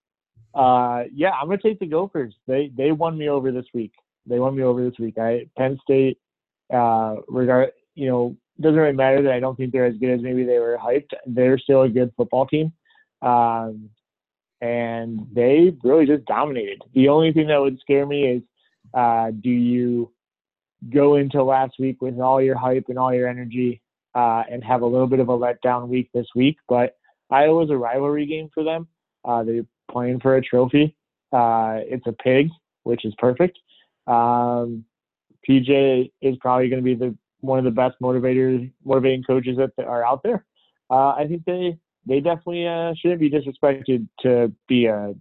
uh, 0.53 1.03
yeah, 1.13 1.31
I'm 1.31 1.47
gonna 1.47 1.59
take 1.61 1.79
the 1.79 1.87
Gophers. 1.87 2.33
They 2.47 2.71
they 2.75 2.91
won 2.91 3.17
me 3.17 3.29
over 3.29 3.51
this 3.51 3.65
week. 3.73 3.93
They 4.25 4.39
won 4.39 4.55
me 4.55 4.63
over 4.63 4.83
this 4.83 4.99
week. 4.99 5.17
I 5.17 5.47
Penn 5.57 5.79
State, 5.83 6.19
uh, 6.73 7.17
regard 7.27 7.71
you 7.95 8.07
know 8.07 8.37
doesn't 8.59 8.77
really 8.77 8.93
matter 8.95 9.21
that 9.23 9.31
I 9.31 9.39
don't 9.39 9.55
think 9.55 9.71
they're 9.71 9.85
as 9.85 9.97
good 9.97 10.09
as 10.09 10.21
maybe 10.21 10.43
they 10.43 10.59
were 10.59 10.77
hyped. 10.77 11.13
They're 11.25 11.57
still 11.57 11.83
a 11.83 11.89
good 11.89 12.11
football 12.17 12.45
team, 12.45 12.73
um, 13.21 13.89
and 14.61 15.27
they 15.33 15.75
really 15.83 16.05
just 16.05 16.25
dominated. 16.25 16.81
The 16.93 17.09
only 17.09 17.31
thing 17.31 17.47
that 17.47 17.61
would 17.61 17.79
scare 17.79 18.05
me 18.05 18.27
is, 18.27 18.41
uh, 18.93 19.31
do 19.31 19.49
you 19.49 20.11
go 20.89 21.15
into 21.15 21.43
last 21.43 21.75
week 21.79 22.01
with 22.01 22.19
all 22.19 22.41
your 22.41 22.57
hype 22.57 22.85
and 22.87 22.97
all 22.97 23.13
your 23.13 23.27
energy 23.27 23.81
uh, 24.19 24.43
and 24.51 24.63
have 24.63 24.81
a 24.81 24.85
little 24.85 25.07
bit 25.07 25.19
of 25.19 25.29
a 25.29 25.37
letdown 25.37 25.87
week 25.87 26.09
this 26.13 26.27
week. 26.35 26.57
But 26.67 26.97
Iowa's 27.29 27.69
a 27.69 27.77
rivalry 27.77 28.25
game 28.25 28.49
for 28.53 28.63
them. 28.63 28.87
Uh, 29.23 29.43
they're 29.43 29.65
playing 29.89 30.19
for 30.19 30.35
a 30.35 30.41
trophy. 30.41 30.95
Uh, 31.31 31.77
it's 31.81 32.05
a 32.05 32.11
pig, 32.11 32.49
which 32.83 33.05
is 33.05 33.13
perfect. 33.17 33.57
Um, 34.07 34.83
PJ 35.47 36.11
is 36.21 36.35
probably 36.41 36.67
going 36.69 36.83
to 36.83 36.85
be 36.85 36.95
the 36.95 37.15
one 37.41 37.59
of 37.59 37.63
the 37.63 37.71
best 37.71 37.95
motivators, 38.01 38.69
motivating 38.83 39.23
coaches 39.23 39.57
that 39.57 39.71
are 39.85 40.05
out 40.05 40.21
there. 40.23 40.45
Uh, 40.89 41.11
I 41.11 41.25
think 41.27 41.45
they 41.45 41.77
they 42.05 42.19
definitely 42.19 42.67
uh, 42.67 42.93
shouldn't 42.99 43.21
be 43.21 43.29
disrespected 43.29 44.07
to 44.21 44.51
be 44.67 44.87
a 44.87 45.13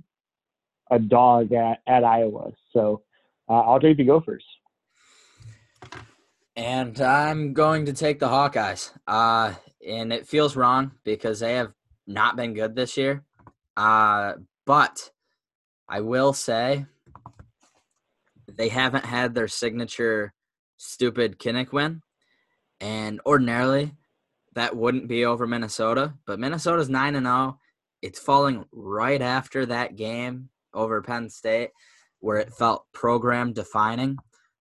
a 0.90 0.98
dog 0.98 1.52
at, 1.52 1.78
at 1.86 2.02
Iowa. 2.02 2.50
So 2.72 3.02
uh, 3.48 3.60
I'll 3.60 3.78
take 3.78 3.98
the 3.98 4.04
Gophers. 4.04 4.44
And 6.58 7.00
I'm 7.00 7.52
going 7.52 7.86
to 7.86 7.92
take 7.92 8.18
the 8.18 8.26
Hawkeyes. 8.26 8.90
Uh, 9.06 9.54
and 9.88 10.12
it 10.12 10.26
feels 10.26 10.56
wrong 10.56 10.90
because 11.04 11.38
they 11.38 11.54
have 11.54 11.72
not 12.04 12.34
been 12.34 12.52
good 12.52 12.74
this 12.74 12.96
year. 12.96 13.22
Uh, 13.76 14.32
but 14.66 15.08
I 15.88 16.00
will 16.00 16.32
say 16.32 16.86
they 18.48 18.70
haven't 18.70 19.04
had 19.04 19.34
their 19.34 19.46
signature 19.46 20.34
stupid 20.78 21.38
Kinnick 21.38 21.70
win. 21.70 22.02
And 22.80 23.20
ordinarily, 23.24 23.92
that 24.54 24.74
wouldn't 24.74 25.06
be 25.06 25.24
over 25.24 25.46
Minnesota. 25.46 26.14
But 26.26 26.40
Minnesota's 26.40 26.88
9 26.88 27.14
and 27.14 27.26
0. 27.26 27.60
It's 28.02 28.18
falling 28.18 28.64
right 28.72 29.22
after 29.22 29.64
that 29.66 29.94
game 29.94 30.48
over 30.74 31.02
Penn 31.02 31.30
State 31.30 31.70
where 32.18 32.38
it 32.38 32.52
felt 32.52 32.84
program 32.92 33.52
defining. 33.52 34.18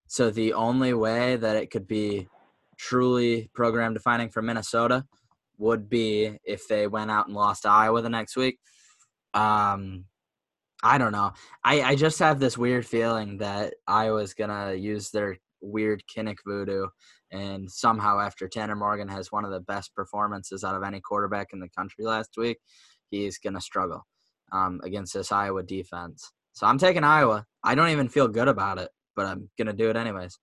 So 0.08 0.32
the 0.32 0.53
only 0.53 0.93
way 0.93 1.36
that 1.36 1.58
it 1.58 1.72
could 1.72 1.88
be 1.88 2.28
truly 2.78 3.49
program 3.53 3.93
defining 3.93 4.30
for 4.30 4.41
Minnesota 4.41 5.05
would 5.58 5.89
be 5.89 6.38
if 6.43 6.68
they 6.68 6.88
went 6.88 7.12
out 7.12 7.28
and 7.28 7.36
lost 7.36 7.66
Iowa 7.66 8.01
the 8.01 8.10
next 8.10 8.36
week. 8.36 8.60
Um, 9.34 10.05
I 10.84 10.97
don't 10.97 11.12
know. 11.12 11.34
I, 11.64 11.82
I 11.82 11.95
just 11.95 12.20
have 12.20 12.39
this 12.39 12.58
weird 12.58 12.86
feeling 12.86 13.38
that 13.39 13.74
Iowa's 13.88 14.34
gonna 14.34 14.74
use 14.74 15.10
their 15.10 15.38
weird 15.60 16.03
Kinnick 16.08 16.38
voodoo, 16.45 16.88
and 17.32 17.70
somehow 17.70 18.20
after 18.20 18.47
Tanner 18.47 18.76
Morgan 18.76 19.08
has 19.08 19.32
one 19.32 19.43
of 19.43 19.51
the 19.51 19.60
best 19.62 19.95
performances 19.95 20.64
out 20.64 20.76
of 20.76 20.84
any 20.84 21.01
quarterback 21.01 21.47
in 21.51 21.60
the 21.60 21.70
country 21.70 22.05
last 22.05 22.38
week, 22.38 22.60
he's 23.10 23.39
gonna 23.39 23.62
struggle 23.62 24.05
um, 24.51 24.80
against 24.84 25.16
this 25.16 25.32
Iowa 25.32 25.64
defense. 25.64 26.32
So 26.53 26.68
I'm 26.68 26.78
taking 26.78 27.03
Iowa. 27.03 27.45
I 27.64 27.74
don't 27.76 27.89
even 27.89 28.08
feel 28.08 28.28
good 28.28 28.47
about 28.47 28.78
it, 28.78 28.89
but 29.18 29.26
I'm 29.26 29.49
gonna 29.57 29.74
do 29.74 29.89
it 29.89 29.97
anyways. 29.97 30.39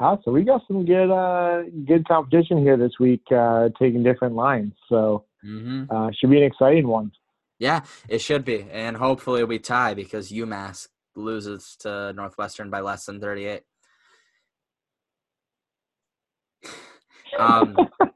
Ah, 0.00 0.16
so 0.24 0.32
we 0.32 0.42
got 0.42 0.62
some 0.66 0.84
good 0.86 1.12
uh, 1.12 1.62
good 1.86 2.08
competition 2.08 2.58
here 2.58 2.76
this 2.76 2.98
week, 2.98 3.22
uh, 3.30 3.68
taking 3.78 4.02
different 4.02 4.34
lines. 4.34 4.72
So 4.88 5.26
mm-hmm. 5.46 5.84
uh, 5.94 6.10
should 6.18 6.30
be 6.30 6.38
an 6.38 6.44
exciting 6.44 6.88
one. 6.88 7.12
Yeah, 7.58 7.82
it 8.08 8.20
should 8.22 8.44
be, 8.44 8.66
and 8.72 8.96
hopefully 8.96 9.44
we 9.44 9.58
tie 9.58 9.92
because 9.92 10.32
UMass 10.32 10.88
loses 11.14 11.76
to 11.80 12.12
Northwestern 12.14 12.70
by 12.70 12.80
less 12.80 13.04
than 13.04 13.20
38. 13.20 13.62
Um, 17.38 17.76
yeah. 18.00 18.08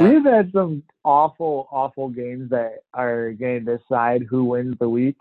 We've 0.00 0.24
had 0.24 0.52
some 0.52 0.82
awful, 1.02 1.66
awful 1.72 2.10
games 2.10 2.50
that 2.50 2.80
are 2.92 3.32
going 3.32 3.64
to 3.64 3.78
decide 3.78 4.26
who 4.28 4.44
wins 4.44 4.76
the 4.78 4.88
week, 4.88 5.16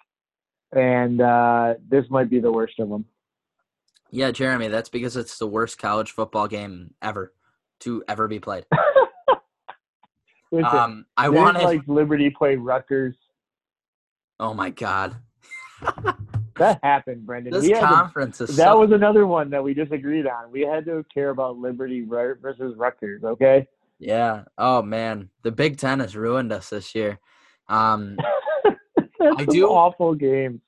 and 0.76 1.22
uh, 1.22 1.76
this 1.89 2.05
might 2.09 2.30
be 2.30 2.39
the 2.39 2.51
worst 2.51 2.80
of 2.80 2.89
them. 2.89 3.05
Yeah, 4.11 4.32
Jeremy, 4.32 4.67
that's 4.70 4.89
because 4.89 5.15
it's 5.15 5.38
the 5.38 5.47
worst 5.47 5.78
college 5.78 6.11
football 6.11 6.47
game 6.47 6.93
ever 7.01 7.34
to 7.82 8.03
ever 8.07 8.28
be 8.28 8.39
played. 8.39 8.65
Listen, 10.51 10.76
um, 10.76 11.05
I 11.15 11.30
wanted 11.30 11.63
like 11.63 11.82
Liberty 11.88 12.30
play 12.32 12.55
Rutgers. 12.55 13.15
Oh 14.39 14.53
my 14.53 14.72
god. 14.72 15.15
that 16.57 16.80
happened, 16.84 17.26
Brendan. 17.26 17.53
This 17.53 17.80
conference 17.80 18.39
to, 18.39 18.45
is 18.45 18.55
that 18.57 18.65
so... 18.65 18.80
was 18.80 18.91
another 18.91 19.28
one 19.28 19.51
that 19.51 19.63
we 19.63 19.74
disagreed 19.74 20.26
on. 20.28 20.51
We 20.51 20.61
had 20.61 20.86
to 20.86 21.05
care 21.13 21.30
about 21.30 21.57
Liberty 21.57 22.03
versus 22.03 22.76
Rutgers. 22.78 23.24
Okay. 23.24 23.67
Yeah. 23.99 24.45
Oh 24.57 24.82
man, 24.82 25.30
the 25.43 25.51
Big 25.51 25.78
Ten 25.78 25.99
has 25.99 26.15
ruined 26.15 26.51
us 26.51 26.70
this 26.70 26.95
year. 26.95 27.20
Um, 27.67 28.17
I 29.22 29.45
do 29.45 29.67
awful 29.67 30.15
games. 30.15 30.61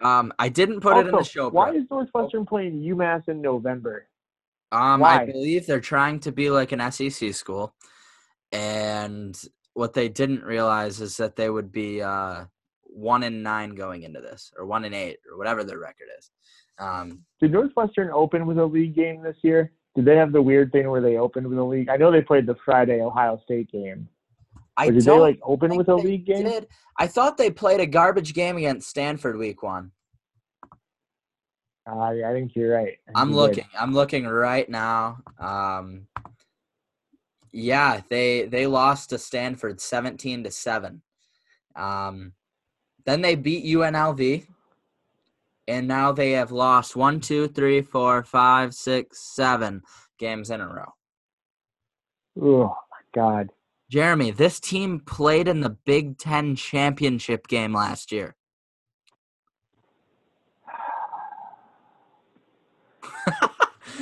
Um, 0.00 0.32
I 0.38 0.48
didn't 0.48 0.80
put 0.80 0.94
also, 0.94 1.06
it 1.06 1.08
in 1.10 1.16
the 1.16 1.24
show. 1.24 1.48
Why 1.48 1.70
is 1.72 1.84
Northwestern 1.90 2.46
playing 2.46 2.82
UMass 2.82 3.28
in 3.28 3.40
November? 3.40 4.08
Um, 4.70 5.00
why? 5.00 5.22
I 5.22 5.26
believe 5.26 5.66
they're 5.66 5.80
trying 5.80 6.20
to 6.20 6.32
be 6.32 6.50
like 6.50 6.72
an 6.72 6.90
SEC 6.90 7.34
school, 7.34 7.74
and 8.52 9.40
what 9.74 9.92
they 9.92 10.08
didn't 10.08 10.44
realize 10.44 11.00
is 11.00 11.16
that 11.18 11.36
they 11.36 11.50
would 11.50 11.72
be 11.72 12.02
uh, 12.02 12.44
one 12.84 13.22
in 13.22 13.42
nine 13.42 13.74
going 13.74 14.02
into 14.02 14.20
this, 14.20 14.52
or 14.56 14.66
one 14.66 14.84
in 14.84 14.94
eight, 14.94 15.18
or 15.30 15.38
whatever 15.38 15.64
their 15.64 15.78
record 15.78 16.08
is. 16.18 16.30
Um, 16.78 17.22
Did 17.40 17.52
Northwestern 17.52 18.10
open 18.10 18.46
with 18.46 18.58
a 18.58 18.64
league 18.64 18.94
game 18.94 19.22
this 19.22 19.36
year? 19.42 19.72
Did 19.94 20.04
they 20.04 20.16
have 20.16 20.32
the 20.32 20.42
weird 20.42 20.72
thing 20.72 20.88
where 20.88 21.02
they 21.02 21.18
opened 21.18 21.46
with 21.46 21.58
a 21.58 21.62
league? 21.62 21.88
I 21.88 21.96
know 21.96 22.10
they 22.10 22.22
played 22.22 22.46
the 22.46 22.56
Friday 22.64 23.00
Ohio 23.00 23.40
State 23.44 23.70
game. 23.70 24.08
I 24.76 24.90
did 24.90 25.02
they 25.02 25.18
like 25.18 25.40
open 25.42 25.76
with 25.76 25.88
a 25.88 25.94
league 25.94 26.26
game? 26.26 26.44
Did. 26.44 26.68
I 26.98 27.06
thought 27.06 27.36
they 27.36 27.50
played 27.50 27.80
a 27.80 27.86
garbage 27.86 28.34
game 28.34 28.56
against 28.56 28.88
Stanford 28.88 29.36
week 29.36 29.62
one. 29.62 29.92
Uh, 31.90 31.98
I 31.98 32.32
think 32.32 32.54
you're 32.54 32.74
right. 32.74 32.96
I'm 33.14 33.30
you 33.30 33.36
looking. 33.36 33.64
Did. 33.64 33.80
I'm 33.80 33.92
looking 33.92 34.26
right 34.26 34.68
now. 34.68 35.18
Um, 35.38 36.06
yeah, 37.52 38.00
they 38.08 38.46
they 38.46 38.66
lost 38.66 39.10
to 39.10 39.18
Stanford 39.18 39.80
17 39.80 40.44
to 40.44 40.50
seven. 40.50 41.02
Um, 41.76 42.32
then 43.04 43.20
they 43.20 43.34
beat 43.34 43.64
UNLV, 43.64 44.46
and 45.68 45.88
now 45.88 46.12
they 46.12 46.32
have 46.32 46.52
lost 46.52 46.96
one, 46.96 47.20
two, 47.20 47.48
three, 47.48 47.82
four, 47.82 48.22
five, 48.22 48.74
six, 48.74 49.20
seven 49.20 49.82
games 50.18 50.50
in 50.50 50.60
a 50.60 50.66
row. 50.66 50.92
Oh 52.40 52.74
my 52.90 53.02
God! 53.14 53.50
Jeremy, 53.92 54.30
this 54.30 54.58
team 54.58 55.00
played 55.00 55.46
in 55.46 55.60
the 55.60 55.68
Big 55.68 56.16
Ten 56.16 56.56
championship 56.56 57.46
game 57.46 57.74
last 57.74 58.10
year. 58.10 58.34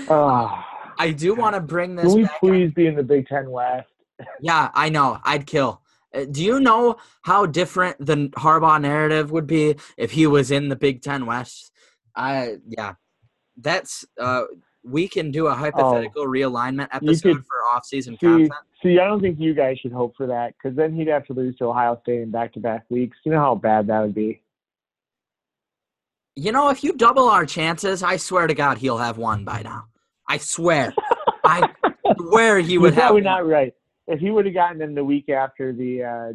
oh, 0.08 0.64
I 1.00 1.10
do 1.10 1.34
want 1.34 1.56
to 1.56 1.60
bring 1.60 1.96
this. 1.96 2.06
Can 2.06 2.22
we 2.22 2.28
please 2.38 2.68
up. 2.68 2.74
be 2.76 2.86
in 2.86 2.94
the 2.94 3.02
Big 3.02 3.26
Ten 3.26 3.50
West? 3.50 3.88
yeah, 4.40 4.70
I 4.74 4.90
know. 4.90 5.18
I'd 5.24 5.44
kill. 5.44 5.82
Uh, 6.14 6.24
do 6.30 6.44
you 6.44 6.60
know 6.60 6.94
how 7.22 7.46
different 7.46 7.96
the 7.98 8.28
Harbaugh 8.36 8.80
narrative 8.80 9.32
would 9.32 9.48
be 9.48 9.74
if 9.96 10.12
he 10.12 10.28
was 10.28 10.52
in 10.52 10.68
the 10.68 10.76
Big 10.76 11.02
Ten 11.02 11.26
West? 11.26 11.72
I 12.14 12.58
yeah, 12.64 12.92
that's 13.56 14.04
uh, 14.20 14.44
we 14.82 15.08
can 15.08 15.30
do 15.30 15.46
a 15.46 15.54
hypothetical 15.54 16.22
oh, 16.22 16.26
realignment 16.26 16.88
episode 16.92 17.36
could, 17.36 17.46
for 17.46 17.56
off-season 17.74 18.14
see, 18.14 18.26
content. 18.26 18.52
See, 18.82 18.98
I 18.98 19.06
don't 19.06 19.20
think 19.20 19.38
you 19.38 19.54
guys 19.54 19.78
should 19.78 19.92
hope 19.92 20.14
for 20.16 20.26
that 20.26 20.54
because 20.56 20.76
then 20.76 20.94
he'd 20.94 21.08
have 21.08 21.26
to 21.26 21.34
lose 21.34 21.56
to 21.56 21.66
Ohio 21.66 21.98
State 22.02 22.22
in 22.22 22.30
back-to-back 22.30 22.84
weeks. 22.88 23.18
You 23.24 23.32
know 23.32 23.40
how 23.40 23.54
bad 23.54 23.86
that 23.88 24.00
would 24.00 24.14
be. 24.14 24.42
You 26.36 26.52
know, 26.52 26.70
if 26.70 26.82
you 26.82 26.94
double 26.94 27.28
our 27.28 27.44
chances, 27.44 28.02
I 28.02 28.16
swear 28.16 28.46
to 28.46 28.54
God, 28.54 28.78
he'll 28.78 28.98
have 28.98 29.18
one 29.18 29.44
by 29.44 29.62
now. 29.62 29.86
I 30.26 30.38
swear. 30.38 30.94
I 31.44 31.68
swear 32.18 32.60
he 32.60 32.78
would 32.78 32.94
You're 32.94 33.02
have. 33.02 33.08
Probably 33.08 33.22
not 33.22 33.46
right. 33.46 33.74
If 34.06 34.20
he 34.20 34.30
would 34.30 34.46
have 34.46 34.54
gotten 34.54 34.80
in 34.80 34.94
the 34.94 35.04
week 35.04 35.28
after 35.28 35.72
the 35.72 36.04
uh, 36.04 36.32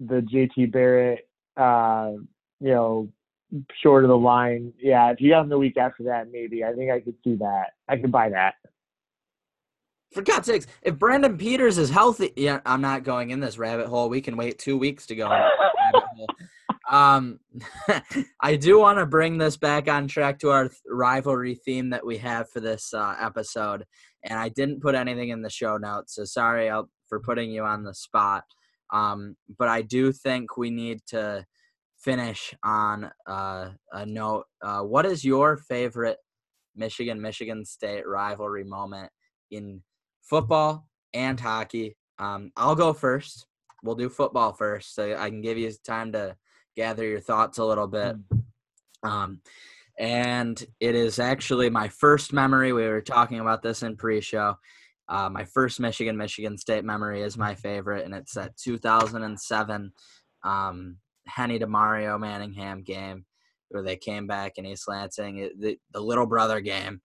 the 0.00 0.20
JT 0.20 0.70
Barrett, 0.72 1.28
uh, 1.56 2.12
you 2.60 2.70
know, 2.70 3.08
short 3.82 4.04
of 4.04 4.08
the 4.08 4.16
line. 4.16 4.72
Yeah, 4.78 5.10
if 5.10 5.20
you 5.20 5.30
got 5.30 5.42
him 5.42 5.48
the 5.48 5.58
week 5.58 5.76
after 5.76 6.04
that, 6.04 6.30
maybe 6.30 6.64
I 6.64 6.72
think 6.72 6.90
I 6.90 7.00
could 7.00 7.16
see 7.24 7.36
that. 7.36 7.72
I 7.88 7.96
could 7.96 8.12
buy 8.12 8.30
that. 8.30 8.54
For 10.12 10.22
God's 10.22 10.46
sakes, 10.46 10.66
if 10.82 10.98
Brandon 10.98 11.36
Peters 11.36 11.76
is 11.76 11.90
healthy, 11.90 12.32
yeah, 12.36 12.60
I'm 12.64 12.80
not 12.80 13.04
going 13.04 13.30
in 13.30 13.40
this 13.40 13.58
rabbit 13.58 13.88
hole. 13.88 14.08
We 14.08 14.22
can 14.22 14.36
wait 14.36 14.58
two 14.58 14.78
weeks 14.78 15.06
to 15.06 15.14
go. 15.14 15.28
um, 16.90 17.40
I 18.40 18.56
do 18.56 18.78
want 18.78 18.98
to 18.98 19.06
bring 19.06 19.36
this 19.36 19.58
back 19.58 19.88
on 19.88 20.08
track 20.08 20.38
to 20.40 20.50
our 20.50 20.70
rivalry 20.88 21.56
theme 21.56 21.90
that 21.90 22.06
we 22.06 22.16
have 22.18 22.48
for 22.50 22.60
this 22.60 22.94
uh, 22.94 23.16
episode, 23.20 23.84
and 24.22 24.38
I 24.38 24.48
didn't 24.48 24.80
put 24.80 24.94
anything 24.94 25.28
in 25.28 25.42
the 25.42 25.50
show 25.50 25.76
notes, 25.76 26.14
so 26.14 26.24
sorry 26.24 26.70
I'll, 26.70 26.88
for 27.06 27.20
putting 27.20 27.50
you 27.50 27.64
on 27.64 27.84
the 27.84 27.94
spot. 27.94 28.44
Um, 28.90 29.36
but 29.58 29.68
I 29.68 29.82
do 29.82 30.12
think 30.12 30.56
we 30.56 30.70
need 30.70 31.00
to 31.08 31.44
finish 31.98 32.54
on 32.62 33.10
uh, 33.26 33.70
a 33.92 34.06
note. 34.06 34.44
Uh, 34.62 34.80
what 34.80 35.06
is 35.06 35.24
your 35.24 35.56
favorite 35.56 36.18
Michigan 36.76 37.20
Michigan 37.20 37.64
State 37.64 38.06
rivalry 38.06 38.64
moment 38.64 39.10
in 39.50 39.82
football 40.22 40.86
and 41.12 41.38
hockey? 41.38 41.96
Um, 42.18 42.50
I'll 42.56 42.76
go 42.76 42.92
first. 42.92 43.46
We'll 43.82 43.94
do 43.94 44.08
football 44.08 44.52
first, 44.52 44.94
so 44.94 45.16
I 45.16 45.28
can 45.28 45.40
give 45.40 45.58
you 45.58 45.72
time 45.86 46.12
to 46.12 46.36
gather 46.76 47.04
your 47.04 47.20
thoughts 47.20 47.58
a 47.58 47.64
little 47.64 47.86
bit. 47.86 48.16
Um, 49.02 49.40
and 49.98 50.64
it 50.80 50.94
is 50.94 51.18
actually 51.18 51.70
my 51.70 51.88
first 51.88 52.32
memory. 52.32 52.72
We 52.72 52.86
were 52.86 53.00
talking 53.00 53.40
about 53.40 53.62
this 53.62 53.82
in 53.82 53.96
pre-show. 53.96 54.54
Uh, 55.08 55.28
my 55.30 55.44
first 55.44 55.80
Michigan 55.80 56.16
Michigan 56.16 56.56
State 56.58 56.84
memory 56.84 57.22
is 57.22 57.36
my 57.36 57.54
favorite, 57.54 58.04
and 58.04 58.14
it's 58.14 58.34
that 58.34 58.56
2007 58.56 59.92
um, 60.44 60.96
Henne 61.28 61.60
to 61.60 61.66
Mario 61.66 62.18
Manningham 62.18 62.82
game 62.82 63.24
where 63.70 63.82
they 63.82 63.96
came 63.96 64.26
back 64.26 64.56
in 64.56 64.66
East 64.66 64.88
Lansing, 64.88 65.50
the, 65.58 65.78
the 65.92 66.00
little 66.00 66.26
brother 66.26 66.60
game. 66.60 67.00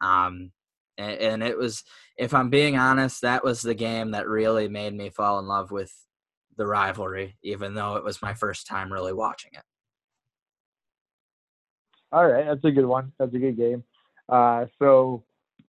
Um, 0.00 0.52
and, 0.96 1.18
and 1.20 1.42
it 1.42 1.56
was. 1.56 1.84
If 2.16 2.34
I'm 2.34 2.50
being 2.50 2.76
honest, 2.76 3.22
that 3.22 3.44
was 3.44 3.62
the 3.62 3.74
game 3.74 4.10
that 4.10 4.28
really 4.28 4.68
made 4.68 4.94
me 4.94 5.10
fall 5.10 5.38
in 5.38 5.46
love 5.46 5.70
with 5.70 5.92
the 6.56 6.66
rivalry, 6.66 7.36
even 7.42 7.74
though 7.74 7.96
it 7.96 8.04
was 8.04 8.20
my 8.20 8.34
first 8.34 8.66
time 8.66 8.92
really 8.92 9.12
watching 9.12 9.52
it. 9.54 9.62
All 12.10 12.26
right, 12.26 12.46
that's 12.46 12.64
a 12.64 12.70
good 12.70 12.86
one. 12.86 13.12
That's 13.18 13.34
a 13.34 13.38
good 13.38 13.56
game. 13.56 13.84
Uh, 14.28 14.66
so 14.78 15.22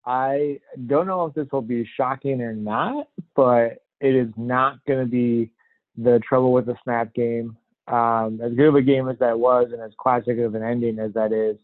I 0.06 0.60
don't 0.88 1.08
know 1.08 1.26
if 1.26 1.34
this 1.34 1.48
will 1.52 1.62
be 1.62 1.88
shocking 1.96 2.42
or 2.42 2.54
not, 2.54 3.08
but 3.36 3.84
it 4.02 4.16
is 4.16 4.30
not 4.36 4.84
going 4.86 5.00
to 5.00 5.10
be 5.10 5.52
the 5.96 6.20
trouble 6.28 6.52
with 6.52 6.66
the 6.66 6.76
snap 6.84 7.14
game. 7.14 7.56
Um, 7.88 8.40
as 8.42 8.54
good 8.54 8.68
of 8.68 8.76
a 8.76 8.82
game 8.82 9.10
as 9.10 9.20
that 9.20 9.38
was, 9.38 9.70
and 9.72 9.82
as 9.82 9.92
classic 9.98 10.40
of 10.40 10.56
an 10.56 10.64
ending 10.64 11.00
as 11.00 11.14
that 11.14 11.34
is, 11.34 11.58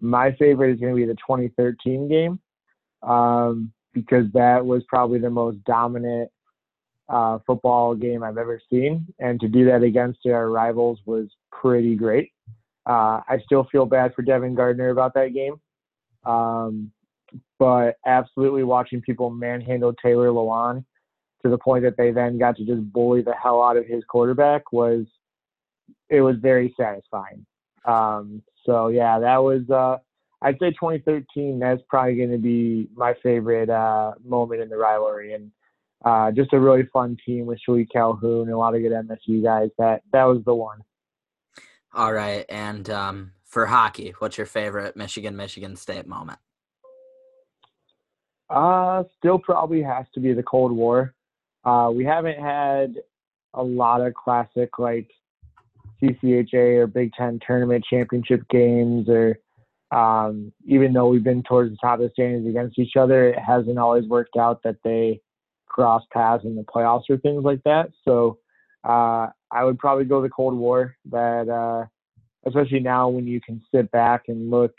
my 0.00 0.32
favorite 0.32 0.72
is 0.72 0.80
going 0.80 0.92
to 0.92 0.96
be 0.96 1.06
the 1.06 1.14
2013 1.14 2.08
game 2.08 2.40
um, 3.02 3.72
because 3.92 4.26
that 4.32 4.64
was 4.64 4.82
probably 4.88 5.18
the 5.18 5.30
most 5.30 5.62
dominant 5.64 6.30
uh, 7.08 7.38
football 7.46 7.94
game 7.94 8.22
I've 8.22 8.38
ever 8.38 8.60
seen, 8.70 9.06
and 9.18 9.40
to 9.40 9.48
do 9.48 9.64
that 9.66 9.82
against 9.82 10.20
our 10.26 10.50
rivals 10.50 11.00
was 11.06 11.28
pretty 11.50 11.96
great. 11.96 12.32
Uh, 12.86 13.20
I 13.28 13.38
still 13.44 13.66
feel 13.70 13.86
bad 13.86 14.14
for 14.14 14.22
Devin 14.22 14.54
Gardner 14.54 14.90
about 14.90 15.14
that 15.14 15.34
game, 15.34 15.60
um, 16.24 16.90
but 17.58 17.96
absolutely 18.06 18.62
watching 18.62 19.00
people 19.00 19.30
manhandle 19.30 19.92
Taylor 20.02 20.28
Lewan 20.28 20.84
to 21.42 21.50
the 21.50 21.58
point 21.58 21.84
that 21.84 21.96
they 21.96 22.10
then 22.10 22.38
got 22.38 22.56
to 22.56 22.64
just 22.64 22.82
bully 22.92 23.22
the 23.22 23.34
hell 23.34 23.62
out 23.62 23.76
of 23.76 23.86
his 23.86 24.02
quarterback 24.08 24.72
was 24.72 25.06
it 26.10 26.20
was 26.20 26.36
very 26.36 26.74
satisfying. 26.78 27.44
Um, 27.84 28.42
so 28.64 28.88
yeah, 28.88 29.18
that 29.18 29.38
was 29.38 29.68
uh, 29.70 29.98
I'd 30.42 30.58
say 30.58 30.70
2013. 30.70 31.58
That's 31.58 31.82
probably 31.88 32.16
going 32.16 32.30
to 32.30 32.38
be 32.38 32.88
my 32.94 33.14
favorite 33.22 33.70
uh, 33.70 34.12
moment 34.24 34.62
in 34.62 34.68
the 34.68 34.76
rivalry, 34.76 35.34
and 35.34 35.50
uh, 36.04 36.30
just 36.30 36.52
a 36.52 36.60
really 36.60 36.84
fun 36.92 37.16
team 37.24 37.46
with 37.46 37.58
Shilique 37.66 37.90
Calhoun 37.92 38.42
and 38.42 38.52
a 38.52 38.58
lot 38.58 38.74
of 38.74 38.82
good 38.82 38.92
MSU 38.92 39.42
guys. 39.42 39.70
That 39.78 40.02
that 40.12 40.24
was 40.24 40.42
the 40.44 40.54
one. 40.54 40.82
All 41.94 42.12
right, 42.12 42.44
and 42.48 42.88
um, 42.90 43.32
for 43.44 43.66
hockey, 43.66 44.14
what's 44.18 44.36
your 44.36 44.46
favorite 44.46 44.96
Michigan 44.96 45.36
Michigan 45.36 45.76
State 45.76 46.06
moment? 46.06 46.38
Uh, 48.50 49.04
still 49.18 49.38
probably 49.38 49.82
has 49.82 50.06
to 50.14 50.20
be 50.20 50.32
the 50.32 50.42
Cold 50.42 50.72
War. 50.72 51.14
Uh, 51.64 51.90
we 51.92 52.04
haven't 52.04 52.38
had 52.38 52.94
a 53.54 53.62
lot 53.62 54.00
of 54.00 54.14
classic 54.14 54.78
like 54.78 55.10
CCHA 56.02 56.78
or 56.78 56.86
Big 56.86 57.12
Ten 57.12 57.38
tournament 57.46 57.84
championship 57.88 58.42
games, 58.50 59.08
or 59.08 59.38
um, 59.90 60.52
even 60.66 60.92
though 60.92 61.08
we've 61.08 61.24
been 61.24 61.42
towards 61.42 61.70
the 61.70 61.78
top 61.80 62.00
of 62.00 62.00
the 62.00 62.10
standings 62.12 62.48
against 62.48 62.78
each 62.78 62.96
other, 62.96 63.30
it 63.30 63.38
hasn't 63.38 63.78
always 63.78 64.04
worked 64.06 64.36
out 64.36 64.62
that 64.62 64.76
they 64.84 65.20
cross 65.66 66.02
paths 66.12 66.44
in 66.44 66.56
the 66.56 66.62
playoffs 66.62 67.08
or 67.08 67.16
things 67.18 67.44
like 67.44 67.62
that. 67.64 67.90
So 68.04 68.38
uh, 68.84 69.28
I 69.50 69.64
would 69.64 69.78
probably 69.78 70.04
go 70.04 70.22
the 70.22 70.28
Cold 70.28 70.54
War. 70.54 70.96
That 71.10 71.48
uh, 71.48 71.86
especially 72.46 72.80
now 72.80 73.08
when 73.08 73.26
you 73.26 73.40
can 73.40 73.62
sit 73.74 73.90
back 73.90 74.24
and 74.28 74.50
look 74.50 74.74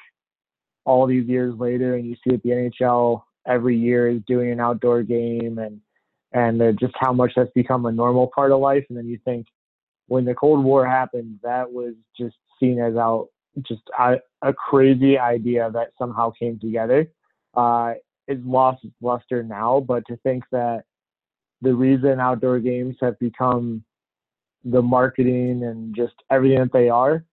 all 0.85 1.05
these 1.05 1.27
years 1.27 1.55
later, 1.57 1.95
and 1.95 2.05
you 2.05 2.15
see 2.15 2.31
that 2.31 2.43
the 2.43 2.49
NHL 2.49 3.21
every 3.47 3.77
year 3.77 4.09
is 4.09 4.21
doing 4.27 4.51
an 4.51 4.59
outdoor 4.59 5.03
game 5.03 5.57
and 5.57 5.81
and 6.31 6.61
uh, 6.61 6.71
just 6.73 6.93
how 6.99 7.11
much 7.11 7.31
that's 7.35 7.51
become 7.55 7.85
a 7.85 7.91
normal 7.91 8.29
part 8.33 8.51
of 8.51 8.59
life. 8.59 8.85
And 8.89 8.97
then 8.97 9.07
you 9.07 9.19
think 9.25 9.47
when 10.09 10.25
the 10.25 10.35
Cold 10.35 10.63
War 10.63 10.85
happened, 10.85 11.39
that 11.43 11.71
was 11.71 11.93
just 12.17 12.35
seen 12.59 12.79
as 12.79 12.95
out 12.95 13.27
just 13.67 13.83
a, 13.97 14.17
a 14.41 14.53
crazy 14.53 15.17
idea 15.17 15.69
that 15.71 15.91
somehow 15.97 16.31
came 16.31 16.59
together. 16.59 17.07
Uh, 17.53 17.93
it's 18.27 18.41
lost 18.45 18.83
its 18.83 18.93
luster 19.01 19.43
now, 19.43 19.79
but 19.79 20.03
to 20.07 20.17
think 20.17 20.43
that 20.51 20.83
the 21.61 21.73
reason 21.73 22.19
outdoor 22.19 22.59
games 22.59 22.95
have 23.01 23.17
become 23.19 23.83
the 24.63 24.81
marketing 24.81 25.63
and 25.63 25.95
just 25.95 26.13
everything 26.31 26.59
that 26.59 26.73
they 26.73 26.89
are 26.89 27.23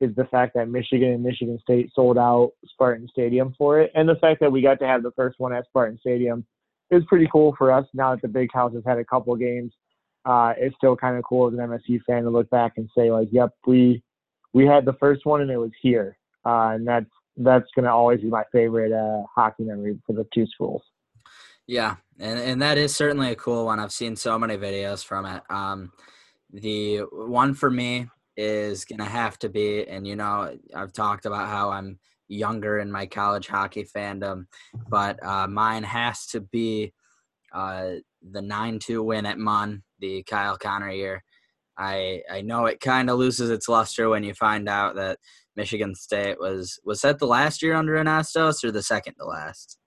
is 0.00 0.14
the 0.16 0.24
fact 0.24 0.54
that 0.54 0.68
Michigan 0.68 1.12
and 1.12 1.22
Michigan 1.22 1.58
State 1.62 1.90
sold 1.94 2.18
out 2.18 2.52
Spartan 2.66 3.06
Stadium 3.08 3.54
for 3.56 3.80
it, 3.80 3.92
and 3.94 4.08
the 4.08 4.16
fact 4.16 4.40
that 4.40 4.50
we 4.50 4.60
got 4.60 4.80
to 4.80 4.86
have 4.86 5.02
the 5.02 5.12
first 5.12 5.38
one 5.38 5.52
at 5.52 5.66
Spartan 5.66 5.98
Stadium 6.00 6.44
is 6.90 7.04
pretty 7.08 7.28
cool 7.30 7.54
for 7.56 7.70
us. 7.70 7.86
Now 7.94 8.14
that 8.14 8.22
the 8.22 8.28
Big 8.28 8.52
House 8.52 8.74
has 8.74 8.82
had 8.84 8.98
a 8.98 9.04
couple 9.04 9.34
games, 9.36 9.72
uh, 10.24 10.54
it's 10.56 10.76
still 10.76 10.96
kind 10.96 11.16
of 11.16 11.24
cool 11.24 11.48
as 11.48 11.54
an 11.54 11.60
MSU 11.60 12.00
fan 12.04 12.24
to 12.24 12.30
look 12.30 12.48
back 12.50 12.74
and 12.76 12.88
say 12.96 13.10
like, 13.10 13.28
"Yep, 13.32 13.54
we 13.66 14.02
we 14.52 14.66
had 14.66 14.84
the 14.84 14.94
first 14.94 15.26
one 15.26 15.40
and 15.40 15.50
it 15.50 15.56
was 15.56 15.72
here," 15.80 16.16
uh, 16.44 16.70
and 16.74 16.86
that's 16.86 17.06
that's 17.36 17.68
going 17.74 17.84
to 17.84 17.90
always 17.90 18.20
be 18.20 18.28
my 18.28 18.44
favorite 18.52 18.92
uh, 18.92 19.24
hockey 19.34 19.64
memory 19.64 19.98
for 20.06 20.12
the 20.12 20.26
two 20.34 20.46
schools. 20.46 20.82
Yeah, 21.66 21.96
and 22.18 22.38
and 22.38 22.62
that 22.62 22.78
is 22.78 22.94
certainly 22.94 23.30
a 23.30 23.36
cool 23.36 23.66
one. 23.66 23.80
I've 23.80 23.92
seen 23.92 24.16
so 24.16 24.38
many 24.38 24.56
videos 24.56 25.04
from 25.04 25.26
it. 25.26 25.42
Um, 25.50 25.92
the 26.52 26.98
one 27.10 27.54
for 27.54 27.70
me 27.70 28.08
is 28.36 28.84
gonna 28.84 29.04
have 29.04 29.38
to 29.40 29.48
be, 29.48 29.86
and 29.86 30.06
you 30.06 30.16
know, 30.16 30.56
I've 30.74 30.92
talked 30.92 31.26
about 31.26 31.48
how 31.48 31.70
I'm 31.70 31.98
younger 32.28 32.78
in 32.78 32.90
my 32.90 33.06
college 33.06 33.46
hockey 33.46 33.84
fandom, 33.84 34.46
but 34.88 35.24
uh, 35.24 35.46
mine 35.46 35.82
has 35.82 36.26
to 36.26 36.40
be 36.40 36.92
uh, 37.52 37.92
the 38.30 38.42
nine-two 38.42 39.02
win 39.02 39.26
at 39.26 39.38
Munn, 39.38 39.82
the 39.98 40.22
Kyle 40.24 40.56
Connor 40.56 40.90
year. 40.90 41.24
I 41.76 42.22
I 42.30 42.42
know 42.42 42.66
it 42.66 42.80
kind 42.80 43.10
of 43.10 43.18
loses 43.18 43.50
its 43.50 43.68
luster 43.68 44.08
when 44.08 44.24
you 44.24 44.34
find 44.34 44.68
out 44.68 44.96
that 44.96 45.18
Michigan 45.56 45.94
State 45.94 46.38
was 46.38 46.78
was 46.84 47.00
that 47.00 47.18
the 47.18 47.26
last 47.26 47.62
year 47.62 47.74
under 47.74 47.94
Anastos 47.94 48.64
or 48.64 48.70
the 48.70 48.82
second 48.82 49.14
to 49.14 49.24
last? 49.24 49.78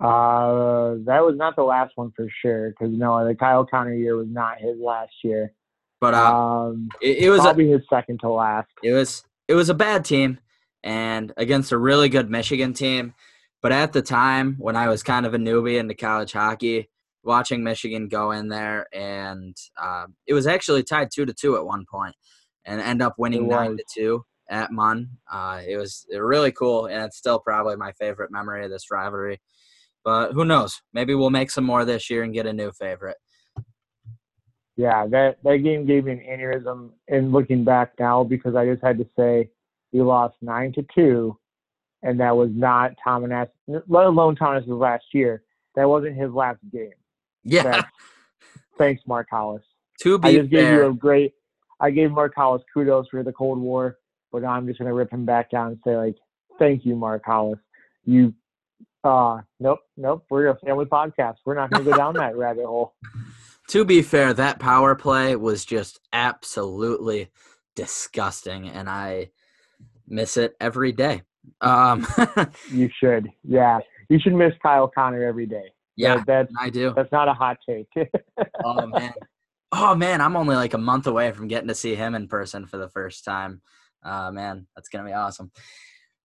Uh, 0.00 0.94
that 1.06 1.24
was 1.24 1.34
not 1.36 1.56
the 1.56 1.62
last 1.62 1.92
one 1.96 2.12
for 2.14 2.28
sure 2.40 2.70
because 2.70 2.92
no, 2.96 3.26
the 3.26 3.34
Kyle 3.34 3.66
Connor 3.66 3.94
year 3.94 4.16
was 4.16 4.28
not 4.30 4.60
his 4.60 4.76
last 4.80 5.12
year. 5.24 5.52
But 6.00 6.14
uh, 6.14 6.36
um, 6.36 6.88
it, 7.02 7.24
it 7.24 7.30
was 7.30 7.40
probably 7.40 7.72
a, 7.72 7.78
his 7.78 7.86
second 7.90 8.20
to 8.20 8.30
last. 8.30 8.68
It 8.82 8.92
was 8.92 9.24
it 9.48 9.54
was 9.54 9.68
a 9.68 9.74
bad 9.74 10.04
team 10.04 10.38
and 10.84 11.32
against 11.36 11.72
a 11.72 11.78
really 11.78 12.08
good 12.08 12.30
Michigan 12.30 12.72
team. 12.72 13.14
But 13.60 13.72
at 13.72 13.92
the 13.92 14.02
time 14.02 14.56
when 14.58 14.76
I 14.76 14.88
was 14.88 15.02
kind 15.02 15.26
of 15.26 15.34
a 15.34 15.38
newbie 15.38 15.78
into 15.78 15.94
college 15.94 16.32
hockey, 16.32 16.88
watching 17.24 17.62
Michigan 17.64 18.08
go 18.08 18.30
in 18.30 18.48
there 18.48 18.86
and 18.92 19.56
uh, 19.80 20.06
it 20.26 20.34
was 20.34 20.46
actually 20.46 20.82
tied 20.82 21.10
two 21.12 21.26
to 21.26 21.34
two 21.34 21.56
at 21.56 21.66
one 21.66 21.84
point 21.90 22.14
and 22.64 22.80
end 22.80 23.02
up 23.02 23.14
winning 23.18 23.48
nine 23.48 23.76
to 23.76 23.84
two 23.92 24.24
at 24.48 24.70
Munn. 24.70 25.08
Uh, 25.30 25.60
it 25.66 25.76
was 25.76 26.06
really 26.10 26.52
cool, 26.52 26.86
and 26.86 27.04
it's 27.04 27.16
still 27.16 27.38
probably 27.38 27.76
my 27.76 27.92
favorite 27.92 28.30
memory 28.30 28.64
of 28.64 28.70
this 28.70 28.90
rivalry. 28.90 29.40
But 30.04 30.32
who 30.32 30.44
knows? 30.44 30.80
Maybe 30.92 31.14
we'll 31.14 31.30
make 31.30 31.50
some 31.50 31.64
more 31.64 31.84
this 31.84 32.08
year 32.08 32.22
and 32.22 32.32
get 32.32 32.46
a 32.46 32.52
new 32.52 32.72
favorite. 32.72 33.16
Yeah, 34.76 35.06
that 35.08 35.38
that 35.42 35.56
game 35.58 35.86
gave 35.86 36.04
me 36.04 36.12
an 36.12 36.20
aneurysm. 36.20 36.90
And 37.08 37.32
looking 37.32 37.64
back 37.64 37.92
now, 37.98 38.22
because 38.22 38.54
I 38.54 38.64
just 38.66 38.82
had 38.82 38.98
to 38.98 39.06
say 39.18 39.50
we 39.92 40.00
lost 40.02 40.36
nine 40.40 40.72
to 40.74 40.86
two, 40.94 41.36
and 42.02 42.20
that 42.20 42.36
was 42.36 42.50
not 42.52 42.92
Tom 43.02 43.28
let 43.68 44.06
alone 44.06 44.36
Thomas' 44.36 44.64
last 44.66 45.04
year. 45.12 45.42
That 45.74 45.88
wasn't 45.88 46.16
his 46.16 46.32
last 46.32 46.58
game. 46.72 46.92
Yeah. 47.44 47.62
That's, 47.64 47.88
thanks, 48.78 49.02
Mark 49.06 49.28
Hollis. 49.30 49.62
To 50.02 50.18
be 50.18 50.28
I 50.28 50.36
just 50.38 50.50
fair. 50.50 50.70
gave 50.70 50.72
you 50.72 50.86
a 50.86 50.92
great. 50.92 51.34
I 51.80 51.90
gave 51.90 52.10
Mark 52.10 52.32
Hollis 52.34 52.62
kudos 52.72 53.06
for 53.08 53.22
the 53.22 53.32
Cold 53.32 53.58
War, 53.58 53.98
but 54.32 54.42
now 54.42 54.50
I'm 54.50 54.66
just 54.66 54.78
gonna 54.78 54.94
rip 54.94 55.12
him 55.12 55.24
back 55.24 55.50
down 55.50 55.68
and 55.68 55.78
say 55.84 55.96
like, 55.96 56.16
thank 56.58 56.84
you, 56.84 56.96
Mark 56.96 57.22
Hollis. 57.24 57.58
You 58.04 58.34
uh, 59.04 59.40
nope, 59.60 59.80
nope. 59.96 60.24
We're 60.28 60.48
a 60.48 60.58
family 60.58 60.84
podcast. 60.84 61.36
We're 61.44 61.54
not 61.54 61.70
going 61.70 61.84
to 61.84 61.90
go 61.90 61.96
down 61.96 62.14
that 62.14 62.36
rabbit 62.36 62.66
hole. 62.66 62.94
To 63.68 63.84
be 63.84 64.02
fair, 64.02 64.32
that 64.34 64.58
power 64.58 64.94
play 64.94 65.36
was 65.36 65.64
just 65.64 66.00
absolutely 66.12 67.30
disgusting, 67.76 68.68
and 68.68 68.88
I 68.88 69.30
miss 70.06 70.36
it 70.36 70.56
every 70.60 70.92
day. 70.92 71.22
Um, 71.60 72.06
you 72.72 72.90
should, 73.02 73.28
yeah. 73.42 73.80
You 74.08 74.18
should 74.20 74.34
miss 74.34 74.52
Kyle 74.62 74.88
Connor 74.88 75.22
every 75.24 75.46
day. 75.46 75.72
Yeah, 75.96 76.16
that, 76.16 76.26
that's, 76.26 76.52
I 76.58 76.70
do. 76.70 76.92
That's 76.94 77.12
not 77.12 77.28
a 77.28 77.34
hot 77.34 77.58
take. 77.68 77.88
oh 78.64 78.86
man, 78.86 79.12
oh 79.72 79.94
man, 79.94 80.20
I'm 80.20 80.36
only 80.36 80.54
like 80.54 80.74
a 80.74 80.78
month 80.78 81.06
away 81.06 81.32
from 81.32 81.48
getting 81.48 81.68
to 81.68 81.74
see 81.74 81.94
him 81.94 82.14
in 82.14 82.28
person 82.28 82.66
for 82.66 82.76
the 82.76 82.88
first 82.88 83.24
time. 83.24 83.62
Uh, 84.04 84.30
man, 84.30 84.68
that's 84.76 84.88
gonna 84.88 85.04
be 85.04 85.12
awesome 85.12 85.50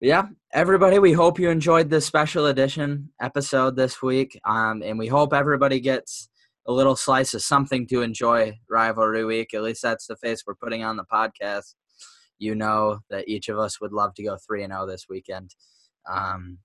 yeah, 0.03 0.27
everybody, 0.51 0.99
we 0.99 1.13
hope 1.13 1.39
you 1.39 1.49
enjoyed 1.49 1.89
this 1.89 2.05
special 2.05 2.47
edition 2.47 3.09
episode 3.21 3.77
this 3.77 4.01
week. 4.01 4.37
Um, 4.43 4.83
and 4.83 4.99
we 4.99 5.07
hope 5.07 5.33
everybody 5.33 5.79
gets 5.79 6.27
a 6.67 6.73
little 6.73 6.97
slice 6.97 7.33
of 7.33 7.41
something 7.41 7.87
to 7.87 8.01
enjoy 8.01 8.59
rivalry 8.69 9.23
week. 9.23 9.53
At 9.53 9.63
least 9.63 9.81
that's 9.81 10.07
the 10.07 10.17
face 10.17 10.43
we're 10.45 10.55
putting 10.55 10.83
on 10.83 10.97
the 10.97 11.05
podcast. 11.05 11.75
You 12.39 12.55
know 12.55 12.99
that 13.09 13.27
each 13.27 13.49
of 13.49 13.57
us 13.57 13.79
would 13.79 13.93
love 13.93 14.13
to 14.15 14.23
go 14.23 14.37
3 14.37 14.63
and 14.63 14.73
0 14.73 14.85
this 14.87 15.05
weekend. 15.09 15.55
Um, 16.09 16.59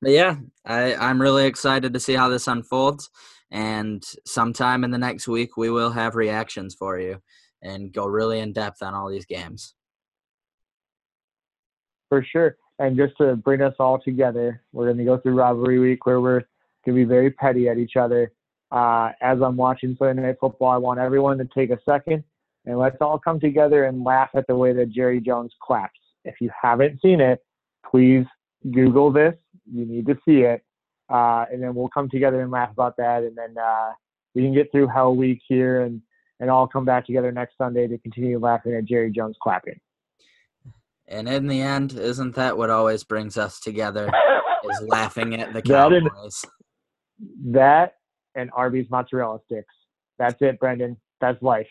but 0.00 0.12
yeah, 0.12 0.36
I, 0.64 0.94
I'm 0.94 1.20
really 1.20 1.46
excited 1.46 1.94
to 1.94 2.00
see 2.00 2.14
how 2.14 2.28
this 2.28 2.48
unfolds. 2.48 3.10
And 3.50 4.02
sometime 4.26 4.82
in 4.82 4.90
the 4.90 4.98
next 4.98 5.28
week, 5.28 5.56
we 5.56 5.70
will 5.70 5.90
have 5.90 6.14
reactions 6.14 6.74
for 6.74 6.98
you 6.98 7.20
and 7.60 7.92
go 7.92 8.06
really 8.06 8.40
in 8.40 8.52
depth 8.52 8.82
on 8.82 8.94
all 8.94 9.08
these 9.08 9.26
games 9.26 9.74
for 12.12 12.22
sure. 12.30 12.58
And 12.78 12.94
just 12.94 13.16
to 13.16 13.36
bring 13.36 13.62
us 13.62 13.74
all 13.78 13.98
together, 13.98 14.60
we're 14.74 14.84
going 14.84 14.98
to 14.98 15.04
go 15.04 15.16
through 15.16 15.32
rivalry 15.32 15.78
week 15.78 16.04
where 16.04 16.20
we're 16.20 16.40
going 16.84 16.88
to 16.88 16.92
be 16.92 17.04
very 17.04 17.30
petty 17.30 17.70
at 17.70 17.78
each 17.78 17.96
other. 17.96 18.32
Uh, 18.70 19.12
as 19.22 19.40
I'm 19.40 19.56
watching 19.56 19.96
Sunday 19.98 20.20
Night 20.20 20.36
Football, 20.38 20.68
I 20.68 20.76
want 20.76 21.00
everyone 21.00 21.38
to 21.38 21.48
take 21.54 21.70
a 21.70 21.78
second 21.88 22.22
and 22.66 22.78
let's 22.78 22.96
all 23.00 23.18
come 23.18 23.40
together 23.40 23.84
and 23.84 24.04
laugh 24.04 24.30
at 24.34 24.46
the 24.46 24.56
way 24.56 24.72
that 24.72 24.90
Jerry 24.90 25.20
Jones 25.20 25.52
claps. 25.62 25.98
If 26.24 26.36
you 26.40 26.50
haven't 26.60 27.00
seen 27.02 27.20
it, 27.20 27.40
please 27.88 28.24
Google 28.70 29.10
this. 29.10 29.34
You 29.72 29.84
need 29.84 30.06
to 30.06 30.16
see 30.24 30.42
it. 30.42 30.62
Uh, 31.08 31.44
and 31.52 31.62
then 31.62 31.74
we'll 31.74 31.88
come 31.88 32.08
together 32.08 32.40
and 32.40 32.50
laugh 32.50 32.70
about 32.70 32.96
that. 32.98 33.22
And 33.24 33.36
then 33.36 33.56
uh, 33.58 33.90
we 34.34 34.42
can 34.42 34.54
get 34.54 34.70
through 34.70 34.88
Hell 34.88 35.16
Week 35.16 35.40
here 35.46 35.82
and, 35.82 36.00
and 36.40 36.48
all 36.48 36.66
come 36.66 36.84
back 36.84 37.06
together 37.06 37.32
next 37.32 37.58
Sunday 37.58 37.88
to 37.88 37.98
continue 37.98 38.38
laughing 38.38 38.74
at 38.74 38.84
Jerry 38.84 39.10
Jones 39.10 39.36
clapping. 39.42 39.78
And 41.08 41.28
in 41.28 41.48
the 41.48 41.60
end, 41.60 41.92
isn't 41.94 42.36
that 42.36 42.56
what 42.56 42.70
always 42.70 43.04
brings 43.04 43.36
us 43.36 43.60
together? 43.60 44.10
is 44.70 44.82
laughing 44.86 45.34
at 45.34 45.52
the 45.52 45.62
Cowboys. 45.62 46.44
That 47.20 47.24
and, 47.44 47.54
that 47.54 47.94
and 48.34 48.50
Arby's 48.54 48.86
mozzarella 48.90 49.38
sticks. 49.46 49.74
That's 50.18 50.40
it, 50.40 50.58
Brendan. 50.58 50.96
That's 51.20 51.40
life. 51.42 51.68